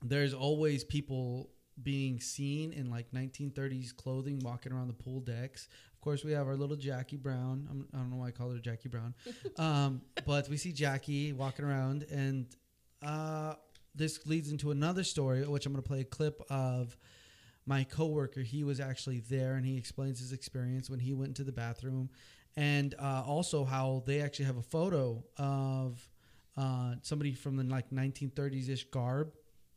there's 0.03 0.35
always 0.35 0.85
people 0.85 1.51
being 1.83 2.21
seen 2.21 2.73
in 2.73 2.91
like 2.91 3.11
1930s 3.13 3.95
clothing 3.97 4.41
walking 4.41 4.73
around 4.73 4.89
the 4.89 4.95
pool 4.95 5.21
decks. 5.21 5.69
Of 5.95 6.01
course, 6.01 6.25
we 6.25 6.33
have 6.33 6.47
our 6.47 6.57
little 6.57 6.77
Jackie 6.77 7.17
Brown. 7.17 7.67
I'm, 7.71 7.87
I 7.95 7.99
don't 7.99 8.11
know 8.11 8.17
why 8.17 8.29
I 8.29 8.31
call 8.31 8.51
her 8.51 8.59
Jackie 8.59 8.89
Brown, 8.89 9.15
um, 9.59 10.03
but 10.27 10.49
we 10.49 10.57
see 10.57 10.73
Jackie 10.73 11.33
walking 11.33 11.65
around, 11.65 12.05
and 12.11 12.47
uh, 13.03 13.55
this 13.95 14.27
leads 14.27 14.51
into 14.51 14.71
another 14.71 15.05
story, 15.05 15.47
which 15.47 15.67
I'm 15.67 15.73
going 15.73 15.83
to 15.83 15.89
play 15.89 16.01
a 16.01 16.05
clip 16.05 16.43
of 16.51 16.97
my 17.67 17.85
coworker. 17.85 18.41
He 18.41 18.65
was 18.65 18.81
actually 18.81 19.21
there, 19.21 19.55
and 19.55 19.65
he 19.65 19.77
explains 19.77 20.19
his 20.19 20.33
experience 20.33 20.91
when 20.91 20.99
he 20.99 21.13
went 21.13 21.29
into 21.29 21.45
the 21.45 21.53
bathroom, 21.53 22.11
and 22.57 22.95
uh, 22.99 23.23
also 23.27 23.65
how 23.65 24.03
they 24.07 24.21
actually 24.21 24.47
have 24.47 24.57
a 24.57 24.62
photo 24.62 25.23
of 25.37 26.09
uh, 26.57 26.95
somebody 27.03 27.33
from 27.33 27.57
the 27.57 27.65
like 27.65 27.91
1930s 27.91 28.69
ish 28.69 28.85
garb. 28.85 29.33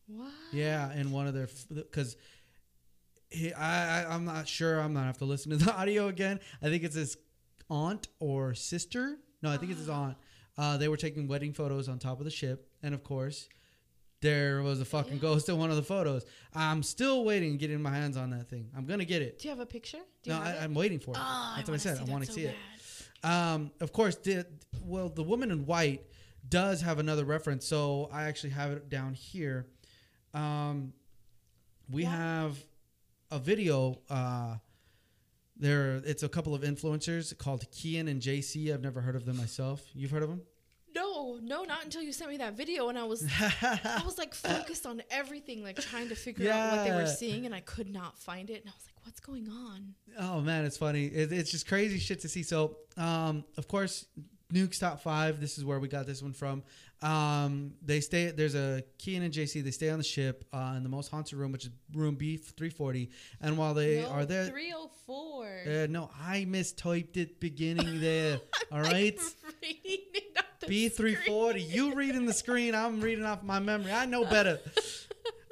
What? 0.07 0.31
Yeah, 0.51 0.91
and 0.91 1.11
one 1.11 1.27
of 1.27 1.33
their 1.33 1.47
because 1.73 2.15
I, 3.57 4.05
I 4.05 4.05
I'm 4.13 4.25
not 4.25 4.47
sure. 4.47 4.79
I'm 4.79 4.93
gonna 4.93 5.05
have 5.05 5.17
to 5.19 5.25
listen 5.25 5.51
to 5.51 5.57
the 5.57 5.73
audio 5.75 6.07
again. 6.07 6.39
I 6.61 6.69
think 6.69 6.83
it's 6.83 6.95
his 6.95 7.17
aunt 7.69 8.07
or 8.19 8.53
sister. 8.53 9.17
No, 9.41 9.49
I 9.49 9.57
think 9.57 9.71
it's 9.71 9.79
his 9.81 9.89
aunt. 9.89 10.17
Uh, 10.57 10.77
they 10.77 10.88
were 10.88 10.97
taking 10.97 11.27
wedding 11.27 11.53
photos 11.53 11.89
on 11.89 11.99
top 11.99 12.19
of 12.19 12.25
the 12.25 12.31
ship, 12.31 12.69
and 12.83 12.93
of 12.93 13.03
course, 13.03 13.49
there 14.25 14.63
was 14.63 14.81
a 14.81 14.85
fucking 14.85 15.13
Yeah. 15.13 15.19
ghost 15.19 15.49
in 15.49 15.57
one 15.57 15.69
of 15.69 15.75
the 15.75 15.83
photos. 15.83 16.25
I'm 16.53 16.81
still 16.81 17.23
waiting, 17.23 17.57
getting 17.57 17.79
my 17.81 17.91
hands 17.91 18.17
on 18.17 18.31
that 18.31 18.49
thing. 18.49 18.71
I'm 18.75 18.85
gonna 18.88 19.05
get 19.05 19.21
it. 19.21 19.38
Do 19.39 19.47
you 19.47 19.51
have 19.51 19.59
a 19.59 19.65
picture? 19.67 19.99
Do 20.23 20.31
you 20.31 20.35
No, 20.35 20.41
have 20.41 20.61
I? 20.61 20.63
I'm 20.63 20.73
waiting 20.73 20.99
for 20.99 21.11
it. 21.11 21.17
Oh, 21.21 21.53
That's 21.55 21.69
what 21.69 21.75
I 21.75 21.77
said. 21.77 21.99
I 21.99 22.03
want 22.11 22.25
to 22.25 22.31
see 22.31 22.45
it. 22.45 22.55
Um, 23.23 23.71
of 23.79 23.91
course, 23.93 24.15
the, 24.15 24.45
well, 24.81 25.09
the 25.09 25.23
woman 25.23 25.51
in 25.51 25.65
white 25.65 26.01
does 26.47 26.81
have 26.81 26.97
another 26.99 27.23
reference, 27.25 27.65
so 27.67 28.09
I 28.11 28.23
actually 28.23 28.51
have 28.51 28.71
it 28.71 28.89
down 28.89 29.13
here. 29.13 29.67
Um, 30.33 30.93
we 31.89 32.03
Yeah. 32.03 32.15
have 32.17 32.57
a 33.31 33.38
video. 33.39 34.01
Uh, 34.09 34.57
there, 35.57 35.97
it's 36.05 36.23
a 36.23 36.29
couple 36.29 36.53
of 36.55 36.61
influencers 36.63 37.35
called 37.38 37.61
Kian 37.71 38.09
and 38.09 38.21
JC. 38.21 38.73
I've 38.73 38.81
never 38.81 39.01
heard 39.01 39.15
of 39.15 39.25
them 39.25 39.38
myself. 39.38 39.83
You've 39.93 40.11
heard 40.11 40.23
of 40.23 40.29
them? 40.29 40.41
no, 40.95 41.39
no, 41.41 41.63
not 41.63 41.84
until 41.84 42.01
you 42.01 42.12
sent 42.12 42.31
me 42.31 42.38
that 42.38 42.55
video. 42.55 42.89
And 42.89 42.97
I 42.97 43.03
was, 43.03 43.27
I 43.62 44.01
was 44.05 44.17
like 44.17 44.34
focused 44.34 44.86
on 44.86 45.03
everything, 45.12 45.63
like 45.63 45.79
trying 45.81 46.10
to 46.10 46.15
figure 46.15 46.45
yeah. 46.45 46.58
out 46.58 46.77
what 46.77 46.88
they 46.88 46.95
were 46.95 47.08
seeing, 47.08 47.45
and 47.45 47.53
I 47.53 47.60
could 47.60 47.91
not 47.91 48.17
find 48.17 48.49
it. 48.49 48.62
And 48.62 48.69
I 48.69 48.73
was 48.73 48.86
like, 48.86 49.05
what's 49.05 49.19
going 49.19 49.49
on? 49.49 49.93
Oh 50.17 50.41
man, 50.41 50.65
it's 50.65 50.77
funny. 50.77 51.05
It, 51.05 51.31
it's 51.31 51.51
just 51.51 51.67
crazy 51.67 51.99
shit 51.99 52.21
to 52.21 52.29
see. 52.29 52.43
So, 52.43 52.77
um, 52.97 53.43
of 53.58 53.67
course, 53.67 54.05
Nuke's 54.51 54.79
top 54.79 55.01
five. 55.01 55.39
This 55.39 55.58
is 55.58 55.65
where 55.65 55.79
we 55.79 55.88
got 55.88 56.05
this 56.05 56.21
one 56.21 56.34
from. 56.34 56.63
Um, 57.01 57.73
they 57.84 57.99
stay. 57.99 58.31
There's 58.31 58.55
a 58.55 58.84
Kian 58.99 59.21
and 59.21 59.34
JC. 59.34 59.63
They 59.63 59.71
stay 59.71 59.89
on 59.89 59.97
the 59.97 60.03
ship 60.03 60.45
uh, 60.53 60.73
in 60.77 60.84
the 60.84 60.89
most 60.89 61.12
haunted 61.12 61.38
room, 61.38 61.51
which 61.51 61.65
is 61.65 61.71
room 61.93 62.15
B 62.15 62.38
three 62.38 62.69
forty. 62.69 63.12
And 63.41 63.58
while 63.58 63.73
they 63.73 64.01
no, 64.01 64.08
are 64.10 64.25
there, 64.25 64.45
three 64.45 64.73
oh 64.75 64.89
four. 65.05 65.45
Uh, 65.67 65.88
no, 65.89 66.10
I 66.19 66.45
mistyped 66.49 67.17
it 67.17 67.39
beginning 67.39 67.99
there. 67.99 68.39
all 68.71 68.81
right. 68.81 69.19
Like 69.62 69.75
B340. 70.69 71.73
You 71.73 71.93
reading 71.93 72.25
the 72.25 72.34
screen, 72.34 72.75
I'm 72.75 73.01
reading 73.01 73.25
off 73.25 73.43
my 73.43 73.60
memory. 73.60 73.91
I 73.91 74.06
know 74.06 74.25
better. 74.25 74.60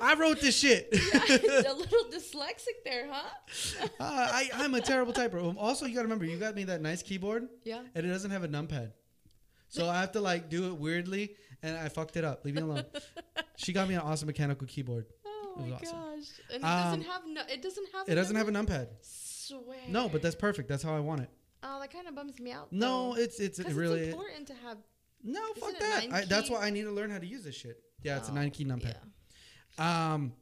I 0.02 0.15
wrote 0.15 0.41
this 0.41 0.58
shit. 0.58 0.89
yeah, 1.13 1.71
a 1.71 1.73
little 1.73 2.06
dyslexic 2.12 2.84
there, 2.84 3.08
huh? 3.10 3.30
uh, 3.82 3.88
I, 3.99 4.49
I'm 4.56 4.73
a 4.73 4.82
terrible 4.82 5.13
typer. 5.13 5.41
Um, 5.41 5.58
also, 5.58 5.86
you 5.86 5.93
got 5.93 6.02
to 6.02 6.06
remember, 6.06 6.26
you 6.26 6.38
got 6.38 6.56
me 6.56 6.65
that 6.65 6.82
nice 6.82 7.02
keyboard. 7.02 7.47
Yeah. 7.63 7.82
And 7.95 8.06
it 8.06 8.10
doesn't 8.10 8.32
have 8.32 8.43
a 8.43 8.49
numpad. 8.49 8.91
So 9.69 9.89
I 9.89 10.02
have 10.02 10.12
to 10.12 10.21
like 10.21 10.49
do 10.49 10.67
it 10.67 10.78
weirdly, 10.78 11.36
and 11.63 11.76
I 11.76 11.89
fucked 11.89 12.15
it 12.15 12.23
up. 12.23 12.45
Leave 12.45 12.56
me 12.56 12.62
alone. 12.62 12.86
she 13.56 13.73
got 13.73 13.88
me 13.88 13.95
an 13.95 14.02
awesome 14.02 14.28
mechanical 14.28 14.67
keyboard. 14.67 15.06
Oh 15.56 15.60
my 15.60 15.76
awesome. 15.76 15.99
gosh! 15.99 16.26
And 16.52 16.63
it 16.63 16.65
um, 16.65 16.84
doesn't 16.84 17.02
have 17.04 17.21
no. 17.28 17.41
It 17.47 17.62
doesn't 17.62 17.88
have. 17.93 18.10
It 18.10 18.15
doesn't 18.15 18.36
have 18.36 18.47
a 18.47 18.52
numpad. 18.52 18.88
Swear. 19.02 19.78
No, 19.88 20.10
but 20.10 20.23
that's 20.23 20.34
perfect. 20.34 20.67
That's 20.67 20.82
how 20.82 20.95
I 20.95 20.99
want 20.99 21.21
it. 21.21 21.30
Oh, 21.62 21.80
that 21.80 21.93
kind 21.93 22.08
of 22.08 22.15
bums 22.15 22.39
me 22.39 22.52
out. 22.52 22.69
Though. 22.71 23.12
No, 23.12 23.13
it's 23.13 23.39
it's 23.39 23.60
it 23.60 23.67
really 23.67 23.99
it's 23.99 24.13
important 24.15 24.47
to 24.47 24.56
have 24.65 24.80
no 25.23 25.41
Isn't 25.55 25.59
fuck 25.59 25.79
that. 25.79 26.13
I, 26.13 26.25
that's 26.25 26.49
why 26.49 26.62
I 26.65 26.69
need 26.69 26.83
to 26.83 26.91
learn 26.91 27.09
how 27.09 27.19
to 27.19 27.25
use 27.25 27.43
this 27.43 27.55
shit. 27.55 27.81
Yeah, 28.01 28.17
it's 28.17 28.29
a 28.29 28.33
nine 28.33 28.51
key 28.51 28.65
numpad. 28.65 28.95
Yeah. 29.77 30.13
Um, 30.13 30.33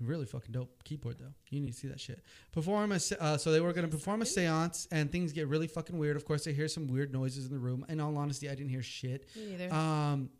really 0.00 0.26
fucking 0.26 0.52
dope 0.52 0.82
keyboard 0.84 1.18
though. 1.18 1.32
You 1.50 1.60
need 1.60 1.72
to 1.72 1.78
see 1.78 1.88
that 1.88 2.00
shit. 2.00 2.22
Perform 2.52 2.92
a 2.92 3.00
uh, 3.20 3.36
so 3.36 3.52
they 3.52 3.60
were 3.60 3.72
gonna 3.72 3.88
perform 3.88 4.22
a 4.22 4.24
séance 4.24 4.86
and 4.90 5.10
things 5.10 5.32
get 5.32 5.48
really 5.48 5.66
fucking 5.66 5.96
weird. 5.96 6.16
Of 6.16 6.24
course, 6.24 6.44
they 6.44 6.52
hear 6.52 6.68
some 6.68 6.88
weird 6.88 7.12
noises 7.12 7.46
in 7.46 7.52
the 7.52 7.58
room. 7.58 7.86
In 7.88 8.00
all 8.00 8.16
honesty, 8.16 8.48
I 8.48 8.54
didn't 8.54 8.70
hear 8.70 8.82
shit. 8.82 9.28
Me 9.36 9.56
neither. 9.56 9.72
Um, 9.72 10.30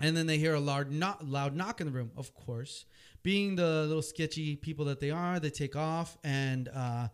and 0.00 0.16
then 0.16 0.26
they 0.26 0.38
hear 0.38 0.54
a 0.54 0.60
loud 0.60 0.90
knock, 0.90 1.20
loud 1.22 1.54
knock 1.54 1.80
in 1.80 1.86
the 1.86 1.92
room. 1.92 2.10
Of 2.16 2.34
course, 2.34 2.86
being 3.22 3.54
the 3.54 3.84
little 3.86 4.02
sketchy 4.02 4.56
people 4.56 4.86
that 4.86 4.98
they 4.98 5.10
are, 5.10 5.38
they 5.38 5.50
take 5.50 5.76
off. 5.76 6.18
And 6.24 6.68
uh, 6.68 7.08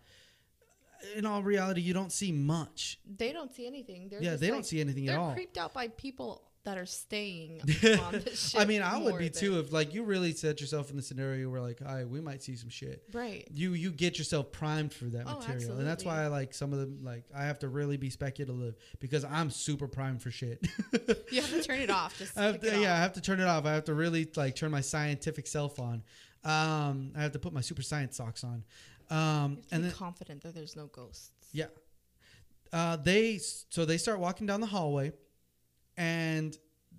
in 1.17 1.27
all 1.27 1.43
reality, 1.43 1.81
you 1.81 1.95
don't 1.95 2.13
see 2.13 2.33
much. 2.33 2.99
they 3.17 3.33
don't 3.33 3.55
see 3.55 3.67
anything. 3.67 4.09
They're 4.09 4.23
yeah, 4.23 4.37
they 4.37 4.49
don't 4.49 4.67
see 4.67 4.81
anything 4.81 5.09
at 5.09 5.17
all. 5.17 5.27
They're 5.29 5.37
creeped 5.37 5.59
out 5.59 5.73
by 5.75 5.89
people 5.89 6.43
that 6.65 6.77
are 6.77 6.87
staying 6.87 7.61
on 8.05 8.13
the 8.13 8.33
ship. 8.35 8.61
I 8.61 8.67
mean, 8.67 8.83
I 8.83 8.99
would 8.99 9.17
be 9.17 9.29
than- 9.29 9.41
too 9.41 9.59
if 9.59 9.73
like 9.73 9.95
you 9.95 10.03
really 10.03 10.33
set 10.33 10.61
yourself 10.61 10.91
in 10.91 10.97
the 10.97 11.03
scenario 11.03 11.49
where 11.49 11.61
like, 11.63 11.81
"Hi, 11.81 12.05
we 12.05 12.21
might 12.21 12.43
see 12.43 12.57
some 12.57 12.69
shit." 12.69 13.05
Right. 13.13 13.49
You 13.55 13.73
you 13.73 13.91
get 13.91 14.19
yourself 14.19 14.53
primed 14.53 14.93
for 14.93 15.07
that 15.07 15.25
Oh, 15.27 15.39
material, 15.39 15.79
and 15.79 15.87
that's 15.87 16.05
why 16.05 16.23
I 16.23 16.27
like 16.27 16.53
some 16.53 16.73
of 16.75 16.79
them. 16.81 16.99
Like 17.03 17.25
I 17.35 17.45
have 17.45 17.61
to 17.61 17.69
really 17.69 17.97
be 17.97 18.11
speculative 18.11 18.77
because 19.01 19.25
I'm 19.25 19.51
super 19.51 19.89
primed 19.89 20.21
for 20.23 20.31
shit. 20.31 20.67
You 21.31 21.43
have 21.43 21.51
to 21.51 21.63
turn 21.63 21.81
it 21.81 21.91
off. 21.91 22.19
Just 22.19 22.37
I 22.39 22.53
to, 22.53 22.81
yeah, 22.81 22.95
I 22.95 22.99
have 22.99 23.13
to 23.15 23.21
turn 23.21 23.39
it 23.39 23.47
off. 23.47 23.67
I 23.67 23.75
have 23.75 23.85
to 23.85 23.95
really 23.95 24.29
like 24.37 24.57
turn 24.57 24.71
my 24.71 24.81
scientific 24.81 25.47
self 25.47 25.79
on. 25.79 26.03
Um, 26.45 27.13
I 27.17 27.21
have 27.23 27.33
to 27.33 27.39
put 27.39 27.53
my 27.53 27.61
super 27.61 27.83
science 27.83 28.17
socks 28.17 28.45
on. 28.45 28.65
Um, 29.11 29.18
You 29.18 29.57
have 29.57 29.68
to 29.68 29.75
and 29.75 29.85
then 29.85 29.92
confident 29.92 30.42
that 30.42 30.55
there's 30.55 30.77
no 30.77 30.87
ghosts. 30.87 31.31
yeah, 31.53 31.66
uh, 32.73 32.97
they 32.97 33.38
so 33.38 33.85
they 33.85 33.97
start 33.99 34.18
walking 34.21 34.47
down 34.47 34.61
the 34.61 34.66
hallway, 34.66 35.12
and 35.97 36.57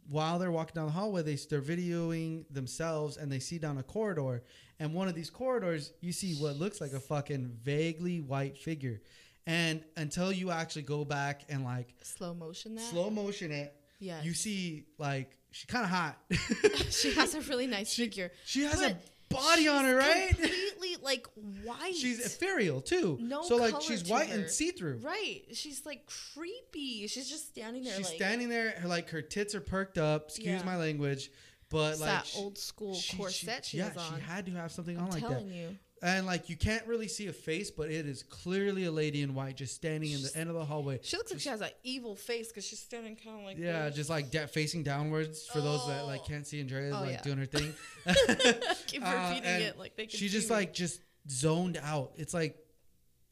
while 0.09 0.39
they're 0.39 0.51
walking 0.51 0.73
down 0.75 0.85
the 0.87 0.91
hallway, 0.91 1.21
they 1.21 1.35
they're 1.35 1.61
videoing 1.61 2.45
themselves, 2.51 3.17
and 3.17 3.31
they 3.31 3.39
see 3.39 3.57
down 3.59 3.77
a 3.77 3.83
corridor. 3.83 4.43
And 4.79 4.93
one 4.93 5.07
of 5.07 5.13
these 5.15 5.29
corridors, 5.29 5.91
you 6.01 6.11
see 6.13 6.35
what 6.35 6.55
looks 6.55 6.79
like 6.81 6.93
a 6.93 6.99
fucking 6.99 7.57
vaguely 7.63 8.21
white 8.21 8.57
figure. 8.57 9.01
And 9.45 9.83
until 9.97 10.31
you 10.31 10.51
actually 10.51 10.83
go 10.83 11.03
back 11.03 11.41
and 11.49 11.63
like 11.63 11.93
Slow 12.01 12.33
motion. 12.33 12.75
That. 12.75 12.85
slow 12.85 13.09
motion 13.09 13.51
it, 13.51 13.73
Yeah. 13.99 14.21
you 14.23 14.33
see 14.33 14.85
like 14.97 15.37
she's 15.51 15.65
kind 15.65 15.83
of 15.83 15.89
hot. 15.91 16.17
she 16.91 17.13
has 17.13 17.33
a 17.35 17.41
really 17.41 17.67
nice 17.77 17.91
She- 17.91 18.03
figure. 18.03 18.31
She 18.45 18.61
has 18.63 18.79
But 18.79 18.91
a 18.91 18.97
body 19.29 19.67
on 19.67 19.85
her, 19.85 19.95
right? 19.95 20.29
Completely 20.37 20.97
like 21.01 21.27
white. 21.63 21.95
she's 21.95 22.19
ethereal 22.19 22.81
too. 22.81 23.17
No 23.21 23.43
so 23.43 23.55
like 23.57 23.81
she's 23.81 24.09
white 24.09 24.29
her. 24.29 24.39
and 24.39 24.49
see 24.49 24.71
through. 24.71 24.99
right. 25.03 25.41
She's 25.53 25.85
like 25.85 26.09
creepy. 26.33 27.07
She's 27.07 27.29
just 27.29 27.47
standing 27.49 27.83
there. 27.83 27.95
She's 27.95 28.07
like, 28.07 28.15
standing 28.15 28.49
there, 28.49 28.71
her 28.71 28.87
like 28.87 29.09
her 29.09 29.21
tits 29.21 29.55
are 29.55 29.61
perked 29.61 29.97
up. 29.97 30.25
Excuse 30.29 30.59
Yeah. 30.59 30.65
my 30.65 30.77
language. 30.77 31.31
but 31.69 31.91
It's 31.91 32.01
like 32.01 32.09
that 32.09 32.25
she- 32.27 32.39
old 32.39 32.57
school 32.57 32.95
she- 32.95 33.11
she- 33.11 33.17
corset 33.17 33.65
she, 33.65 33.77
yeah, 33.77 33.89
has 33.89 33.97
on. 33.97 34.15
she 34.15 34.21
had 34.21 34.45
to 34.47 34.51
have 34.53 34.71
something 34.71 34.97
I'm 34.97 35.03
on 35.05 35.09
like 35.11 35.21
that. 35.21 35.29
telling 35.29 35.51
you. 35.53 35.77
And 36.01 36.25
like 36.25 36.47
you 36.49 36.55
can't 36.55 36.85
really 36.87 37.07
see 37.09 37.27
a 37.27 37.33
face, 37.33 37.69
but 37.71 37.89
it 37.91 38.05
is 38.05 38.23
clearly 38.23 38.85
a 38.85 38.91
lady 38.91 39.21
in 39.21 39.33
white 39.35 39.57
just 39.57 39.75
standing 39.75 40.11
in 40.11 40.21
the 40.21 40.31
end 40.35 40.49
of 40.49 40.55
the 40.55 40.63
hallway. 40.63 40.99
She 41.03 41.17
looks 41.17 41.31
like 41.31 41.41
she 41.41 41.49
has 41.49 41.59
an 41.61 41.69
evil 41.83 42.15
face 42.15 42.47
because 42.47 42.65
she's 42.65 42.79
standing 42.79 43.17
kind 43.17 43.39
of 43.39 43.43
like 43.45 43.57
Yeah, 43.57 43.87
this. 43.87 43.95
just 43.95 44.09
like 44.09 44.31
da- 44.31 44.47
facing 44.47 44.83
downwards 44.83 45.45
for 45.47 45.59
those 45.59 45.85
that 45.87 46.05
like 46.05 46.23
can't 46.25 46.47
see 46.47 46.61
Andrea 46.61 46.91
Oh, 46.95 47.01
like 47.01 47.11
yeah. 47.11 47.21
doing 47.21 47.37
her 47.39 47.45
thing. 47.45 47.73
keep 48.87 49.05
Uh, 49.05 49.11
repeating 49.29 49.43
and 49.45 49.63
it 49.63 49.77
like 49.77 49.95
they 49.97 50.05
can. 50.05 50.17
she 50.17 50.27
see 50.27 50.29
just 50.29 50.49
me. 50.49 50.55
like 50.55 50.73
just 50.73 51.01
zoned 51.29 51.77
out. 51.83 52.11
It's 52.17 52.33
like 52.33 52.55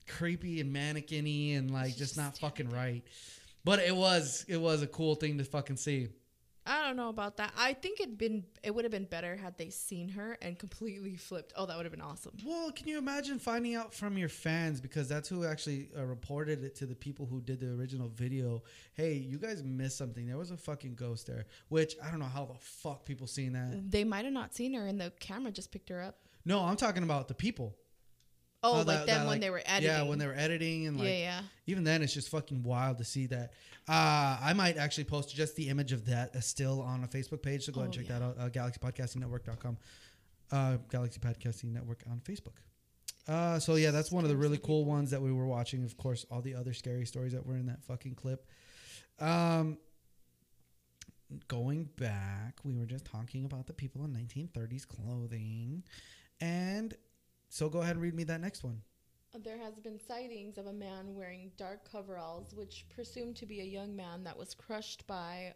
creepy 0.08 0.62
and 0.62 0.72
mannequin-y 0.74 1.56
and 1.58 1.72
like 1.72 1.88
She's 1.88 1.96
just 1.98 2.16
just 2.16 2.18
not 2.18 2.38
fucking 2.38 2.70
right. 2.70 3.04
But 3.64 3.80
it 3.80 3.96
was 3.96 4.46
it 4.48 4.58
was 4.58 4.82
a 4.82 4.88
cool 4.88 5.16
thing 5.16 5.38
to 5.38 5.44
fucking 5.44 5.78
see. 5.78 6.10
I 6.68 6.86
don't 6.86 6.98
know 6.98 7.10
about 7.10 7.38
that. 7.38 7.54
I 7.58 7.74
think 7.74 8.00
it'd 8.02 8.18
been 8.18 8.44
it 8.62 8.76
would 8.76 8.84
have 8.86 8.92
been 8.92 9.06
better 9.06 9.36
had 9.36 9.58
they 9.58 9.70
seen 9.70 10.10
her 10.10 10.38
and 10.42 10.60
completely 10.60 11.16
flipped. 11.16 11.54
Oh, 11.56 11.66
that 11.66 11.78
would 11.78 11.86
have 11.86 11.94
been 11.94 12.02
awesome. 12.02 12.34
Well, 12.46 12.72
can 12.72 12.88
you 12.88 12.98
imagine 12.98 13.40
finding 13.40 13.76
out 13.76 13.94
from 13.94 14.18
your 14.18 14.30
fans 14.30 14.82
because 14.82 15.08
that's 15.08 15.30
who 15.30 15.46
actually 15.46 15.90
uh, 15.98 16.04
reported 16.06 16.64
it 16.64 16.76
to 16.76 16.86
the 16.86 16.96
people 16.96 17.26
who 17.26 17.42
did 17.42 17.60
the 17.60 17.72
original 17.72 18.10
video. 18.10 18.64
Hey, 18.94 19.14
you 19.14 19.38
guys 19.38 19.64
missed 19.64 19.98
something. 19.98 20.28
There 20.28 20.38
was 20.38 20.52
a 20.52 20.58
fucking 20.58 20.96
ghost 20.96 21.28
there. 21.28 21.46
Which 21.70 21.96
I 22.04 22.10
don't 22.10 22.20
know 22.20 22.26
how 22.26 22.46
the 22.46 22.60
fuck 22.60 23.06
people 23.06 23.28
seen 23.28 23.54
that. 23.54 23.90
They 23.90 24.04
might 24.04 24.26
have 24.26 24.34
not 24.34 24.54
seen 24.54 24.74
her, 24.74 24.86
and 24.88 25.00
the 25.00 25.12
camera 25.20 25.52
just 25.52 25.72
picked 25.72 25.90
her 25.90 26.02
up. 26.02 26.18
No, 26.46 26.60
I'm 26.62 26.78
talking 26.78 27.04
about 27.04 27.28
the 27.28 27.34
people. 27.34 27.76
Oh, 28.64 28.72
Oh, 28.74 28.78
like 28.78 28.86
that- 28.88 29.06
them 29.06 29.08
that, 29.08 29.18
when 29.22 29.28
like- 29.28 29.42
they 29.42 29.50
were 29.50 29.62
editing. 29.66 29.84
Yeah, 29.96 30.02
when 30.04 30.18
they 30.20 30.26
were 30.28 30.34
editing 30.36 30.88
and 30.88 30.98
like 30.98 31.08
yeah, 31.08 31.14
yeah. 31.18 31.42
even 31.68 31.84
then 31.84 32.02
it's 32.02 32.14
just 32.14 32.30
fucking 32.30 32.64
wild 32.64 32.98
to 32.98 33.04
see 33.04 33.28
that. 33.28 33.54
Uh, 33.88 34.38
I 34.42 34.54
might 34.54 34.78
actually 34.78 35.04
post 35.06 35.34
just 35.36 35.56
the 35.56 35.70
image 35.70 35.92
of 35.94 36.06
that 36.08 36.36
uh, 36.36 36.42
still 36.42 36.82
on 36.82 37.04
a 37.04 37.08
Facebook 37.08 37.42
page. 37.42 37.66
So 37.66 37.72
go 37.72 37.82
ahead 37.82 37.94
and 37.96 37.96
Oh, 37.96 38.02
check 38.02 38.10
yeah. 38.10 38.20
that 38.20 38.26
out. 38.26 38.38
Uh, 38.38 38.50
GalaxyPodcastingNetwork.com. 38.50 39.78
Uh, 40.52 40.78
Galaxy 40.90 41.20
Podcasting 41.20 41.74
Network 41.74 42.04
on 42.10 42.20
Facebook. 42.22 42.56
Uh, 43.28 43.60
so 43.60 43.76
yeah, 43.76 43.92
that's 43.92 44.12
one 44.12 44.24
of 44.24 44.30
the 44.30 44.38
really 44.38 44.58
cool 44.58 44.86
ones 44.86 45.12
that 45.12 45.22
we 45.22 45.32
were 45.32 45.46
watching. 45.46 45.84
Of 45.84 45.98
course, 45.98 46.26
all 46.32 46.42
the 46.42 46.56
other 46.56 46.74
scary 46.74 47.06
stories 47.06 47.34
that 47.34 47.46
were 47.46 47.58
in 47.58 47.66
that 47.68 47.84
fucking 47.84 48.16
clip. 48.16 48.46
Um, 49.20 49.78
going 51.48 51.90
back, 51.98 52.60
we 52.64 52.76
were 52.78 52.86
just 52.86 53.06
talking 53.06 53.46
about 53.46 53.68
the 53.68 53.74
people 53.74 54.06
in 54.06 54.14
1930s 54.14 54.88
clothing, 54.88 55.84
and 56.40 56.94
so 57.50 57.70
go 57.70 57.82
ahead 57.82 57.96
and 57.96 58.02
read 58.02 58.14
me 58.14 58.24
that 58.26 58.42
next 58.42 58.64
one. 58.64 58.82
There 59.44 59.58
has 59.58 59.80
been 59.80 60.00
sightings 60.00 60.58
of 60.58 60.68
a 60.68 60.74
man 60.74 61.14
wearing 61.14 61.52
dark 61.58 61.90
coveralls, 61.92 62.54
which 62.56 62.86
presumed 62.90 63.36
to 63.38 63.46
be 63.46 63.62
a 63.62 63.66
young 63.66 63.96
man 63.96 64.24
that 64.24 64.38
was 64.38 64.54
crushed 64.56 65.06
by 65.06 65.54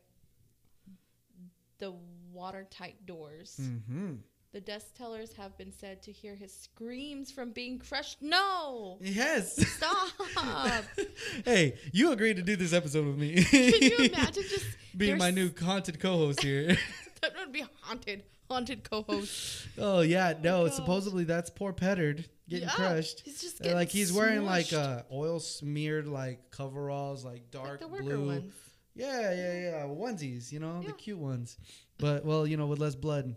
the 1.79 1.93
watertight 2.31 3.05
doors. 3.05 3.59
Mm-hmm. 3.59 4.15
The 4.53 4.61
desk 4.61 4.95
tellers 4.95 5.31
have 5.33 5.57
been 5.57 5.71
said 5.71 6.03
to 6.03 6.11
hear 6.11 6.35
his 6.35 6.53
screams 6.53 7.31
from 7.31 7.51
being 7.51 7.79
crushed. 7.79 8.21
No! 8.21 8.97
Yes. 8.99 9.55
Stop! 9.65 10.83
hey, 11.45 11.77
you 11.93 12.11
agreed 12.11 12.35
to 12.35 12.43
do 12.43 12.57
this 12.57 12.73
episode 12.73 13.07
with 13.07 13.17
me. 13.17 13.43
Can 13.45 13.81
you 13.81 13.97
imagine 14.13 14.43
just 14.43 14.65
being 14.95 15.17
my 15.17 15.31
new 15.31 15.51
haunted 15.57 16.01
co-host 16.01 16.43
here? 16.43 16.77
that 17.21 17.33
would 17.39 17.53
be 17.53 17.63
haunted, 17.81 18.23
haunted 18.51 18.83
co-host. 18.83 19.67
oh 19.77 20.01
yeah, 20.01 20.33
Oh, 20.37 20.41
no. 20.43 20.67
Supposedly 20.67 21.23
that's 21.23 21.49
poor 21.49 21.73
Pedder 21.73 22.13
getting 22.49 22.67
Yeah, 22.67 22.73
crushed. 22.73 23.21
He's 23.21 23.41
just 23.41 23.63
like 23.65 23.89
he's 23.89 24.11
wearing 24.11 24.43
like 24.45 24.73
uh, 24.73 25.03
oil 25.11 25.39
smeared 25.39 26.07
like 26.07 26.51
coveralls, 26.51 27.23
like 27.23 27.33
Like 27.33 27.51
dark 27.51 27.79
the 27.79 27.87
blue. 27.87 28.27
ones. 28.27 28.53
Yeah, 28.95 29.33
yeah, 29.33 29.53
yeah. 29.53 29.83
Onesies, 29.87 30.51
you 30.51 30.59
know, 30.59 30.81
the 30.81 30.91
cute 30.91 31.17
ones. 31.17 31.57
But 31.97 32.25
well, 32.25 32.45
you 32.45 32.57
know, 32.57 32.67
with 32.67 32.79
less 32.79 32.95
blood. 32.95 33.35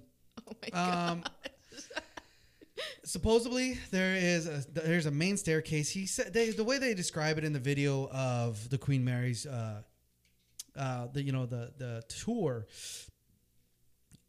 Oh 0.49 0.53
my 0.63 0.69
god. 0.71 1.11
Um, 1.13 1.25
supposedly 3.05 3.79
there 3.91 4.15
is 4.17 4.47
a 4.47 4.65
there's 4.73 5.07
a 5.07 5.11
main 5.11 5.37
staircase. 5.37 5.91
He 5.91 6.07
said 6.07 6.33
they, 6.33 6.51
the 6.51 6.65
way 6.65 6.79
they 6.79 6.95
describe 6.95 7.39
it 7.39 7.45
in 7.45 7.53
the 7.53 7.61
video 7.61 8.09
of 8.11 8.69
the 8.71 8.79
Queen 8.79 9.05
Mary's 9.05 9.47
uh 9.47 9.83
uh 10.77 11.07
the 11.13 11.23
you 11.23 11.31
know 11.33 11.47
the 11.47 11.73
the 11.79 12.03
tour 12.09 12.67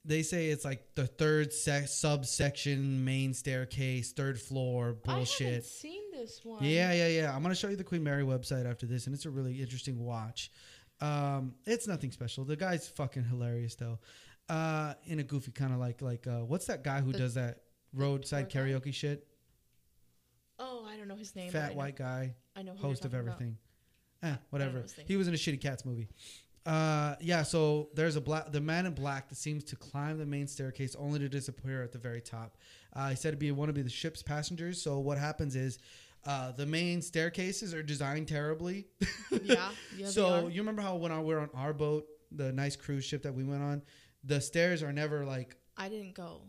they 0.07 0.21
say 0.21 0.47
it's 0.49 0.63
like 0.63 0.93
the 0.95 1.07
third 1.07 1.51
sec- 1.51 1.87
subsection 1.87 3.03
main 3.03 3.33
staircase 3.33 4.11
third 4.11 4.39
floor 4.39 4.93
bullshit. 4.93 5.41
I 5.41 5.49
haven't 5.49 5.65
seen 5.65 6.01
this 6.11 6.41
one. 6.43 6.63
yeah 6.63 6.93
yeah 6.93 7.07
yeah. 7.07 7.35
I'm 7.35 7.41
gonna 7.41 7.55
show 7.55 7.69
you 7.69 7.75
the 7.75 7.83
queen 7.83 8.03
mary 8.03 8.23
website 8.23 8.69
after 8.69 8.85
this 8.85 9.05
and 9.07 9.15
it's 9.15 9.25
a 9.25 9.29
really 9.31 9.61
interesting 9.61 9.99
watch. 9.99 10.51
Um 11.01 11.55
it's 11.65 11.87
nothing 11.87 12.11
special. 12.11 12.45
The 12.45 12.55
guy's 12.55 12.87
fucking 12.87 13.23
hilarious 13.25 13.75
though. 13.75 13.99
Uh 14.47 14.93
in 15.05 15.19
a 15.19 15.23
goofy 15.23 15.51
kind 15.51 15.73
of 15.73 15.79
like 15.79 16.01
like 16.01 16.27
uh 16.27 16.45
what's 16.45 16.67
that 16.67 16.83
guy 16.83 17.01
who 17.01 17.11
The- 17.11 17.17
does 17.17 17.33
that 17.33 17.61
roadside 17.93 18.49
tour 18.49 18.65
guy? 18.65 18.71
karaoke 18.73 18.93
shit? 18.93 19.27
Oh, 20.59 20.85
I 20.89 20.95
don't 20.97 21.07
know 21.07 21.15
his 21.17 21.35
name. 21.35 21.51
fat 21.51 21.71
know- 21.71 21.77
white 21.77 21.95
guy. 21.95 22.35
I 22.55 22.61
know 22.61 22.75
host 22.75 23.03
of 23.05 23.13
everything. 23.13 23.57
Eh, 24.23 24.35
whatever. 24.49 24.79
know 24.79 24.85
he 25.05 25.17
was 25.17 25.27
in 25.27 25.33
a 25.33 25.37
shitty 25.37 25.59
cats 25.61 25.83
movie 25.85 26.07
uh 26.65 27.15
yeah 27.21 27.43
so 27.43 27.89
there's 27.93 28.15
a 28.15 28.21
black 28.21 28.51
the 28.51 28.61
man 28.61 28.85
in 28.85 28.93
black 28.93 29.29
that 29.29 29.35
seems 29.35 29.63
to 29.63 29.75
climb 29.75 30.17
the 30.17 30.25
main 30.25 30.47
staircase 30.47 30.95
only 30.95 31.19
to 31.19 31.29
disappear 31.29 31.83
at 31.83 31.91
the 31.91 31.97
very 31.99 32.21
top 32.21 32.57
uh 32.93 33.09
he 33.09 33.15
said 33.15 33.31
to 33.31 33.37
be 33.37 33.51
want 33.51 33.69
to 33.69 33.73
be 33.73 33.83
the 33.83 33.89
ship's 33.89 34.23
passengers 34.23 34.81
so 34.81 34.97
what 34.99 35.17
happens 35.17 35.55
is 35.55 35.77
uh, 36.25 36.51
the 36.53 36.65
main 36.65 37.01
staircases 37.01 37.73
are 37.73 37.83
designed 37.83 38.27
terribly. 38.27 38.87
Yeah. 39.43 39.69
yeah 39.95 40.07
so 40.07 40.23
they 40.41 40.47
are. 40.47 40.49
you 40.49 40.61
remember 40.61 40.81
how 40.81 40.95
when 40.95 41.11
I, 41.11 41.19
we 41.19 41.33
were 41.33 41.41
on 41.41 41.49
our 41.53 41.71
boat, 41.73 42.07
the 42.31 42.51
nice 42.51 42.75
cruise 42.75 43.05
ship 43.05 43.21
that 43.23 43.33
we 43.35 43.43
went 43.43 43.61
on, 43.61 43.83
the 44.23 44.41
stairs 44.41 44.81
are 44.81 44.91
never 44.91 45.23
like. 45.23 45.55
I 45.77 45.87
didn't 45.89 46.15
go. 46.15 46.41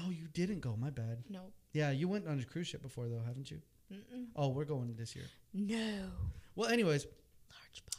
Oh, 0.00 0.10
you 0.10 0.26
didn't 0.32 0.60
go. 0.60 0.74
My 0.76 0.90
bad. 0.90 1.22
No. 1.28 1.52
Yeah, 1.72 1.90
you 1.90 2.08
went 2.08 2.26
on 2.26 2.40
a 2.40 2.44
cruise 2.44 2.66
ship 2.66 2.82
before 2.82 3.08
though, 3.08 3.22
haven't 3.24 3.50
you? 3.50 3.60
Mm-mm. 3.92 4.26
Oh, 4.34 4.48
we're 4.48 4.64
going 4.64 4.92
this 4.96 5.14
year. 5.14 5.26
No. 5.54 6.08
Well, 6.56 6.68
anyways. 6.70 7.06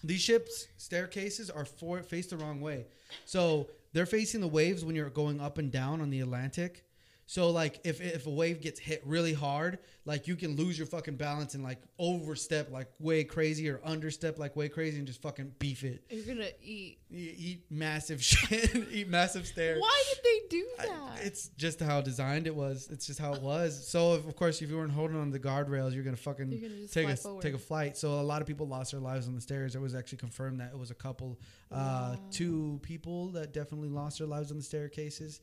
These 0.04 0.22
ships 0.22 0.68
staircases 0.78 1.50
are 1.50 1.66
for 1.66 2.02
faced 2.04 2.32
the 2.32 2.38
wrong 2.38 2.62
way, 2.62 2.86
so 3.26 3.68
they're 3.94 4.06
facing 4.06 4.42
the 4.42 4.48
waves 4.48 4.84
when 4.84 4.96
you're 4.96 5.10
going 5.10 5.39
up 5.39 5.58
and 5.58 5.72
down 5.72 6.02
on 6.02 6.10
the 6.10 6.20
Atlantic. 6.20 6.84
So 7.26 7.50
like 7.52 7.80
if 7.86 8.02
if 8.02 8.28
a 8.28 8.30
wave 8.30 8.60
gets 8.62 8.80
hit 8.80 9.02
really 9.06 9.34
hard, 9.34 9.80
like 10.06 10.28
you 10.28 10.36
can 10.36 10.56
lose 10.58 10.78
your 10.78 10.86
fucking 10.88 11.16
balance 11.16 11.56
and 11.56 11.64
like 11.64 11.80
overstep 11.98 12.70
like 12.70 12.88
way 13.00 13.24
crazy 13.24 13.70
or 13.70 13.80
understep 13.86 14.38
like 14.38 14.56
way 14.58 14.68
crazy 14.68 14.98
and 14.98 15.08
just 15.08 15.22
fucking 15.22 15.54
beef 15.58 15.84
it. 15.86 16.04
You're 16.10 16.26
gonna 16.36 16.50
eat. 16.62 17.00
You 17.10 17.32
eat 17.38 17.66
massive 17.70 18.22
shit, 18.32 18.76
eat 18.92 19.08
massive 19.08 19.48
stairs. 19.48 19.80
Why 19.80 20.04
did 20.14 20.24
they 20.24 20.48
do 20.50 20.68
I- 20.80 20.86
that? 20.88 21.26
it's 21.26 21.48
just 21.58 21.80
how 21.80 22.02
designed 22.02 22.46
it 22.46 22.56
was. 22.56 22.90
It's 22.92 23.06
just 23.08 23.20
how 23.20 23.34
it 23.34 23.42
was. 23.42 23.88
So 23.88 24.16
if, 24.16 24.28
of 24.28 24.36
course, 24.36 24.62
if 24.62 24.70
you 24.70 24.76
weren't 24.78 24.92
holding 24.92 25.18
on 25.18 25.30
the 25.30 25.40
guardrails, 25.40 25.94
you're 25.94 26.04
gonna 26.04 26.18
fucking 26.18 26.52
You're 26.52 26.70
gonna 26.70 26.88
take 26.88 27.08
a 27.08 27.16
forward. 27.16 27.42
take 27.42 27.54
a 27.54 27.58
flight. 27.60 27.96
So 27.98 28.20
a 28.20 28.22
lot 28.22 28.42
of 28.42 28.48
people 28.48 28.68
lost 28.68 28.92
their 28.92 29.00
lives 29.00 29.28
on 29.28 29.36
the 29.36 29.42
stairs. 29.42 29.76
It 29.76 29.82
was 29.82 29.96
actually 29.96 30.18
confirmed 30.18 30.60
that 30.60 30.72
it 30.74 30.78
was 30.78 30.92
a 30.92 30.96
couple, 30.96 31.40
uh, 31.72 31.76
Wow. 32.16 32.20
two 32.32 32.80
people 32.84 33.30
that 33.30 33.54
definitely 33.54 33.90
lost 33.90 34.18
their 34.18 34.28
lives 34.28 34.52
on 34.52 34.58
the 34.58 34.64
staircases. 34.64 35.40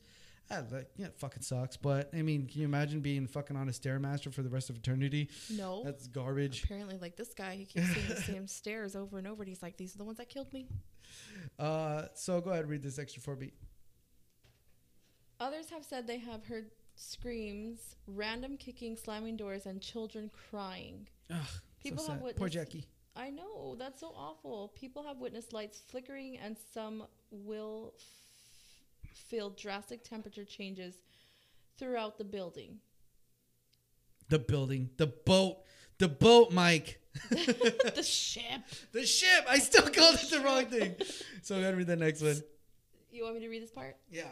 Ah, 0.51 0.61
that, 0.69 0.91
yeah, 0.97 1.05
it 1.07 1.15
fucking 1.17 1.41
sucks. 1.43 1.77
But 1.77 2.09
I 2.13 2.21
mean, 2.21 2.45
can 2.47 2.61
you 2.61 2.67
imagine 2.67 2.99
being 2.99 3.25
fucking 3.27 3.55
on 3.55 3.69
a 3.69 3.71
stairmaster 3.71 4.33
for 4.33 4.41
the 4.41 4.49
rest 4.49 4.69
of 4.69 4.75
eternity? 4.75 5.29
no. 5.49 5.81
That's 5.83 6.07
garbage. 6.07 6.63
Apparently, 6.63 6.97
like 6.99 7.15
this 7.15 7.33
guy, 7.33 7.55
he 7.55 7.65
keeps 7.65 7.87
seeing 7.93 8.07
the 8.07 8.15
same 8.21 8.47
stairs 8.47 8.95
over 8.95 9.17
and 9.17 9.27
over, 9.27 9.43
and 9.43 9.49
he's 9.49 9.61
like, 9.61 9.77
"These 9.77 9.95
are 9.95 9.99
the 9.99 10.03
ones 10.03 10.17
that 10.17 10.29
killed 10.29 10.51
me." 10.53 10.67
Uh, 11.57 12.03
so 12.13 12.41
go 12.41 12.51
ahead 12.51 12.67
read 12.69 12.81
this 12.83 12.99
extra 12.99 13.21
four 13.21 13.35
beat. 13.35 13.53
Others 15.39 15.69
have 15.69 15.83
said 15.83 16.05
they 16.05 16.19
have 16.19 16.45
heard 16.45 16.71
screams, 16.95 17.95
random 18.05 18.57
kicking, 18.57 18.95
slamming 18.95 19.37
doors, 19.37 19.65
and 19.65 19.81
children 19.81 20.29
crying. 20.49 21.07
Ugh, 21.31 21.37
People 21.81 22.03
so 22.03 22.11
have 22.11 22.21
witnessed. 22.21 22.39
Poor 22.39 22.49
Jackie. 22.49 22.85
I 23.15 23.29
know 23.29 23.75
that's 23.77 23.99
so 23.99 24.13
awful. 24.15 24.71
People 24.75 25.03
have 25.03 25.17
witnessed 25.17 25.51
lights 25.51 25.81
flickering, 25.89 26.37
and 26.37 26.55
some 26.73 27.03
will 27.31 27.93
feel 29.13 29.49
drastic 29.49 30.03
temperature 30.03 30.45
changes 30.45 30.95
throughout 31.77 32.17
the 32.17 32.23
building. 32.23 32.79
The 34.29 34.39
building, 34.39 34.89
the 34.97 35.07
boat, 35.07 35.57
the 35.97 36.07
boat, 36.07 36.51
Mike. 36.51 36.99
the 37.29 38.03
ship. 38.03 38.61
The 38.93 39.05
ship. 39.05 39.45
I 39.49 39.59
still 39.59 39.83
called 39.89 40.15
it 40.15 40.29
the 40.29 40.39
wrong 40.41 40.65
thing. 40.65 40.95
So 41.41 41.57
I 41.57 41.61
gotta 41.61 41.75
read 41.75 41.87
the 41.87 41.95
next 41.97 42.21
one. 42.21 42.41
You 43.11 43.23
want 43.23 43.35
me 43.35 43.41
to 43.41 43.49
read 43.49 43.61
this 43.61 43.71
part? 43.71 43.97
Yeah. 44.09 44.23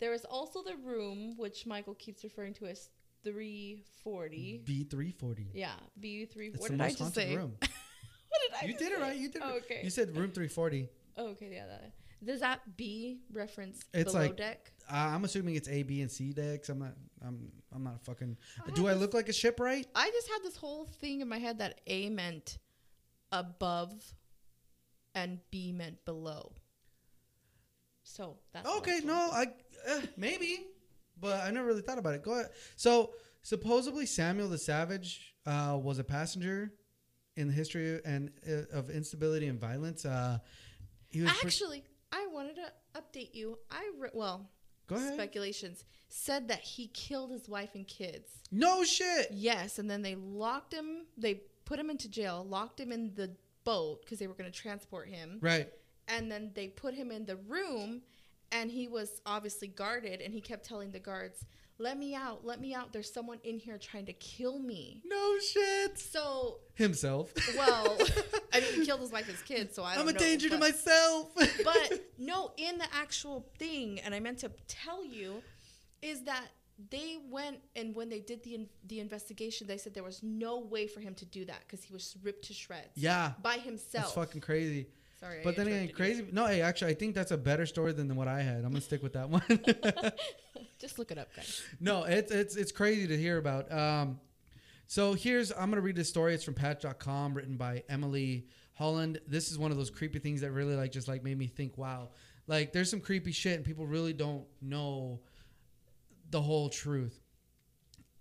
There 0.00 0.14
is 0.14 0.24
also 0.24 0.62
the 0.62 0.76
room, 0.84 1.34
which 1.36 1.66
Michael 1.66 1.94
keeps 1.94 2.24
referring 2.24 2.54
to 2.54 2.66
as 2.66 2.88
340. 3.24 4.62
B 4.64 4.84
three 4.84 5.12
forty. 5.12 5.46
Yeah, 5.54 5.74
BU 5.96 6.26
3. 6.26 6.46
It's 6.48 6.60
What 6.60 6.70
the 6.70 6.76
did 6.76 6.80
I 6.82 6.90
just 6.90 7.14
say? 7.14 7.36
room. 7.36 7.54
what 7.60 7.70
did 7.70 8.62
I 8.62 8.66
You 8.66 8.76
did 8.78 8.92
it 8.92 9.00
right. 9.00 9.16
You 9.16 9.28
did 9.28 9.42
it. 9.42 9.42
Oh, 9.44 9.56
okay. 9.58 9.80
You 9.84 9.90
said 9.90 10.16
room 10.16 10.30
three 10.32 10.48
forty. 10.48 10.88
Oh, 11.16 11.28
okay, 11.28 11.50
yeah. 11.52 11.66
That, 11.66 11.92
does 12.24 12.40
that 12.40 12.76
B 12.76 13.20
reference 13.32 13.80
It's 13.92 14.12
below 14.12 14.26
like- 14.26 14.36
deck? 14.36 14.72
Uh, 14.90 14.96
I'm 14.96 15.24
assuming 15.24 15.54
it's 15.54 15.68
A, 15.68 15.82
B, 15.84 16.00
and 16.02 16.10
C 16.10 16.32
decks. 16.32 16.68
I'm 16.68 16.80
not. 16.80 16.94
I'm. 17.24 17.50
I'm 17.74 17.84
not 17.84 18.04
fucking. 18.04 18.36
I 18.66 18.70
Do 18.72 18.88
I 18.88 18.94
look 18.94 19.14
like 19.14 19.28
a 19.28 19.32
shipwright? 19.32 19.86
I 19.94 20.10
just 20.10 20.28
had 20.28 20.40
this 20.42 20.56
whole 20.56 20.84
thing 20.84 21.20
in 21.20 21.28
my 21.28 21.38
head 21.38 21.58
that 21.58 21.80
A 21.86 22.10
meant 22.10 22.58
above 23.30 23.92
and 25.14 25.38
B 25.50 25.72
meant 25.72 26.04
below. 26.04 26.52
So 28.02 28.38
that's 28.52 28.68
Okay, 28.68 29.00
no, 29.04 29.14
I 29.14 29.46
uh, 29.88 30.00
maybe, 30.16 30.66
but 31.20 31.40
I 31.42 31.50
never 31.50 31.66
really 31.66 31.82
thought 31.82 31.98
about 31.98 32.14
it. 32.14 32.22
Go 32.22 32.32
ahead. 32.32 32.50
So 32.76 33.12
supposedly 33.42 34.04
Samuel 34.06 34.48
the 34.48 34.58
Savage 34.58 35.34
uh, 35.46 35.78
was 35.80 35.98
a 35.98 36.04
passenger 36.04 36.72
in 37.36 37.46
the 37.46 37.52
history 37.54 38.00
and 38.04 38.30
uh, 38.46 38.76
of 38.76 38.90
instability 38.90 39.46
and 39.46 39.58
violence. 39.60 40.04
Uh, 40.04 40.38
he 41.08 41.22
was 41.22 41.30
Actually, 41.30 41.84
I 42.12 42.26
wanted 42.32 42.56
to 42.56 42.72
update 43.00 43.34
you. 43.34 43.58
I 43.70 43.90
re- 43.98 44.10
well, 44.12 44.50
go 44.86 44.96
ahead. 44.96 45.14
speculations 45.14 45.84
said 46.08 46.48
that 46.48 46.60
he 46.60 46.88
killed 46.88 47.30
his 47.30 47.48
wife 47.48 47.70
and 47.74 47.86
kids. 47.86 48.28
no 48.50 48.84
shit. 48.84 49.28
Yes, 49.32 49.78
and 49.78 49.90
then 49.90 50.02
they 50.02 50.14
locked 50.14 50.72
him. 50.74 51.06
They 51.16 51.40
put 51.64 51.78
him 51.78 51.88
into 51.90 52.08
jail, 52.10 52.44
locked 52.48 52.78
him 52.78 52.92
in 52.92 53.14
the 53.14 53.30
boat 53.64 54.02
because 54.02 54.18
they 54.18 54.26
were 54.26 54.34
going 54.34 54.50
to 54.50 54.56
transport 54.58 55.08
him, 55.08 55.38
Right. 55.40 55.72
and 56.08 56.30
then 56.30 56.50
they 56.54 56.68
put 56.68 56.94
him 56.94 57.10
in 57.10 57.24
the 57.24 57.36
room, 57.36 58.02
and 58.50 58.70
he 58.70 58.88
was 58.88 59.22
obviously 59.24 59.68
guarded, 59.68 60.20
and 60.20 60.34
he 60.34 60.40
kept 60.40 60.64
telling 60.66 60.90
the 60.90 60.98
guards, 61.00 61.44
"Let 61.78 61.98
me 61.98 62.14
out! 62.14 62.44
Let 62.44 62.60
me 62.60 62.74
out! 62.74 62.92
There's 62.92 63.12
someone 63.12 63.38
in 63.44 63.58
here 63.58 63.78
trying 63.78 64.06
to 64.06 64.12
kill 64.12 64.58
me." 64.58 65.02
No 65.04 65.38
shit. 65.38 65.98
So, 65.98 66.58
Himself. 66.74 67.32
well, 67.56 67.98
I 68.52 68.60
mean, 68.60 68.74
he 68.74 68.86
killed 68.86 69.00
his 69.00 69.12
wife 69.12 69.26
his 69.26 69.42
kids, 69.42 69.74
so 69.74 69.84
I 69.84 69.94
don't 69.94 70.02
I'm 70.02 70.08
a 70.08 70.12
know, 70.12 70.18
danger 70.18 70.48
to 70.48 70.58
myself. 70.58 71.30
but 71.64 72.00
no, 72.18 72.52
in 72.56 72.78
the 72.78 72.88
actual 72.94 73.46
thing, 73.58 74.00
and 74.00 74.14
I 74.14 74.20
meant 74.20 74.38
to 74.38 74.50
tell 74.68 75.04
you, 75.04 75.42
is 76.00 76.22
that 76.24 76.46
they 76.90 77.18
went 77.30 77.58
and 77.76 77.94
when 77.94 78.08
they 78.08 78.20
did 78.20 78.42
the 78.42 78.54
in, 78.54 78.68
the 78.86 79.00
investigation, 79.00 79.66
they 79.66 79.78
said 79.78 79.94
there 79.94 80.02
was 80.02 80.22
no 80.22 80.58
way 80.58 80.86
for 80.86 81.00
him 81.00 81.14
to 81.14 81.24
do 81.24 81.44
that 81.44 81.60
because 81.66 81.84
he 81.84 81.92
was 81.92 82.16
ripped 82.22 82.46
to 82.46 82.54
shreds 82.54 82.90
yeah. 82.96 83.32
by 83.42 83.58
himself. 83.58 84.04
That's 84.04 84.12
fucking 84.14 84.40
crazy. 84.40 84.88
Sorry, 85.22 85.40
I 85.40 85.44
But 85.44 85.54
then 85.56 85.68
again, 85.68 85.82
interrupted 85.84 86.08
you. 86.08 86.14
crazy. 86.16 86.32
No, 86.32 86.46
hey, 86.46 86.62
actually, 86.62 86.90
I 86.90 86.94
think 86.94 87.14
that's 87.14 87.30
a 87.30 87.38
better 87.38 87.64
story 87.64 87.92
than 87.92 88.14
what 88.16 88.26
I 88.28 88.42
had. 88.42 88.56
I'm 88.56 88.72
gonna 88.72 88.80
stick 88.80 89.02
with 89.02 89.12
that 89.12 89.28
one. 89.30 89.42
Just 90.80 90.98
look 90.98 91.12
it 91.12 91.18
up, 91.18 91.28
guys. 91.36 91.62
no, 91.80 92.04
it's 92.04 92.32
it's 92.32 92.56
it's 92.56 92.72
crazy 92.72 93.06
to 93.06 93.16
hear 93.16 93.38
about. 93.38 93.70
Um, 93.72 94.18
so 94.88 95.14
here's 95.14 95.52
I'm 95.52 95.70
gonna 95.70 95.80
read 95.80 95.94
this 95.96 96.08
story. 96.08 96.34
It's 96.34 96.42
from 96.42 96.54
Patch.com, 96.54 97.34
written 97.34 97.56
by 97.56 97.84
Emily 97.88 98.46
Holland. 98.74 99.20
This 99.28 99.52
is 99.52 99.58
one 99.58 99.70
of 99.70 99.76
those 99.76 99.90
creepy 99.90 100.18
things 100.18 100.40
that 100.40 100.50
really 100.50 100.74
like 100.74 100.90
just 100.90 101.06
like 101.06 101.22
made 101.22 101.38
me 101.38 101.46
think, 101.46 101.78
wow, 101.78 102.08
like 102.48 102.72
there's 102.72 102.90
some 102.90 103.00
creepy 103.00 103.30
shit 103.30 103.54
and 103.54 103.64
people 103.64 103.86
really 103.86 104.12
don't 104.12 104.44
know 104.60 105.20
the 106.30 106.40
whole 106.42 106.68
truth. 106.68 107.20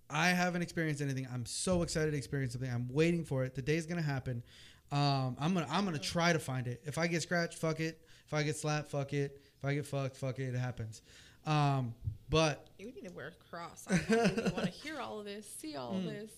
I 0.08 0.30
haven't 0.30 0.62
experienced 0.62 1.02
anything. 1.02 1.28
I'm 1.34 1.46
so 1.48 1.82
excited 1.82 2.12
to 2.12 2.18
experience 2.18 2.52
something. 2.54 2.70
I'm 2.72 2.90
waiting 2.92 3.24
for 3.24 3.44
it. 3.44 3.56
The 3.56 3.62
day's 3.64 3.88
gonna 3.88 4.02
happen. 4.04 4.44
Um, 4.92 5.38
I'm 5.40 5.54
gonna 5.54 5.68
I'm 5.70 5.86
gonna 5.86 5.98
try 6.00 6.34
to 6.34 6.40
find 6.40 6.68
it. 6.68 6.82
If 6.86 6.98
I 6.98 7.08
get 7.08 7.22
scratched, 7.22 7.58
fuck 7.58 7.80
it. 7.80 8.00
If 8.28 8.34
I 8.34 8.44
get 8.44 8.56
slapped, 8.58 8.92
fuck 8.92 9.14
it. 9.14 9.40
If 9.58 9.66
I 9.66 9.74
get 9.76 9.86
fucked, 9.86 10.18
fuck 10.18 10.40
it. 10.40 10.54
It 10.54 10.58
happens. 10.58 11.02
Um, 11.46 11.94
but 12.30 12.68
You 12.78 12.88
need 12.94 13.08
to 13.08 13.14
wear 13.14 13.28
a 13.30 13.50
cross. 13.50 13.86
I 13.90 14.00
really 14.10 14.42
want 14.52 14.66
to 14.66 14.70
hear 14.72 15.00
all 15.00 15.20
of 15.20 15.26
this, 15.26 15.46
see 15.60 15.76
all 15.76 15.94
Mm. 15.94 15.98
of 16.00 16.04
this. 16.06 16.32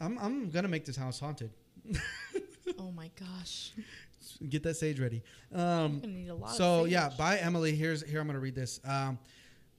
I'm 0.00 0.18
I'm 0.18 0.50
gonna 0.50 0.68
make 0.68 0.84
this 0.84 0.96
house 0.96 1.20
haunted. 1.20 1.50
Oh 2.78 2.92
my 2.92 3.10
gosh, 3.18 3.72
Get 4.48 4.62
that 4.62 4.76
sage 4.76 4.98
ready. 5.00 5.22
Um, 5.52 6.00
need 6.06 6.28
a 6.28 6.34
lot. 6.34 6.54
so 6.54 6.84
yeah, 6.84 7.10
by 7.18 7.38
Emily. 7.38 7.74
Here's 7.74 8.02
here 8.08 8.20
I'm 8.20 8.26
gonna 8.26 8.38
read 8.38 8.54
this. 8.54 8.80
Um, 8.84 9.18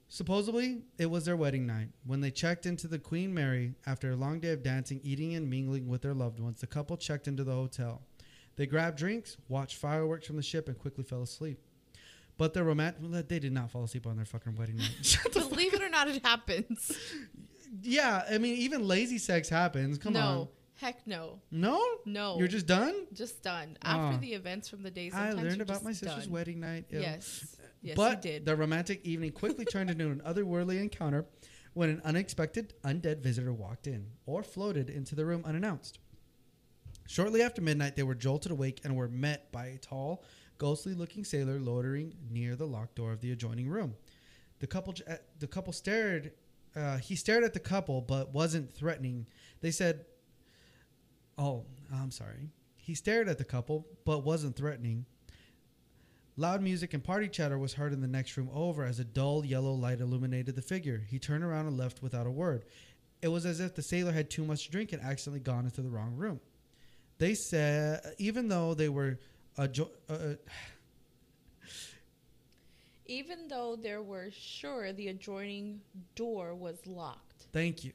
supposedly 0.10 0.82
it 0.98 1.06
was 1.10 1.26
their 1.26 1.36
wedding 1.38 1.66
night 1.66 1.88
when 2.06 2.20
they 2.22 2.30
checked 2.30 2.66
into 2.66 2.88
the 2.88 3.00
Queen 3.00 3.34
Mary 3.34 3.74
after 3.88 4.12
a 4.12 4.16
long 4.16 4.40
day 4.40 4.52
of 4.52 4.62
dancing, 4.64 5.00
eating, 5.04 5.34
and 5.36 5.50
mingling 5.50 5.88
with 5.88 6.02
their 6.02 6.14
loved 6.14 6.40
ones. 6.40 6.60
The 6.60 6.68
couple 6.68 6.98
checked 6.98 7.28
into 7.28 7.44
the 7.44 7.54
hotel. 7.54 8.02
They 8.56 8.66
grabbed 8.68 8.98
drinks, 8.98 9.38
watched 9.48 9.78
fireworks 9.78 10.28
from 10.28 10.36
the 10.36 10.44
ship, 10.44 10.68
and 10.68 10.78
quickly 10.78 11.04
fell 11.04 11.22
asleep. 11.24 11.60
But 12.38 12.54
their 12.54 12.64
romantic 12.64 13.28
they 13.28 13.40
did 13.40 13.54
not 13.54 13.70
fall 13.72 13.84
asleep 13.84 14.08
on 14.08 14.16
their 14.16 14.26
fucking 14.26 14.56
wedding 14.56 14.78
night. 14.78 15.18
Believe 15.34 15.74
it 15.74 15.82
or 15.82 15.90
not, 15.90 16.08
it 16.08 16.24
happens. 16.26 16.92
yeah, 17.82 18.24
I 18.30 18.38
mean 18.38 18.56
even 18.58 18.88
lazy 18.88 19.18
sex 19.18 19.50
happens. 19.50 19.98
Come 19.98 20.14
no, 20.14 20.20
on. 20.20 20.48
heck 20.80 21.06
no, 21.06 21.40
No? 21.52 21.80
no. 22.06 22.38
You're 22.40 22.48
just 22.48 22.66
done? 22.66 22.94
just 23.14 23.44
done 23.44 23.78
after 23.84 24.16
Ah. 24.16 24.20
the 24.20 24.34
events 24.34 24.68
from 24.70 24.82
the 24.84 24.92
day. 24.92 25.12
I 25.14 25.32
learned 25.34 25.62
about 25.62 25.84
my 25.84 25.94
sister's 25.94 26.24
done. 26.26 26.34
wedding 26.34 26.60
night. 26.60 26.86
Ew. 26.90 27.00
Yes, 27.02 27.56
yes, 27.82 27.96
but 27.96 28.22
did. 28.22 28.46
the 28.46 28.56
romantic 28.56 29.06
evening 29.06 29.32
quickly 29.32 29.66
turned 29.66 29.90
into 29.92 30.08
an 30.10 30.22
otherworldly 30.26 30.80
encounter 30.82 31.26
when 31.74 31.90
an 31.90 32.02
unexpected 32.04 32.74
undead 32.84 33.20
visitor 33.22 33.54
walked 33.54 33.88
in 33.88 34.08
or 34.26 34.42
floated 34.44 34.90
into 34.90 35.14
the 35.16 35.26
room 35.26 35.44
unannounced. 35.46 36.00
Shortly 37.08 37.42
after 37.42 37.62
midnight, 37.62 37.96
they 37.96 38.04
were 38.04 38.16
jolted 38.16 38.52
awake 38.52 38.82
and 38.84 38.96
were 38.96 39.08
met 39.08 39.52
by 39.52 39.68
a 39.68 39.78
tall, 39.78 40.24
ghostly 40.58 40.94
looking 40.94 41.24
sailor 41.24 41.60
loitering 41.60 42.16
near 42.30 42.56
the 42.56 42.66
locked 42.66 42.96
door 42.96 43.12
of 43.12 43.22
the 43.22 43.32
adjoining 43.32 43.68
room. 43.70 43.96
The 44.60 44.68
couple, 44.68 44.96
uh, 45.08 45.16
the 45.40 45.48
couple 45.48 45.74
stared. 45.74 46.32
Uh, 46.76 46.98
he 46.98 47.16
stared 47.16 47.44
at 47.44 47.54
the 47.54 47.60
couple, 47.60 48.02
but 48.02 48.34
wasn't 48.34 48.74
threatening. 48.74 49.28
They 49.62 49.72
said, 49.72 50.06
"Oh, 51.38 51.66
I'm 51.94 52.12
sorry." 52.12 52.50
He 52.78 52.96
stared 52.96 53.30
at 53.30 53.38
the 53.38 53.46
couple, 53.46 53.88
but 54.06 54.24
wasn't 54.24 54.56
threatening. 54.56 55.06
Loud 56.36 56.64
music 56.64 56.94
and 56.94 57.04
party 57.04 57.28
chatter 57.28 57.60
was 57.60 57.74
heard 57.74 57.94
in 57.94 58.02
the 58.02 58.08
next 58.08 58.36
room 58.38 58.50
over 58.52 58.84
as 58.84 59.00
a 59.00 59.04
dull 59.06 59.46
yellow 59.46 59.74
light 59.74 60.02
illuminated 60.02 60.56
the 60.56 60.64
figure. 60.64 61.06
He 61.08 61.20
turned 61.20 61.44
around 61.44 61.68
and 61.68 61.78
left 61.78 62.02
without 62.02 62.26
a 62.26 62.32
word. 62.32 62.66
It 63.22 63.28
was 63.28 63.46
as 63.46 63.60
if 63.60 63.76
the 63.76 63.84
sailor 63.84 64.12
had 64.12 64.30
too 64.30 64.44
much 64.44 64.66
to 64.66 64.72
drink 64.72 64.94
and 64.94 65.02
accidentally 65.02 65.42
gone 65.42 65.66
into 65.66 65.82
the 65.82 65.90
wrong 65.90 66.16
room. 66.16 66.40
They 67.24 67.36
said, 67.36 68.16
even 68.18 68.50
though 68.50 68.74
they 68.74 68.90
were, 68.90 69.18
adjo- 69.58 69.92
uh, 70.10 70.36
Even 73.06 73.48
though 73.48 73.78
there 73.78 74.02
were 74.02 74.28
sure 74.30 74.92
the 74.92 75.08
adjoining 75.08 75.80
door 76.16 76.54
was 76.54 76.86
locked. 76.86 77.46
thank 77.54 77.86
you. 77.86 77.94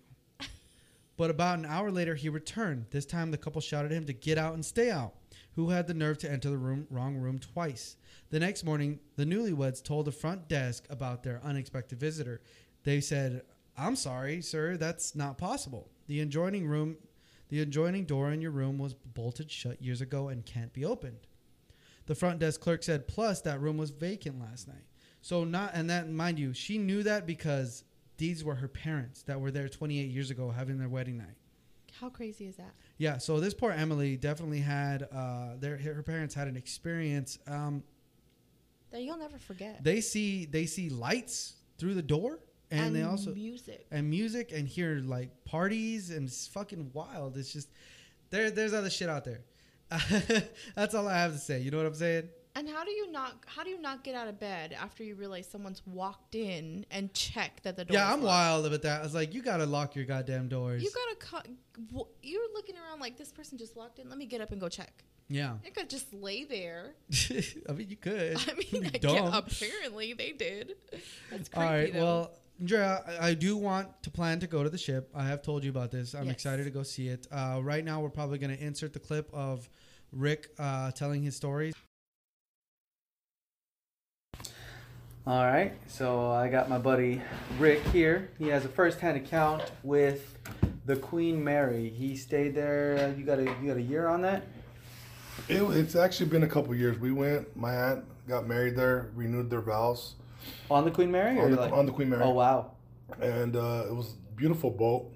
But 1.19 1.29
about 1.29 1.59
an 1.59 1.67
hour 1.67 1.91
later, 1.91 2.15
he 2.15 2.31
returned. 2.31 2.87
This 2.91 3.05
time, 3.05 3.31
the 3.31 3.37
couple 3.37 3.61
shouted 3.61 3.93
at 3.93 3.99
him 3.99 4.07
to 4.07 4.15
get 4.15 4.39
out 4.39 4.55
and 4.55 4.65
stay 4.65 4.91
out. 4.91 5.13
Who 5.57 5.69
had 5.69 5.87
the 5.89 5.93
nerve 5.93 6.17
to 6.19 6.31
enter 6.33 6.49
the 6.49 6.57
room, 6.57 6.87
wrong 6.89 7.17
room 7.19 7.39
twice? 7.39 7.97
The 8.31 8.41
next 8.41 8.65
morning, 8.65 8.99
the 9.17 9.27
newlyweds 9.27 9.83
told 9.83 10.07
the 10.07 10.13
front 10.13 10.49
desk 10.49 10.87
about 10.89 11.23
their 11.23 11.43
unexpected 11.45 12.01
visitor. 12.01 12.41
They 12.85 13.03
said, 13.03 13.43
"I'm 13.77 13.95
sorry, 13.95 14.41
sir, 14.41 14.79
that's 14.79 15.15
not 15.15 15.37
possible. 15.37 15.91
The 16.07 16.21
adjoining 16.21 16.67
room, 16.67 16.97
the 17.49 17.61
adjoining 17.61 18.05
door 18.05 18.31
in 18.31 18.41
your 18.41 18.51
room 18.51 18.79
was 18.79 18.95
bolted 18.95 19.51
shut 19.51 19.81
years 19.83 20.01
ago 20.01 20.29
and 20.29 20.45
can't 20.45 20.73
be 20.73 20.85
opened." 20.85 21.27
The 22.07 22.15
front 22.15 22.39
desk 22.39 22.61
clerk 22.61 22.83
said, 22.83 23.07
"Plus, 23.07 23.41
that 23.43 23.61
room 23.61 23.77
was 23.77 23.91
vacant 23.91 24.41
last 24.41 24.67
night." 24.69 24.85
So 25.21 25.45
not, 25.45 25.73
and 25.75 25.91
that 25.91 26.09
mind 26.09 26.39
you, 26.39 26.53
she 26.55 26.79
knew 26.79 27.03
that 27.03 27.27
because 27.27 27.85
these 28.17 28.43
were 28.45 28.55
her 28.57 28.69
parents 28.69 29.23
that 29.25 29.41
were 29.41 29.51
there 29.51 29.69
28 29.69 30.11
years 30.11 30.31
ago 30.31 30.51
having 30.51 30.79
their 30.79 30.89
wedding 30.89 31.19
night. 31.19 31.37
How 32.01 32.09
crazy 32.09 32.47
is 32.47 32.57
that? 32.57 32.73
Yeah, 32.97 33.19
so 33.19 33.41
this 33.41 33.55
poor 33.55 33.73
Emily 33.73 34.17
definitely 34.17 34.61
had 34.61 35.03
uh, 35.13 35.57
their 35.59 35.77
her 35.79 36.03
parents 36.03 36.35
had 36.35 36.47
an 36.49 36.57
experience. 36.57 37.39
Um, 37.47 37.83
That 38.91 39.03
you'll 39.03 39.19
never 39.19 39.39
forget. 39.39 39.83
they 39.83 40.01
see 40.01 40.45
they 40.45 40.67
see 40.67 40.89
lights 40.91 41.57
through 41.79 41.95
the 41.95 42.03
door, 42.03 42.39
and, 42.71 42.95
they 42.95 43.03
also 43.03 43.33
music. 43.35 43.87
and 43.91 44.09
music 44.09 44.53
and 44.53 44.69
hear 44.69 45.01
like 45.05 45.31
parties 45.45 46.11
and 46.11 46.29
it's 46.29 46.47
fucking 46.49 46.91
wild. 46.93 47.37
It's 47.37 47.53
just 47.53 47.69
there. 48.31 48.51
There's 48.51 48.75
other 48.75 48.91
shit 48.91 49.09
out 49.09 49.25
there. 49.25 49.41
That's 50.75 50.95
all 50.95 51.09
I 51.09 51.17
have 51.19 51.33
to 51.33 51.39
say. 51.39 51.61
You 51.61 51.71
know 51.71 51.79
what 51.79 51.87
I'm 51.87 51.95
saying? 51.95 52.29
And 52.55 52.69
how 52.69 52.85
do 52.85 52.91
you 52.91 53.11
not? 53.13 53.37
How 53.47 53.63
do 53.63 53.71
you 53.71 53.81
not 53.81 54.03
get 54.03 54.15
out 54.17 54.27
of 54.27 54.41
bed 54.41 54.77
after 54.79 55.05
you 55.05 55.15
realize 55.15 55.47
someone's 55.47 55.81
walked 55.87 56.35
in 56.35 56.85
and 56.91 57.15
checked 57.15 57.63
that 57.63 57.77
the 57.77 57.85
door? 57.85 57.95
yeah, 57.95 58.07
I'm 58.13 58.21
locked? 58.21 58.25
wild 58.25 58.67
about 58.67 58.83
that. 58.83 59.01
I 59.01 59.03
was 59.05 59.15
like, 59.15 59.33
you 59.33 59.43
gotta 59.43 59.65
lock 59.67 59.95
your 59.95 60.05
goddamn 60.05 60.49
doors. 60.49 60.83
You 60.83 60.91
gotta 60.91 61.17
cut. 61.17 61.49
You're 62.23 62.53
looking 62.55 62.75
around 62.77 63.01
like 63.01 63.17
this 63.17 63.31
person 63.31 63.59
just 63.59 63.77
walked 63.77 63.99
in. 64.01 64.09
Let 64.09 64.19
me 64.19 64.27
get 64.27 64.41
up 64.41 64.51
and 64.51 64.61
go 64.61 64.69
check. 64.69 65.05
yeah, 65.29 65.55
You 65.65 65.71
could 65.71 65.89
just 65.89 66.13
lay 66.13 66.45
there. 66.45 66.95
I 67.69 67.73
mean, 67.73 67.91
you 67.91 67.97
could. 67.97 68.37
I 68.37 68.55
mean, 68.55 68.91
I 69.05 69.39
apparently 69.39 70.15
they 70.15 70.33
did. 70.33 70.75
That's 71.31 71.49
creepy. 71.49 71.55
All 71.57 71.63
right. 71.73 71.93
though. 71.93 72.03
Well, 72.03 72.31
Andrea, 72.61 73.03
I, 73.21 73.29
I 73.29 73.35
do 73.35 73.57
want 73.57 74.03
to 74.03 74.11
plan 74.11 74.41
to 74.41 74.47
go 74.47 74.65
to 74.65 74.71
the 74.71 74.79
ship. 74.79 75.11
I 75.15 75.25
have 75.25 75.43
told 75.43 75.63
you 75.63 75.71
about 75.71 75.91
this. 75.91 76.15
I'm 76.15 76.25
Yes. 76.27 76.35
excited 76.35 76.65
to 76.65 76.71
go 76.71 76.83
see 76.83 77.09
it. 77.09 77.27
Uh, 77.31 77.61
right 77.63 77.85
now, 77.85 78.01
we're 78.01 78.11
probably 78.11 78.39
going 78.39 78.57
to 78.57 78.63
insert 78.63 78.93
the 78.93 78.99
clip 78.99 79.31
of 79.33 79.69
Rick 80.13 80.49
uh, 80.59 80.91
telling 80.93 81.23
his 81.23 81.37
story. 81.37 81.73
All 85.27 85.45
right. 85.45 85.73
So 85.87 86.31
I 86.31 86.49
got 86.49 86.69
my 86.69 86.79
buddy 86.79 87.23
Rick 87.59 87.83
here. 87.89 88.31
He 88.39 88.49
has 88.49 88.65
a 88.65 88.69
first-hand 88.69 89.17
account 89.17 89.71
with 89.85 90.37
the 90.87 90.97
Queen 90.97 91.45
Mary. 91.45 91.91
He 91.91 92.17
stayed 92.17 92.55
there. 92.55 93.15
You 93.17 93.25
got 93.25 93.39
a 93.39 93.43
you 93.45 93.69
got 93.69 93.77
a 93.77 93.83
year 93.83 94.09
on 94.09 94.23
that? 94.23 94.45
It, 95.49 95.63
it's 95.63 95.95
actually 95.95 96.31
been 96.31 96.45
a 96.45 96.49
couple 96.49 96.75
years. 96.75 96.99
We 96.99 97.13
went. 97.13 97.55
My 97.55 97.75
aunt 97.75 98.05
got 98.27 98.49
married 98.49 98.75
there, 98.75 99.11
renewed 99.15 99.51
their 99.51 99.61
vows 99.61 100.15
On 100.71 100.85
the 100.85 100.91
Queen 100.91 101.11
Mary? 101.11 101.39
on 101.39 101.51
the, 101.53 101.71
on 101.71 101.87
the 101.87 101.93
Queen 101.93 102.11
Mary, 102.11 102.23
oh 102.23 102.31
wow. 102.31 102.73
and 103.21 103.57
uh, 103.57 103.87
it 103.89 103.95
was 103.95 104.15
beautiful 104.37 104.71
boat. 104.71 105.13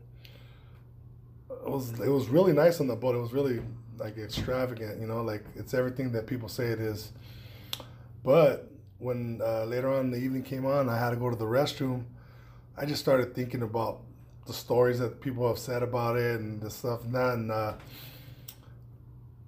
It 1.50 1.70
was 1.70 2.00
it 2.00 2.08
was 2.08 2.28
really 2.28 2.52
nice 2.52 2.80
on 2.80 2.88
the 2.88 2.96
boat. 2.96 3.14
It 3.14 3.18
was 3.18 3.32
really 3.32 3.60
like 3.98 4.18
extravagant, 4.18 5.00
you 5.00 5.06
know, 5.06 5.22
like 5.22 5.44
it's 5.54 5.74
everything 5.74 6.12
that 6.12 6.26
people 6.26 6.48
say 6.48 6.66
it 6.66 6.80
is. 6.80 7.12
But 8.24 8.70
when 8.98 9.40
uh, 9.44 9.64
later 9.64 9.92
on 9.92 10.10
the 10.10 10.18
evening 10.18 10.42
came 10.42 10.66
on, 10.66 10.88
I 10.88 10.98
had 10.98 11.10
to 11.10 11.16
go 11.16 11.30
to 11.30 11.36
the 11.36 11.44
restroom. 11.44 12.04
I 12.76 12.86
just 12.86 13.00
started 13.00 13.34
thinking 13.34 13.62
about 13.62 14.00
the 14.46 14.52
stories 14.52 14.98
that 14.98 15.20
people 15.20 15.46
have 15.46 15.58
said 15.58 15.82
about 15.82 16.16
it 16.16 16.40
and 16.40 16.60
the 16.60 16.70
stuff 16.70 17.04
and 17.04 17.14
that. 17.14 17.34
And 17.34 17.50
uh, 17.50 17.74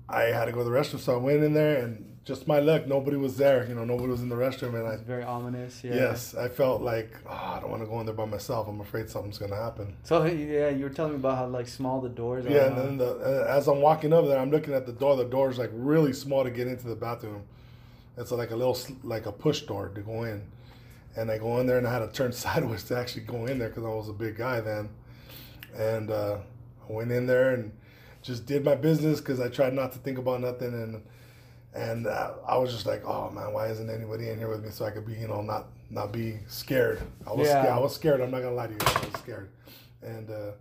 I 0.09 0.24
had 0.24 0.45
to 0.47 0.53
go 0.53 0.59
to 0.59 0.64
the 0.64 0.70
restroom, 0.70 1.01
so 1.01 1.14
I 1.14 1.16
went 1.16 1.43
in 1.43 1.55
there, 1.55 1.82
and 1.82 2.13
just 2.24 2.48
my 2.48 2.58
luck, 2.58 2.86
nobody 2.86 3.18
was 3.18 3.36
there. 3.36 3.66
You 3.68 3.74
know, 3.74 3.84
nobody 3.84 4.08
was 4.08 4.22
in 4.22 4.30
the 4.30 4.34
restroom, 4.34 4.74
and 4.74 4.86
I 4.86 4.92
It's 4.92 5.02
very 5.02 5.22
ominous. 5.22 5.84
Yeah. 5.84 5.94
yes, 5.94 6.34
I 6.34 6.48
felt 6.48 6.80
like 6.80 7.14
oh, 7.28 7.52
I 7.56 7.60
don't 7.60 7.70
want 7.70 7.82
to 7.82 7.86
go 7.86 8.00
in 8.00 8.06
there 8.06 8.14
by 8.14 8.24
myself. 8.24 8.66
I'm 8.66 8.80
afraid 8.80 9.10
something's 9.10 9.36
gonna 9.36 9.56
happen. 9.56 9.94
So 10.04 10.24
yeah, 10.24 10.70
you 10.70 10.84
were 10.84 10.90
telling 10.90 11.12
me 11.12 11.18
about 11.18 11.36
how 11.36 11.46
like 11.46 11.68
small 11.68 12.00
the 12.00 12.08
doors 12.08 12.46
are. 12.46 12.50
Yeah, 12.50 12.66
and 12.66 12.78
then 12.78 12.96
the, 12.96 13.10
uh, 13.16 13.46
as 13.54 13.68
I'm 13.68 13.82
walking 13.82 14.12
up 14.12 14.24
there, 14.26 14.38
I'm 14.38 14.50
looking 14.50 14.72
at 14.72 14.86
the 14.86 14.92
door. 14.92 15.16
The 15.16 15.24
door 15.24 15.50
is 15.50 15.58
like 15.58 15.70
really 15.74 16.14
small 16.14 16.44
to 16.44 16.50
get 16.50 16.66
into 16.66 16.88
the 16.88 16.96
bathroom. 16.96 17.42
It's 18.16 18.30
like 18.30 18.52
a 18.52 18.56
little, 18.56 18.78
like 19.02 19.26
a 19.26 19.32
push 19.32 19.62
door 19.62 19.88
to 19.88 20.00
go 20.00 20.22
in. 20.22 20.42
And 21.16 21.30
I 21.30 21.38
go 21.38 21.58
in 21.60 21.66
there, 21.66 21.78
and 21.78 21.86
I 21.86 21.92
had 21.92 21.98
to 21.98 22.08
turn 22.08 22.32
sideways 22.46 22.84
to 22.84 22.98
actually 22.98 23.24
go 23.24 23.44
in 23.46 23.58
there 23.58 23.68
because 23.68 23.84
I 23.84 23.88
was 23.88 24.08
a 24.08 24.14
big 24.14 24.38
guy 24.38 24.60
then. 24.60 24.88
And 25.76 26.10
uh, 26.10 26.38
I 26.88 26.92
went 26.92 27.12
in 27.12 27.26
there 27.26 27.52
and 27.52 27.72
just 28.22 28.46
did 28.46 28.64
my 28.64 28.76
business 28.76 29.20
because 29.20 29.40
I 29.40 29.48
tried 29.48 29.74
not 29.74 29.92
to 29.92 29.98
think 29.98 30.16
about 30.16 30.40
nothing. 30.40 30.72
And 30.72 31.02
and 31.74 32.06
uh, 32.06 32.32
I 32.46 32.56
was 32.56 32.72
just 32.72 32.86
like, 32.86 33.04
oh 33.04 33.30
man, 33.30 33.52
why 33.52 33.66
isn't 33.68 33.90
anybody 33.90 34.28
in 34.30 34.38
here 34.38 34.48
with 34.48 34.62
me 34.64 34.70
so 34.70 34.84
I 34.84 34.90
could 34.90 35.06
be, 35.06 35.14
you 35.14 35.28
know, 35.28 35.42
not 35.42 35.66
not 35.90 36.12
be 36.12 36.38
scared. 36.46 37.00
I 37.26 37.32
was 37.32 37.48
Yeah. 37.48 37.62
scared. 37.62 37.76
I 37.76 37.80
was 37.80 37.94
scared. 37.94 38.20
I'm 38.20 38.30
not 38.30 38.42
gonna 38.42 38.54
lie 38.54 38.66
to 38.68 38.72
you. 38.72 38.78
I 38.84 39.04
was 39.10 39.20
scared. 39.20 39.48
And 40.02 40.30
uh, 40.30 40.52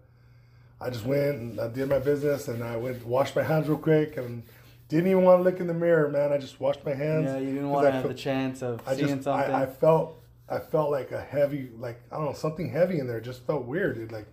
I 0.81 0.89
just 0.89 1.05
went 1.05 1.37
and 1.39 1.59
I 1.59 1.67
did 1.67 1.87
my 1.89 1.99
business 1.99 2.47
and 2.47 2.63
I 2.63 2.75
went 2.77 3.05
washed 3.05 3.35
my 3.35 3.43
hands 3.43 3.67
real 3.69 3.77
quick 3.77 4.17
and 4.17 4.43
didn't 4.89 5.07
even 5.07 5.23
want 5.23 5.39
to 5.39 5.43
look 5.43 5.59
in 5.59 5.67
the 5.67 5.73
mirror, 5.73 6.09
man. 6.09 6.31
I 6.33 6.37
just 6.37 6.59
washed 6.59 6.85
my 6.85 6.93
hands. 6.93 7.25
yeah, 7.25 7.37
you 7.39 7.53
didn't 7.53 7.69
want 7.69 7.85
to 7.85 7.89
I 7.89 7.95
have 7.95 8.03
fe- 8.03 8.09
the 8.09 8.13
chance 8.15 8.61
of 8.61 8.81
I 8.87 8.95
seeing 8.95 9.07
just 9.07 9.23
something. 9.23 9.53
I, 9.53 9.63
I 9.63 9.65
felt 9.65 10.19
I 10.49 10.59
felt 10.59 10.91
like 10.91 11.11
a 11.11 11.21
heavy 11.21 11.69
like 11.77 12.01
I 12.11 12.17
don't 12.17 12.25
know 12.25 12.33
something 12.33 12.69
heavy 12.69 12.99
in 12.99 13.07
there. 13.07 13.17
It 13.19 13.23
just 13.23 13.45
felt 13.45 13.65
weird. 13.65 13.97
It 13.97 14.11
like 14.11 14.27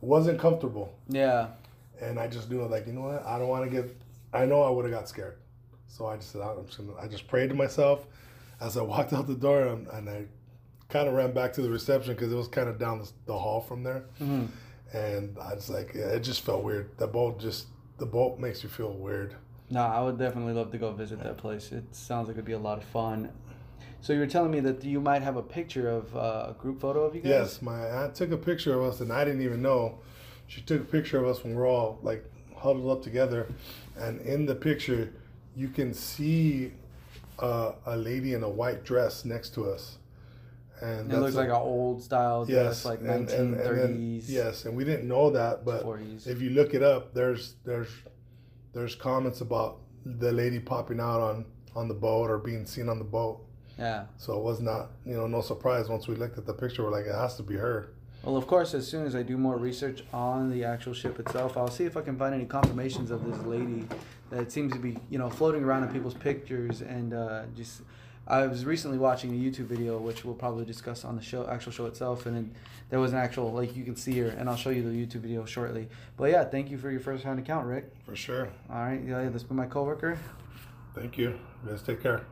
wasn't 0.00 0.40
comfortable, 0.40 0.92
yeah. 1.08 1.48
and 2.00 2.18
I 2.18 2.26
just 2.26 2.50
knew 2.50 2.64
like 2.66 2.86
you 2.86 2.92
know 2.94 3.02
what 3.02 3.24
I 3.26 3.38
don't 3.38 3.48
want 3.48 3.70
to 3.70 3.70
get. 3.70 3.96
I 4.32 4.46
know 4.46 4.62
I 4.62 4.70
would 4.70 4.84
have 4.86 4.92
got 4.94 5.08
scared, 5.08 5.36
so 5.92 6.06
I 6.06 6.16
just 6.16 6.32
said 6.32 6.40
I'm 6.40 6.64
just 6.66 6.78
gonna. 6.78 6.94
I 7.00 7.06
just 7.06 7.28
prayed 7.28 7.48
to 7.50 7.54
myself 7.54 8.06
as 8.60 8.76
I 8.76 8.82
walked 8.92 9.12
out 9.12 9.26
the 9.26 9.34
door 9.34 9.62
and, 9.66 9.86
and 9.88 10.08
I 10.08 10.24
kind 10.88 11.08
of 11.08 11.14
ran 11.14 11.32
back 11.32 11.52
to 11.54 11.62
the 11.62 11.70
reception 11.70 12.14
because 12.14 12.32
it 12.32 12.36
was 12.36 12.48
kind 12.48 12.68
of 12.68 12.78
down 12.78 12.98
the, 13.00 13.10
the 13.26 13.38
hall 13.38 13.60
from 13.60 13.82
there, 13.82 14.04
Mhm. 14.20 14.48
and 14.92 15.36
I 15.38 15.54
was 15.54 15.68
like 15.70 15.92
yeah, 15.94 16.06
it 16.08 16.20
just 16.20 16.40
felt 16.42 16.64
weird. 16.64 16.96
The 16.98 17.06
boat 17.06 17.38
just 17.40 17.66
the 17.98 18.06
boat 18.06 18.38
makes 18.38 18.62
you 18.62 18.68
feel 18.68 18.92
weird. 18.92 19.34
No, 19.70 19.80
I 19.82 20.02
would 20.02 20.18
definitely 20.18 20.52
love 20.54 20.70
to 20.72 20.78
go 20.78 20.92
visit 20.92 21.22
that 21.22 21.38
place. 21.38 21.72
It 21.72 21.84
sounds 21.94 22.28
like 22.28 22.36
it'd 22.36 22.44
be 22.44 22.52
a 22.52 22.58
lot 22.58 22.78
of 22.78 22.84
fun. 22.84 23.30
So 24.02 24.12
you 24.12 24.18
were 24.18 24.26
telling 24.26 24.50
me 24.50 24.60
that 24.60 24.82
you 24.84 25.00
might 25.00 25.22
have 25.22 25.36
a 25.36 25.42
picture 25.42 25.88
of 25.88 26.14
uh, 26.16 26.46
a 26.50 26.56
group 26.58 26.80
photo 26.80 27.04
of 27.04 27.14
you 27.14 27.20
guys. 27.20 27.30
Yes, 27.30 27.62
my 27.62 27.86
aunt 27.86 28.14
took 28.16 28.32
a 28.32 28.36
picture 28.36 28.74
of 28.78 28.82
us, 28.92 29.00
and 29.00 29.12
I 29.12 29.24
didn't 29.24 29.42
even 29.42 29.62
know. 29.62 30.00
She 30.48 30.60
took 30.60 30.80
a 30.80 30.84
picture 30.84 31.18
of 31.18 31.26
us 31.26 31.44
when 31.44 31.54
we're 31.54 31.68
all 31.68 32.00
like 32.02 32.24
huddled 32.56 32.90
up 32.90 33.02
together, 33.02 33.46
and 33.96 34.20
in 34.22 34.44
the 34.46 34.54
picture, 34.56 35.12
you 35.56 35.68
can 35.68 35.92
see 35.94 36.72
uh, 37.38 37.72
a 37.86 37.96
lady 37.96 38.34
in 38.34 38.42
a 38.42 38.48
white 38.48 38.84
dress 38.84 39.24
next 39.24 39.54
to 39.54 39.68
us. 39.70 39.98
And 40.80 41.12
It 41.12 41.18
looks 41.18 41.34
a- 41.34 41.38
like 41.38 41.48
an 41.48 41.54
old 41.54 42.02
style 42.02 42.44
dress, 42.44 42.84
like 42.84 43.00
and- 43.00 43.28
and- 43.30 43.54
and 43.54 43.78
then- 43.78 44.20
yes, 44.26 44.64
and 44.64 44.76
we 44.76 44.84
didn't 44.84 45.06
know 45.06 45.30
that, 45.30 45.64
but 45.64 45.84
40s. 45.84 46.26
if 46.26 46.40
you 46.42 46.50
look 46.50 46.74
it 46.74 46.82
up, 46.82 47.14
there's 47.14 47.54
there's 47.64 47.88
there's 48.72 48.94
comments 48.94 49.40
about 49.42 49.78
the 50.04 50.32
lady 50.32 50.58
popping 50.58 50.98
out 51.00 51.20
on 51.20 51.44
on 51.76 51.88
the 51.88 51.94
boat 51.94 52.28
or 52.30 52.38
being 52.38 52.66
seen 52.66 52.88
on 52.88 52.98
the 52.98 53.04
boat. 53.04 53.40
Yeah. 53.78 54.04
So 54.18 54.36
it 54.36 54.42
was 54.42 54.60
not, 54.60 54.90
you 55.06 55.16
know, 55.16 55.26
no 55.26 55.40
surprise 55.40 55.88
once 55.88 56.06
we 56.08 56.14
looked 56.16 56.36
at 56.36 56.46
the 56.46 56.52
picture. 56.52 56.82
We're 56.82 56.90
like, 56.90 57.06
it 57.06 57.14
has 57.14 57.36
to 57.36 57.42
be 57.42 57.54
her. 57.54 57.91
Well, 58.24 58.36
of 58.36 58.46
course, 58.46 58.72
as 58.72 58.86
soon 58.86 59.04
as 59.04 59.16
I 59.16 59.22
do 59.22 59.36
more 59.36 59.56
research 59.56 60.04
on 60.12 60.48
the 60.48 60.64
actual 60.64 60.94
ship 60.94 61.18
itself, 61.18 61.56
I'll 61.56 61.66
see 61.68 61.84
if 61.84 61.96
I 61.96 62.02
can 62.02 62.16
find 62.16 62.32
any 62.32 62.44
confirmations 62.44 63.10
of 63.10 63.24
this 63.24 63.44
lady 63.44 63.84
that 64.30 64.52
seems 64.52 64.72
to 64.74 64.78
be, 64.78 64.96
you 65.10 65.18
know, 65.18 65.28
floating 65.28 65.64
around 65.64 65.82
in 65.82 65.92
people's 65.92 66.14
pictures. 66.14 66.82
And 66.82 67.14
uh, 67.14 67.42
just, 67.56 67.82
I 68.28 68.46
was 68.46 68.64
recently 68.64 68.98
watching 68.98 69.32
a 69.32 69.34
YouTube 69.34 69.66
video, 69.66 69.98
which 69.98 70.24
we'll 70.24 70.36
probably 70.36 70.64
discuss 70.64 71.04
on 71.04 71.16
the 71.16 71.22
show, 71.22 71.48
actual 71.48 71.72
show 71.72 71.86
itself, 71.86 72.26
and 72.26 72.36
then 72.36 72.54
there 72.90 73.00
was 73.00 73.12
an 73.12 73.18
actual, 73.18 73.52
like, 73.52 73.74
you 73.74 73.82
can 73.82 73.96
see 73.96 74.16
her, 74.20 74.28
and 74.28 74.48
I'll 74.48 74.56
show 74.56 74.70
you 74.70 74.82
the 74.82 74.90
YouTube 74.90 75.22
video 75.22 75.44
shortly. 75.44 75.88
But 76.16 76.30
yeah, 76.30 76.44
thank 76.44 76.70
you 76.70 76.78
for 76.78 76.92
your 76.92 77.00
first-hand 77.00 77.40
account, 77.40 77.66
Rick. 77.66 77.90
For 78.06 78.14
sure. 78.14 78.48
All 78.70 78.76
right, 78.76 79.02
yeah, 79.04 79.28
this 79.30 79.42
been 79.42 79.56
my 79.56 79.66
coworker. 79.66 80.16
Thank 80.94 81.18
you. 81.18 81.30
You 81.64 81.70
guys 81.70 81.82
take 81.82 82.00
care. 82.00 82.24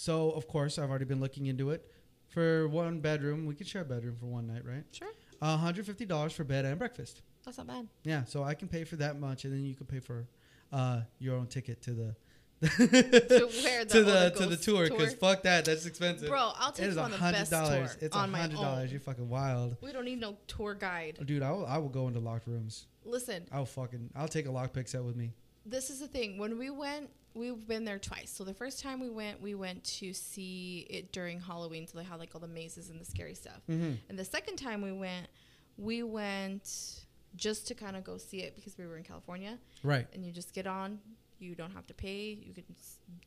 So 0.00 0.30
of 0.30 0.48
course 0.48 0.78
I've 0.78 0.88
already 0.88 1.04
been 1.04 1.20
looking 1.20 1.44
into 1.46 1.70
it. 1.70 1.84
For 2.28 2.66
one 2.68 3.00
bedroom, 3.00 3.44
we 3.44 3.54
could 3.54 3.66
share 3.66 3.82
a 3.82 3.84
bedroom 3.84 4.16
for 4.18 4.26
one 4.26 4.46
night, 4.46 4.64
right? 4.64 4.84
Sure. 4.92 5.08
Uh, 5.42 5.58
$150 5.58 6.32
for 6.32 6.44
bed 6.44 6.64
and 6.64 6.78
breakfast. 6.78 7.20
That's 7.44 7.58
not 7.58 7.66
bad. 7.66 7.86
Yeah, 8.04 8.24
so 8.24 8.42
I 8.42 8.54
can 8.54 8.68
pay 8.68 8.84
for 8.84 8.96
that 8.96 9.18
much, 9.20 9.44
and 9.44 9.52
then 9.52 9.64
you 9.64 9.74
can 9.74 9.84
pay 9.86 9.98
for 10.00 10.26
uh, 10.72 11.00
your 11.18 11.36
own 11.36 11.48
ticket 11.48 11.82
to 11.82 11.90
the 11.92 12.16
To 12.60 13.48
where 13.62 13.84
the- 13.84 13.90
to 13.90 14.04
the 14.04 14.30
to 14.36 14.46
the 14.46 14.56
tour 14.56 14.88
because 14.88 15.12
fuck 15.14 15.42
that, 15.42 15.64
that's 15.66 15.84
expensive. 15.86 16.28
Bro, 16.28 16.52
I'll 16.56 16.70
it 16.70 16.74
take 16.76 16.86
is 16.88 16.94
you 16.96 17.00
on 17.02 17.10
the 17.10 17.16
hundred 17.18 17.38
best 17.38 17.50
dollars. 17.50 17.90
tour 17.96 17.98
It's 18.06 18.16
a 18.16 18.18
on 18.20 18.30
my 18.30 18.40
hundred 18.40 18.56
dollars. 18.56 18.84
own. 18.84 18.90
You're 18.90 19.00
fucking 19.00 19.28
wild, 19.28 19.76
We 19.82 19.92
don't 19.92 20.04
need 20.06 20.20
no 20.20 20.36
tour 20.46 20.74
guide. 20.74 21.18
dude. 21.26 21.42
I 21.42 21.50
will, 21.52 21.66
I 21.66 21.76
will 21.78 21.88
go 21.88 22.06
into 22.08 22.20
locked 22.20 22.46
rooms. 22.46 22.86
Listen, 23.04 23.44
I'll 23.52 23.66
fucking 23.66 24.10
I'll 24.14 24.28
take 24.28 24.46
a 24.46 24.50
lockpick 24.50 24.88
set 24.88 25.02
with 25.04 25.16
me. 25.16 25.32
this 25.66 25.90
is 25.90 26.00
the 26.00 26.08
thing. 26.08 26.38
When 26.38 26.58
we 26.58 26.68
went, 26.70 27.08
we've 27.34 27.66
been 27.66 27.84
there 27.84 27.98
twice. 27.98 28.30
So 28.30 28.44
the 28.44 28.54
first 28.54 28.82
time 28.82 29.00
we 29.00 29.10
went, 29.10 29.40
we 29.40 29.54
went 29.54 29.82
to 29.84 30.12
see 30.12 30.86
it 30.90 31.12
during 31.12 31.40
Halloween. 31.40 31.86
So 31.86 31.98
they 31.98 32.04
had 32.04 32.18
like 32.18 32.30
all 32.34 32.40
the 32.40 32.48
mazes 32.48 32.90
and 32.90 33.00
the 33.00 33.04
scary 33.04 33.34
stuff. 33.34 33.60
Mm-hmm. 33.68 33.94
And 34.08 34.18
the 34.18 34.24
second 34.24 34.56
time 34.56 34.82
we 34.82 34.92
went, 34.92 35.28
we 35.76 36.02
went 36.02 37.04
just 37.36 37.66
to 37.68 37.74
kind 37.74 37.96
of 37.96 38.04
go 38.04 38.18
see 38.18 38.38
it 38.38 38.56
because 38.56 38.76
we 38.76 38.86
were 38.86 38.96
in 38.96 39.04
California. 39.04 39.58
Right? 39.82 40.06
And 40.12 40.24
you 40.24 40.32
just 40.32 40.52
get 40.52 40.66
on. 40.66 40.98
You 41.38 41.54
don't 41.54 41.72
have 41.72 41.86
to 41.86 41.94
pay. 41.94 42.38
You 42.42 42.52
can 42.52 42.64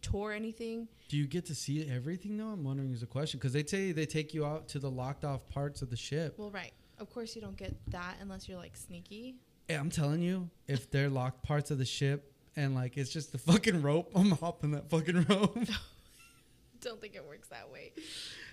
tour 0.04 0.32
anything. 0.32 0.88
Do 1.10 1.18
you 1.18 1.26
get 1.26 1.46
to 1.48 1.56
see 1.56 1.90
everything 1.90 2.38
though? 2.38 2.50
I'm 2.50 2.64
wondering 2.64 2.94
is 2.94 3.02
a 3.02 3.08
question 3.08 3.40
because 3.40 3.54
they 3.54 3.64
say 3.64 3.92
they 3.92 4.06
take 4.06 4.36
you 4.36 4.46
out 4.46 4.68
to 4.70 4.80
the 4.80 4.92
locked 4.92 5.26
off 5.26 5.48
parts 5.50 5.82
of 5.82 5.90
the 5.90 5.98
ship. 5.98 6.36
Well, 6.38 6.52
right. 6.52 6.74
Of 7.00 7.10
course, 7.10 7.36
you 7.36 7.42
don't 7.42 7.58
get 7.58 7.76
that 7.88 8.18
unless 8.22 8.48
you're 8.48 8.60
like 8.60 8.76
sneaky. 8.76 9.36
Hey, 9.68 9.76
I'm 9.76 9.90
telling 9.90 10.22
you, 10.22 10.50
if 10.68 10.92
they're 10.92 11.10
locked 11.10 11.42
parts 11.42 11.72
of 11.72 11.80
the 11.80 11.86
ship 11.86 12.33
and 12.56 12.76
like 12.76 12.98
it's 12.98 13.12
just 13.12 13.32
the 13.32 13.38
fucking 13.38 13.82
rope, 13.82 14.12
I'm 14.16 14.32
hopping 14.32 14.72
that 14.72 14.90
fucking 14.90 15.26
rope. 15.30 15.58
Don't 16.82 17.00
think 17.00 17.16
it 17.16 17.24
works 17.26 17.48
that 17.48 17.72
way. 17.72 17.94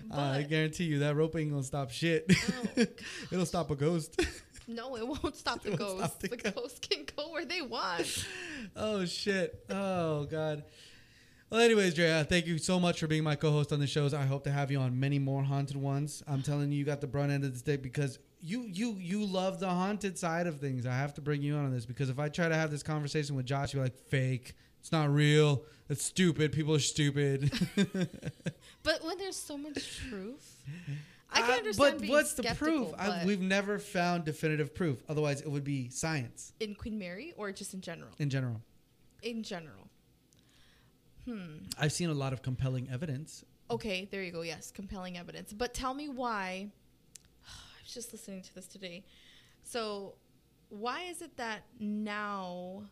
Uh, 0.09 0.19
I 0.21 0.43
guarantee 0.43 0.85
you 0.85 0.99
that 0.99 1.15
rope 1.17 1.35
ain't 1.35 1.51
gonna 1.51 1.63
stop 1.63 1.91
shit. 1.91 2.25
Oh, 2.77 2.85
It'll 3.31 3.45
stop 3.45 3.71
a 3.71 3.75
ghost. 3.75 4.21
no, 4.67 4.95
it 4.95 5.05
won't 5.05 5.35
stop 5.35 5.61
the 5.61 5.71
won't 5.71 5.79
ghost. 5.79 5.97
stop 5.97 6.19
the 6.19 6.27
the 6.29 6.37
ghost. 6.37 6.55
ghost 6.55 6.89
can 6.89 7.05
go 7.17 7.31
where 7.31 7.43
they 7.45 7.61
want. 7.61 8.25
oh 8.77 9.03
shit. 9.05 9.65
Oh 9.69 10.23
god. 10.25 10.63
Well, 11.51 11.59
anyways, 11.59 11.95
Drea, 11.95 12.23
thank 12.23 12.47
you 12.47 12.57
so 12.57 12.79
much 12.79 13.01
for 13.01 13.07
being 13.07 13.25
my 13.25 13.35
co-host 13.35 13.73
on 13.73 13.79
the 13.81 13.87
shows. 13.87 14.13
I 14.13 14.23
hope 14.23 14.45
to 14.45 14.51
have 14.51 14.71
you 14.71 14.79
on 14.79 14.97
many 14.97 15.19
more 15.19 15.43
haunted 15.43 15.75
ones. 15.75 16.23
I'm 16.25 16.41
telling 16.41 16.71
you, 16.71 16.77
you 16.79 16.85
got 16.85 17.01
the 17.01 17.07
brunt 17.07 17.29
end 17.29 17.43
of 17.43 17.51
the 17.51 17.59
stick 17.59 17.83
because 17.83 18.19
you 18.41 18.61
you 18.63 18.95
you 18.97 19.25
love 19.25 19.59
the 19.59 19.67
haunted 19.67 20.17
side 20.17 20.47
of 20.47 20.61
things. 20.61 20.85
I 20.85 20.93
have 20.93 21.13
to 21.15 21.21
bring 21.21 21.41
you 21.41 21.55
on 21.57 21.65
on 21.65 21.73
this 21.73 21.85
because 21.85 22.09
if 22.09 22.19
I 22.19 22.29
try 22.29 22.47
to 22.47 22.55
have 22.55 22.71
this 22.71 22.83
conversation 22.83 23.35
with 23.35 23.45
Josh, 23.45 23.73
you're 23.73 23.83
like 23.83 23.97
fake. 23.97 24.53
It's 24.79 24.93
not 24.93 25.13
real. 25.13 25.63
It's 25.89 26.05
stupid. 26.05 26.53
People 26.53 26.73
are 26.75 26.79
stupid. 26.79 27.51
But 28.83 29.05
when 29.05 29.17
there's 29.19 29.35
so 29.35 29.57
much 29.59 29.99
proof, 30.09 30.41
I 31.31 31.41
Uh, 31.41 31.45
can 31.45 31.57
understand 31.59 31.93
but 31.97 32.01
being 32.01 32.13
what's 32.13 32.33
the 32.33 32.43
proof? 32.55 32.91
I, 32.97 33.23
we've 33.25 33.41
never 33.41 33.77
found 33.77 34.23
definitive 34.25 34.73
proof. 34.73 35.03
Otherwise, 35.07 35.41
it 35.41 35.51
would 35.51 35.63
be 35.63 35.89
science 35.89 36.53
in 36.59 36.73
Queen 36.73 36.97
Mary 36.97 37.33
or 37.37 37.51
just 37.51 37.75
in 37.75 37.81
general? 37.81 38.09
in 38.17 38.29
general. 38.29 38.59
In 39.21 39.43
general. 39.43 39.90
Hmm. 41.25 41.57
I've 41.79 41.91
seen 41.91 42.09
a 42.09 42.13
lot 42.13 42.33
of 42.33 42.41
compelling 42.41 42.89
evidence. 42.91 43.45
Okay, 43.69 44.07
there 44.11 44.23
you 44.23 44.31
go. 44.31 44.41
Yes, 44.41 44.71
compelling 44.71 45.17
evidence. 45.17 45.53
But 45.53 45.73
tell 45.73 45.93
me 45.93 46.09
why. 46.09 46.69
I 47.45 47.83
was 47.83 47.93
just 47.93 48.11
listening 48.11 48.41
to 48.43 48.55
this 48.55 48.67
today. 48.67 49.05
So, 49.63 50.15
why 50.69 51.03
is 51.03 51.21
it 51.21 51.37
that 51.37 51.63
now, 51.79 52.83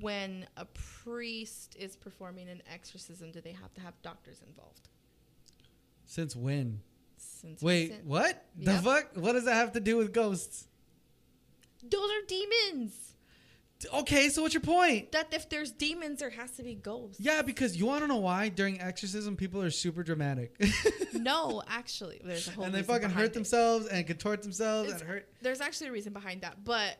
when 0.00 0.46
a 0.56 0.64
priest 0.66 1.76
is 1.78 1.96
performing 1.96 2.48
an 2.48 2.62
exorcism, 2.72 3.32
do 3.32 3.40
they 3.40 3.52
have 3.52 3.74
to 3.74 3.80
have 3.80 4.00
doctors 4.02 4.40
involved? 4.46 4.88
Since 6.06 6.36
when? 6.36 6.80
Since 7.16 7.62
Wait, 7.62 7.90
recent- 7.90 8.06
what? 8.06 8.44
The 8.56 8.74
fuck? 8.74 9.10
What 9.14 9.32
does 9.32 9.44
that 9.46 9.54
have 9.54 9.72
to 9.72 9.80
do 9.80 9.96
with 9.96 10.12
ghosts? 10.12 10.68
those 11.82 12.10
are 12.10 12.26
demons. 12.28 13.11
Okay, 13.92 14.28
so 14.28 14.42
what's 14.42 14.54
your 14.54 14.60
point? 14.62 15.12
That 15.12 15.28
if 15.32 15.48
there's 15.48 15.72
demons, 15.72 16.20
there 16.20 16.30
has 16.30 16.50
to 16.52 16.62
be 16.62 16.74
ghosts. 16.74 17.20
Yeah, 17.20 17.42
because 17.42 17.76
you 17.76 17.86
want 17.86 18.02
to 18.02 18.06
know 18.06 18.16
why 18.16 18.48
during 18.48 18.80
exorcism 18.80 19.36
people 19.36 19.62
are 19.62 19.70
super 19.70 20.02
dramatic, 20.02 20.54
No, 21.14 21.62
actually, 21.68 22.20
there's 22.24 22.48
a 22.48 22.52
whole. 22.52 22.64
and 22.64 22.74
they 22.74 22.82
fucking 22.82 23.10
hurt 23.10 23.24
it. 23.26 23.32
themselves 23.34 23.86
and 23.86 24.06
contort 24.06 24.42
themselves 24.42 24.88
It's- 24.88 25.00
and 25.00 25.10
hurt. 25.10 25.28
There's 25.42 25.60
actually 25.60 25.88
a 25.88 25.92
reason 25.92 26.12
behind 26.12 26.42
that, 26.42 26.64
but 26.64 26.96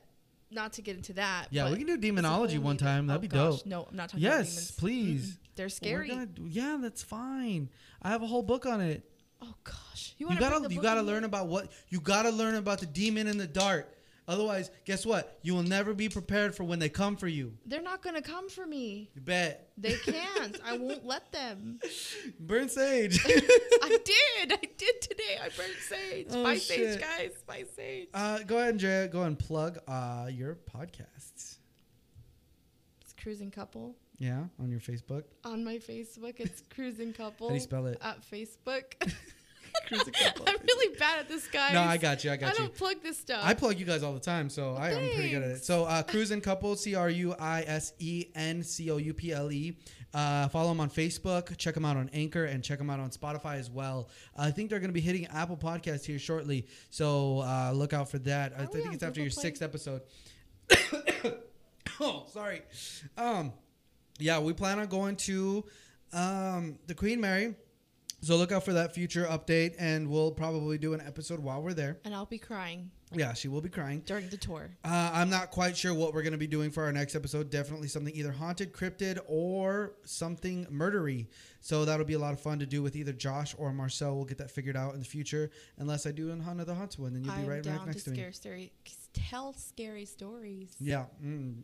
not 0.51 0.75
to 0.75 0.83
get 0.83 0.97
into 0.97 1.15
that. 1.15 1.47
Yeah, 1.51 1.71
we 1.71 1.79
can 1.79 1.87
do 1.87 1.97
demonology 1.97 2.59
one 2.59 2.77
time. 2.77 3.07
That'd 3.07 3.21
oh 3.21 3.23
be 3.23 3.29
gosh, 3.29 3.59
dope. 3.59 3.67
No, 3.67 3.87
I'm 3.91 3.97
not 3.97 4.11
talking 4.11 4.27
about 4.27 4.39
Yes, 4.39 4.71
please. 4.73 5.33
Mm-mm. 5.33 5.37
They're 5.57 5.65
We're 5.67 5.69
scary. 5.71 6.09
do- 6.27 6.47
yeah, 6.49 6.79
that's 6.81 7.03
fine. 7.03 7.69
I 8.03 8.11
have 8.11 8.23
a 8.23 8.27
whole 8.27 8.43
book 8.43 8.67
on 8.67 8.81
it. 8.81 9.03
oh 9.41 9.55
gosh, 9.65 10.15
You, 10.19 10.27
wanna 10.27 10.41
gotta 10.41 10.73
you 10.73 10.81
gotta 10.81 11.03
learn 11.03 11.25
about 11.25 11.47
what 11.49 11.71
you 11.89 12.01
gotta 12.01 12.31
learn 12.31 12.55
about 12.55 12.81
the 12.81 12.87
demon 12.87 13.27
in 13.27 13.39
the 13.39 13.47
dark. 13.47 13.89
Otherwise, 14.29 14.71
guess 14.85 15.05
what? 15.05 15.39
You 15.43 15.53
will 15.55 15.65
never 15.65 15.95
be 15.95 16.09
prepared 16.09 16.55
for 16.55 16.63
when 16.63 16.79
they 16.79 16.89
come 16.89 17.17
for 17.17 17.27
you. 17.27 17.55
They're 17.67 17.83
not 17.83 18.03
gonna 18.03 18.23
come 18.23 18.49
for 18.49 18.65
me. 18.65 19.11
You 19.15 19.21
bet. 19.21 19.71
They 19.77 19.95
can't. 19.95 20.61
I 20.65 20.77
won't 20.79 21.05
let 21.05 21.33
them. 21.33 21.81
Burn 22.41 22.69
sage. 22.69 23.19
I 23.27 23.89
did. 24.05 24.53
I 24.53 24.61
did 24.77 25.01
today. 25.03 25.39
I 25.43 25.49
burned 25.57 25.75
sage. 25.89 26.27
Oh, 26.31 26.45
Buy 26.45 26.55
shit. 26.55 26.63
sage, 26.95 27.01
guys. 27.01 27.31
Buy 27.47 27.65
sage. 27.75 28.09
uh, 28.15 28.39
go 28.47 28.59
ahead, 28.59 28.75
Andrea. 28.75 29.09
Go 29.09 29.23
and 29.23 29.37
plug 29.39 29.79
uh, 29.89 30.29
your 30.31 30.55
podcasts. 30.73 31.57
It's 33.01 33.13
cruising 33.21 33.51
couple 33.51 33.97
Yeah, 34.19 34.45
on 34.61 34.71
your 34.71 34.81
Facebook. 34.81 35.25
on 35.45 35.65
my 35.65 35.77
Facebook. 35.79 36.35
It's 36.39 36.63
cruising 36.75 37.13
couple. 37.13 37.49
How 37.49 37.51
do 37.51 37.55
you 37.57 37.61
spell 37.61 37.87
it? 37.87 37.99
At 38.01 38.19
Facebook. 38.23 38.85
Couple. 39.99 40.45
I'm 40.49 40.57
really 40.67 40.97
bad 40.97 41.21
at 41.21 41.29
this, 41.29 41.47
guys. 41.49 41.73
No, 41.73 41.83
I 41.83 41.97
got 41.97 42.25
you. 42.25 42.31
I 42.31 42.37
got 42.37 42.47
I 42.47 42.49
you. 42.51 42.55
I 42.55 42.59
don't 42.59 42.75
plug 42.75 43.03
this 43.03 43.19
stuff. 43.19 43.43
I 43.45 43.55
plug 43.55 43.79
you 43.79 43.87
guys 43.87 44.03
all 44.03 44.15
the 44.15 44.21
time, 44.21 44.49
so 44.49 44.75
I, 44.75 44.91
I'm 44.91 45.15
pretty 45.15 45.31
good 45.31 45.43
at 45.43 45.51
it. 45.51 45.65
So, 45.65 45.85
uh, 45.85 46.03
Couple, 46.43 46.77
C 46.77 46.95
R 46.95 47.11
U 47.11 47.35
I 47.39 47.63
S 47.63 47.93
E 47.99 48.27
N 48.35 48.63
C 48.63 48.91
O 48.91 48.97
U 48.97 49.15
P 49.15 49.33
L 49.33 49.51
E. 49.51 49.77
Uh, 50.15 50.47
follow 50.49 50.69
them 50.69 50.81
on 50.81 50.91
Facebook, 50.91 51.57
check 51.57 51.75
them 51.75 51.85
out 51.87 51.97
on 51.97 52.11
Anchor, 52.13 52.45
and 52.45 52.63
check 52.63 52.79
them 52.79 52.91
out 52.91 53.01
on 53.01 53.11
Spotify 53.11 53.57
as 53.59 53.71
well. 53.71 54.11
I 54.37 54.51
think 54.51 54.69
they're 54.69 54.79
going 54.79 54.91
to 54.91 54.95
be 54.95 55.01
hitting 55.01 55.27
Apple 55.27 55.57
Podcast 55.57 56.05
here 56.05 56.19
shortly, 56.19 56.67
so 56.91 57.39
uh, 57.41 57.73
look 57.75 57.95
out 57.95 58.11
for 58.11 58.19
that. 58.21 58.53
I 58.57 58.65
Are 58.65 58.67
we 58.67 58.81
think 58.81 58.95
it's 58.95 59.03
after 59.03 59.21
Google 59.21 59.25
your 59.25 59.33
Play? 59.33 59.43
sixth 59.43 59.63
episode. 59.63 60.03
oh, 62.01 62.27
sorry. 62.31 62.63
Um, 63.17 63.53
yeah, 64.19 64.39
we 64.39 64.53
plan 64.53 64.79
on 64.79 64.87
going 64.89 65.17
to 65.17 65.65
um, 66.13 66.79
the 66.87 66.95
Queen 66.95 67.21
Mary. 67.21 67.55
So 68.23 68.37
look 68.37 68.53
out 68.53 68.65
for 68.65 68.73
that 68.75 68.95
future 68.95 69.25
update, 69.29 69.75
and 69.81 70.09
we'll 70.09 70.31
probably 70.31 70.79
do 70.79 70.95
an 70.95 71.01
episode 71.01 71.41
while 71.41 71.61
we're 71.61 71.75
there. 71.75 71.99
and 72.05 72.15
I'll 72.15 72.25
be 72.25 72.39
crying 72.39 72.93
Yeah, 73.13 73.33
she 73.33 73.49
will 73.49 73.61
be 73.61 73.69
crying. 73.69 74.01
during 74.07 74.29
the 74.29 74.37
tour. 74.37 74.71
Uh, 74.85 75.11
I'm 75.13 75.29
not 75.29 75.51
quite 75.51 75.77
sure 75.77 75.93
what 75.93 76.15
we're 76.15 76.23
going 76.23 76.31
to 76.33 76.39
be 76.39 76.47
doing 76.47 76.71
for 76.71 76.85
our 76.85 76.93
next 76.93 77.17
episode. 77.17 77.51
Definitely 77.51 77.89
something 77.89 78.15
either 78.15 78.31
haunted, 78.31 78.73
cryptid, 78.73 79.19
or 79.27 79.95
something 80.05 80.67
murdery. 80.67 81.27
So 81.61 81.85
that'll 81.85 82.07
be 82.07 82.15
a 82.15 82.19
lot 82.19 82.33
of 82.33 82.41
fun 82.41 82.61
to 82.61 82.67
do 82.67 82.81
with 82.81 82.95
either 82.95 83.13
Josh 83.13 83.57
or 83.59 83.73
Marcel. 83.73 84.15
We'll 84.15 84.25
get 84.25 84.39
that 84.39 84.53
figured 84.53 84.77
out 84.77 84.95
in 84.95 85.01
the 85.01 85.05
future. 85.05 85.51
Unless 85.79 86.07
I 86.07 86.13
do 86.13 86.31
another 86.31 86.75
haunted 86.75 87.01
one, 87.01 87.13
then 87.15 87.25
you'll 87.25 87.35
be 87.35 87.41
I'm 87.43 87.47
right, 87.49 87.63
down 87.63 87.79
right 87.79 87.87
next 87.89 88.05
to 88.05 88.05
to 88.05 88.11
me. 88.13 88.17
scare 88.19 88.33
story, 88.33 88.73
tell 89.13 89.53
scary 89.55 90.05
stories. 90.05 90.77
Yeah. 90.79 91.07
Mm. 91.25 91.63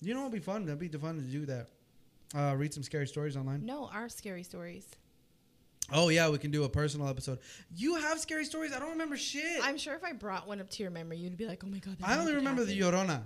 You 0.00 0.12
know, 0.12 0.20
it'll 0.20 0.30
be 0.30 0.40
fun. 0.40 0.64
That'd 0.66 0.80
be 0.80 0.88
fun 0.98 1.16
to 1.18 1.22
do 1.22 1.46
that. 1.46 1.68
Uh, 2.34 2.54
read 2.56 2.74
some 2.74 2.82
scary 2.82 3.06
stories 3.06 3.36
online. 3.36 3.64
No, 3.64 3.88
our 3.92 4.08
scary 4.08 4.42
stories. 4.42 4.88
Oh 5.92 6.08
yeah, 6.08 6.28
we 6.30 6.38
can 6.38 6.50
do 6.50 6.64
a 6.64 6.68
personal 6.68 7.08
episode. 7.08 7.38
You 7.74 7.96
have 7.96 8.18
scary 8.18 8.44
stories. 8.44 8.72
I 8.72 8.78
don't 8.78 8.90
remember 8.90 9.16
shit. 9.16 9.60
I'm 9.62 9.76
sure 9.76 9.94
if 9.94 10.04
I 10.04 10.12
brought 10.12 10.48
one 10.48 10.60
up 10.60 10.70
to 10.70 10.82
your 10.82 10.90
memory, 10.90 11.18
you'd 11.18 11.36
be 11.36 11.46
like, 11.46 11.62
"Oh 11.64 11.68
my 11.68 11.78
god!" 11.78 11.96
I 12.02 12.18
only 12.18 12.34
remember 12.34 12.64
the 12.64 12.74
happen." 12.78 13.08
Llorona. 13.08 13.22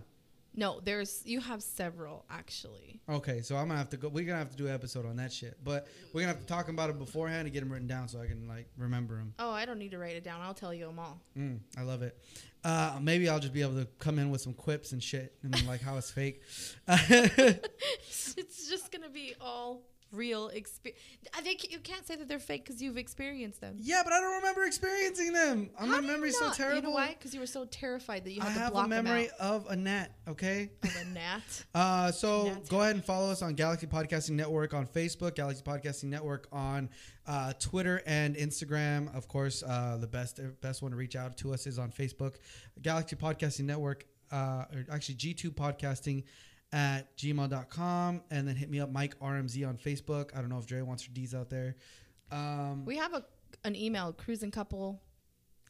No, 0.59 0.81
there's 0.83 1.23
you 1.25 1.41
have 1.41 1.63
several 1.63 2.25
actually. 2.29 3.01
Okay, 3.09 3.43
so 3.43 3.57
I'm 3.57 3.69
gonna 3.69 3.79
have 3.79 3.91
to 3.91 3.97
go. 3.97 4.09
We're 4.09 4.25
gonna 4.25 4.39
have 4.39 4.51
to 4.51 4.57
do 4.57 4.67
an 4.67 4.75
episode 4.75 5.07
on 5.07 5.17
that 5.17 5.33
shit, 5.33 5.57
but 5.63 5.87
we're 6.13 6.23
gonna 6.23 6.33
have 6.33 6.41
to 6.41 6.47
talk 6.47 6.69
about 6.69 6.91
it 6.91 6.99
beforehand 6.99 7.43
and 7.43 7.53
get 7.53 7.61
them 7.61 7.71
written 7.71 7.87
down 7.87 8.09
so 8.09 8.21
I 8.21 8.27
can 8.27 8.49
like 8.49 8.67
remember 8.77 9.17
them. 9.19 9.35
Oh, 9.39 9.51
I 9.51 9.65
don't 9.67 9.79
need 9.79 9.93
to 9.93 9.99
write 9.99 10.17
it 10.17 10.25
down. 10.25 10.41
I'll 10.41 10.55
tell 10.55 10.75
you 10.75 10.87
them 10.87 10.99
all. 10.99 11.21
Mm, 11.37 11.61
I 11.77 11.83
love 11.83 12.03
it. 12.03 12.19
Uh, 12.65 12.99
maybe 13.01 13.29
I'll 13.29 13.39
just 13.39 13.53
be 13.53 13.63
able 13.63 13.75
to 13.75 13.87
come 14.01 14.19
in 14.19 14.31
with 14.31 14.41
some 14.41 14.53
quips 14.53 14.91
and 14.91 15.01
shit 15.01 15.33
and 15.45 15.65
like 15.67 15.81
how 15.81 15.97
it's 15.97 16.11
fake. 16.11 16.43
it's 16.89 18.35
just 18.69 18.91
gonna 18.91 19.11
be 19.11 19.37
all 19.41 19.83
real 20.13 20.49
experience. 20.49 21.01
I 21.37 21.41
think 21.41 21.71
you 21.71 21.79
can't 21.79 22.07
say 22.07 22.17
that 22.17 22.29
they're 22.29 22.39
fake 22.39 22.65
because 22.65 22.81
you've 22.83 22.97
experienced 22.97 23.61
them. 23.61 23.77
yeah, 23.81 24.03
but 24.05 24.13
I 24.13 24.21
don't 24.21 24.37
remember 24.37 24.65
experiencing 24.65 25.33
them. 25.33 25.71
Uh, 25.79 25.87
How 25.87 25.93
My 25.93 26.01
memory's 26.01 26.39
so 26.39 26.51
terrible. 26.51 26.77
You 26.77 26.83
know 26.83 26.91
why? 26.91 27.09
Because 27.09 27.35
you 27.35 27.41
were 27.41 27.47
so 27.47 27.65
terrified 27.67 28.25
that 28.25 28.33
you 28.33 28.41
I 28.43 28.47
had 28.47 28.55
to 28.55 28.61
have 28.61 28.73
block 28.73 28.87
a 28.87 28.89
memory 28.89 29.29
of 29.39 29.67
a 29.69 29.77
gnat. 29.77 30.13
Okay. 30.29 30.71
Of 30.83 30.97
a 30.97 31.05
gnat. 31.07 31.65
Uh, 31.75 32.11
so 32.11 32.57
go 32.69 32.81
ahead 32.81 32.95
and 32.95 33.05
follow 33.05 33.31
us 33.31 33.43
on 33.43 33.55
Galaxy 33.55 33.87
Podcasting 33.87 34.31
Network 34.31 34.75
on 34.75 34.87
Facebook, 34.87 35.35
Galaxy 35.35 35.63
Podcasting 35.63 36.05
Network 36.05 36.49
on 36.51 36.89
uh, 37.27 37.53
Twitter 37.61 38.03
and 38.07 38.35
Instagram. 38.37 39.15
Of 39.17 39.29
course, 39.29 39.63
uh, 39.63 39.97
the 40.01 40.07
best 40.07 40.41
best 40.61 40.83
one 40.83 40.91
to 40.91 40.97
reach 40.97 41.15
out 41.15 41.37
to 41.39 41.53
us 41.55 41.67
is 41.67 41.79
on 41.79 41.91
Facebook, 41.93 42.37
Galaxy 42.83 43.17
Podcasting 43.17 43.65
Network, 43.67 44.07
uh, 44.33 44.65
or 44.73 44.87
actually 44.91 45.17
G2 45.17 45.51
Podcasting 45.51 46.25
at 46.73 47.17
gmail.com 47.17 48.23
and 48.31 48.47
then 48.47 48.57
hit 48.57 48.71
me 48.71 48.81
up 48.81 48.91
Mike 48.93 49.19
RMZ 49.21 49.67
on 49.67 49.77
Facebook. 49.77 50.31
I 50.37 50.41
don't 50.41 50.49
know 50.51 50.59
if 50.59 50.67
Dre 50.67 50.83
wants 50.83 51.05
her 51.05 51.13
D's 51.13 51.35
out 51.35 51.49
there. 51.51 51.77
Um, 52.31 52.85
We 52.85 52.97
have 52.97 53.15
a 53.15 53.25
an 53.65 53.75
email, 53.75 54.13
cruising 54.13 54.51
couple 54.51 55.01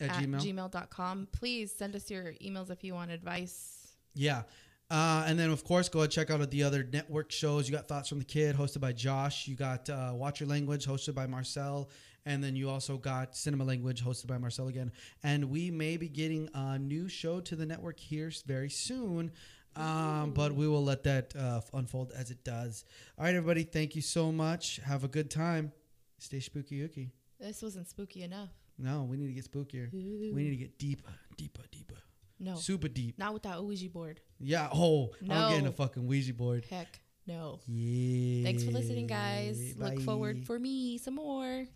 at, 0.00 0.10
at 0.10 0.16
Gmail. 0.16 0.40
gmail.com. 0.40 1.28
Please 1.32 1.72
send 1.72 1.94
us 1.94 2.10
your 2.10 2.32
emails 2.44 2.70
if 2.70 2.82
you 2.82 2.94
want 2.94 3.10
advice. 3.10 3.94
Yeah. 4.14 4.42
Uh, 4.90 5.24
and 5.26 5.38
then, 5.38 5.50
of 5.50 5.64
course, 5.64 5.88
go 5.88 6.00
and 6.00 6.10
check 6.10 6.30
out 6.30 6.50
the 6.50 6.62
other 6.62 6.86
network 6.92 7.30
shows. 7.30 7.68
You 7.68 7.76
got 7.76 7.88
Thoughts 7.88 8.08
from 8.08 8.18
the 8.18 8.24
Kid, 8.24 8.56
hosted 8.56 8.80
by 8.80 8.92
Josh. 8.92 9.46
You 9.46 9.54
got 9.54 9.88
uh, 9.90 10.12
Watch 10.14 10.40
Your 10.40 10.48
Language, 10.48 10.86
hosted 10.86 11.14
by 11.14 11.26
Marcel. 11.26 11.90
And 12.26 12.42
then 12.42 12.56
you 12.56 12.68
also 12.68 12.96
got 12.96 13.36
Cinema 13.36 13.64
Language, 13.64 14.02
hosted 14.04 14.26
by 14.26 14.38
Marcel 14.38 14.68
again. 14.68 14.90
And 15.22 15.50
we 15.50 15.70
may 15.70 15.96
be 15.96 16.08
getting 16.08 16.48
a 16.54 16.78
new 16.78 17.08
show 17.08 17.40
to 17.40 17.54
the 17.56 17.64
network 17.66 18.00
here 18.00 18.30
very 18.46 18.70
soon. 18.70 19.30
Um, 19.78 20.32
but 20.32 20.52
we 20.52 20.66
will 20.66 20.84
let 20.84 21.04
that 21.04 21.34
uh, 21.36 21.60
unfold 21.72 22.12
as 22.16 22.30
it 22.30 22.42
does. 22.44 22.84
All 23.16 23.24
right, 23.24 23.34
everybody. 23.34 23.62
Thank 23.62 23.94
you 23.94 24.02
so 24.02 24.32
much. 24.32 24.80
Have 24.84 25.04
a 25.04 25.08
good 25.08 25.30
time. 25.30 25.72
Stay 26.18 26.40
spooky 26.40 26.80
ooky. 26.80 27.10
This 27.38 27.62
wasn't 27.62 27.88
spooky 27.88 28.22
enough. 28.24 28.50
No, 28.78 29.04
we 29.04 29.16
need 29.16 29.28
to 29.28 29.32
get 29.32 29.50
spookier. 29.50 29.92
We 29.92 30.42
need 30.42 30.50
to 30.50 30.56
get 30.56 30.78
deeper, 30.78 31.10
deeper, 31.36 31.62
deeper. 31.70 31.94
No. 32.40 32.54
Super 32.54 32.88
deep. 32.88 33.18
Not 33.18 33.34
with 33.34 33.42
that 33.44 33.62
Ouija 33.62 33.88
board. 33.88 34.20
Yeah. 34.38 34.68
Oh, 34.72 35.10
I'm 35.22 35.50
getting 35.50 35.66
a 35.66 35.72
fucking 35.72 36.06
Ouija 36.06 36.34
board. 36.34 36.64
Heck 36.70 37.00
no. 37.26 37.60
Yeah. 37.66 38.44
Thanks 38.44 38.64
for 38.64 38.70
listening, 38.70 39.06
guys. 39.06 39.74
Look 39.76 40.00
forward 40.00 40.44
for 40.44 40.58
me 40.58 40.98
some 40.98 41.16
more. 41.16 41.66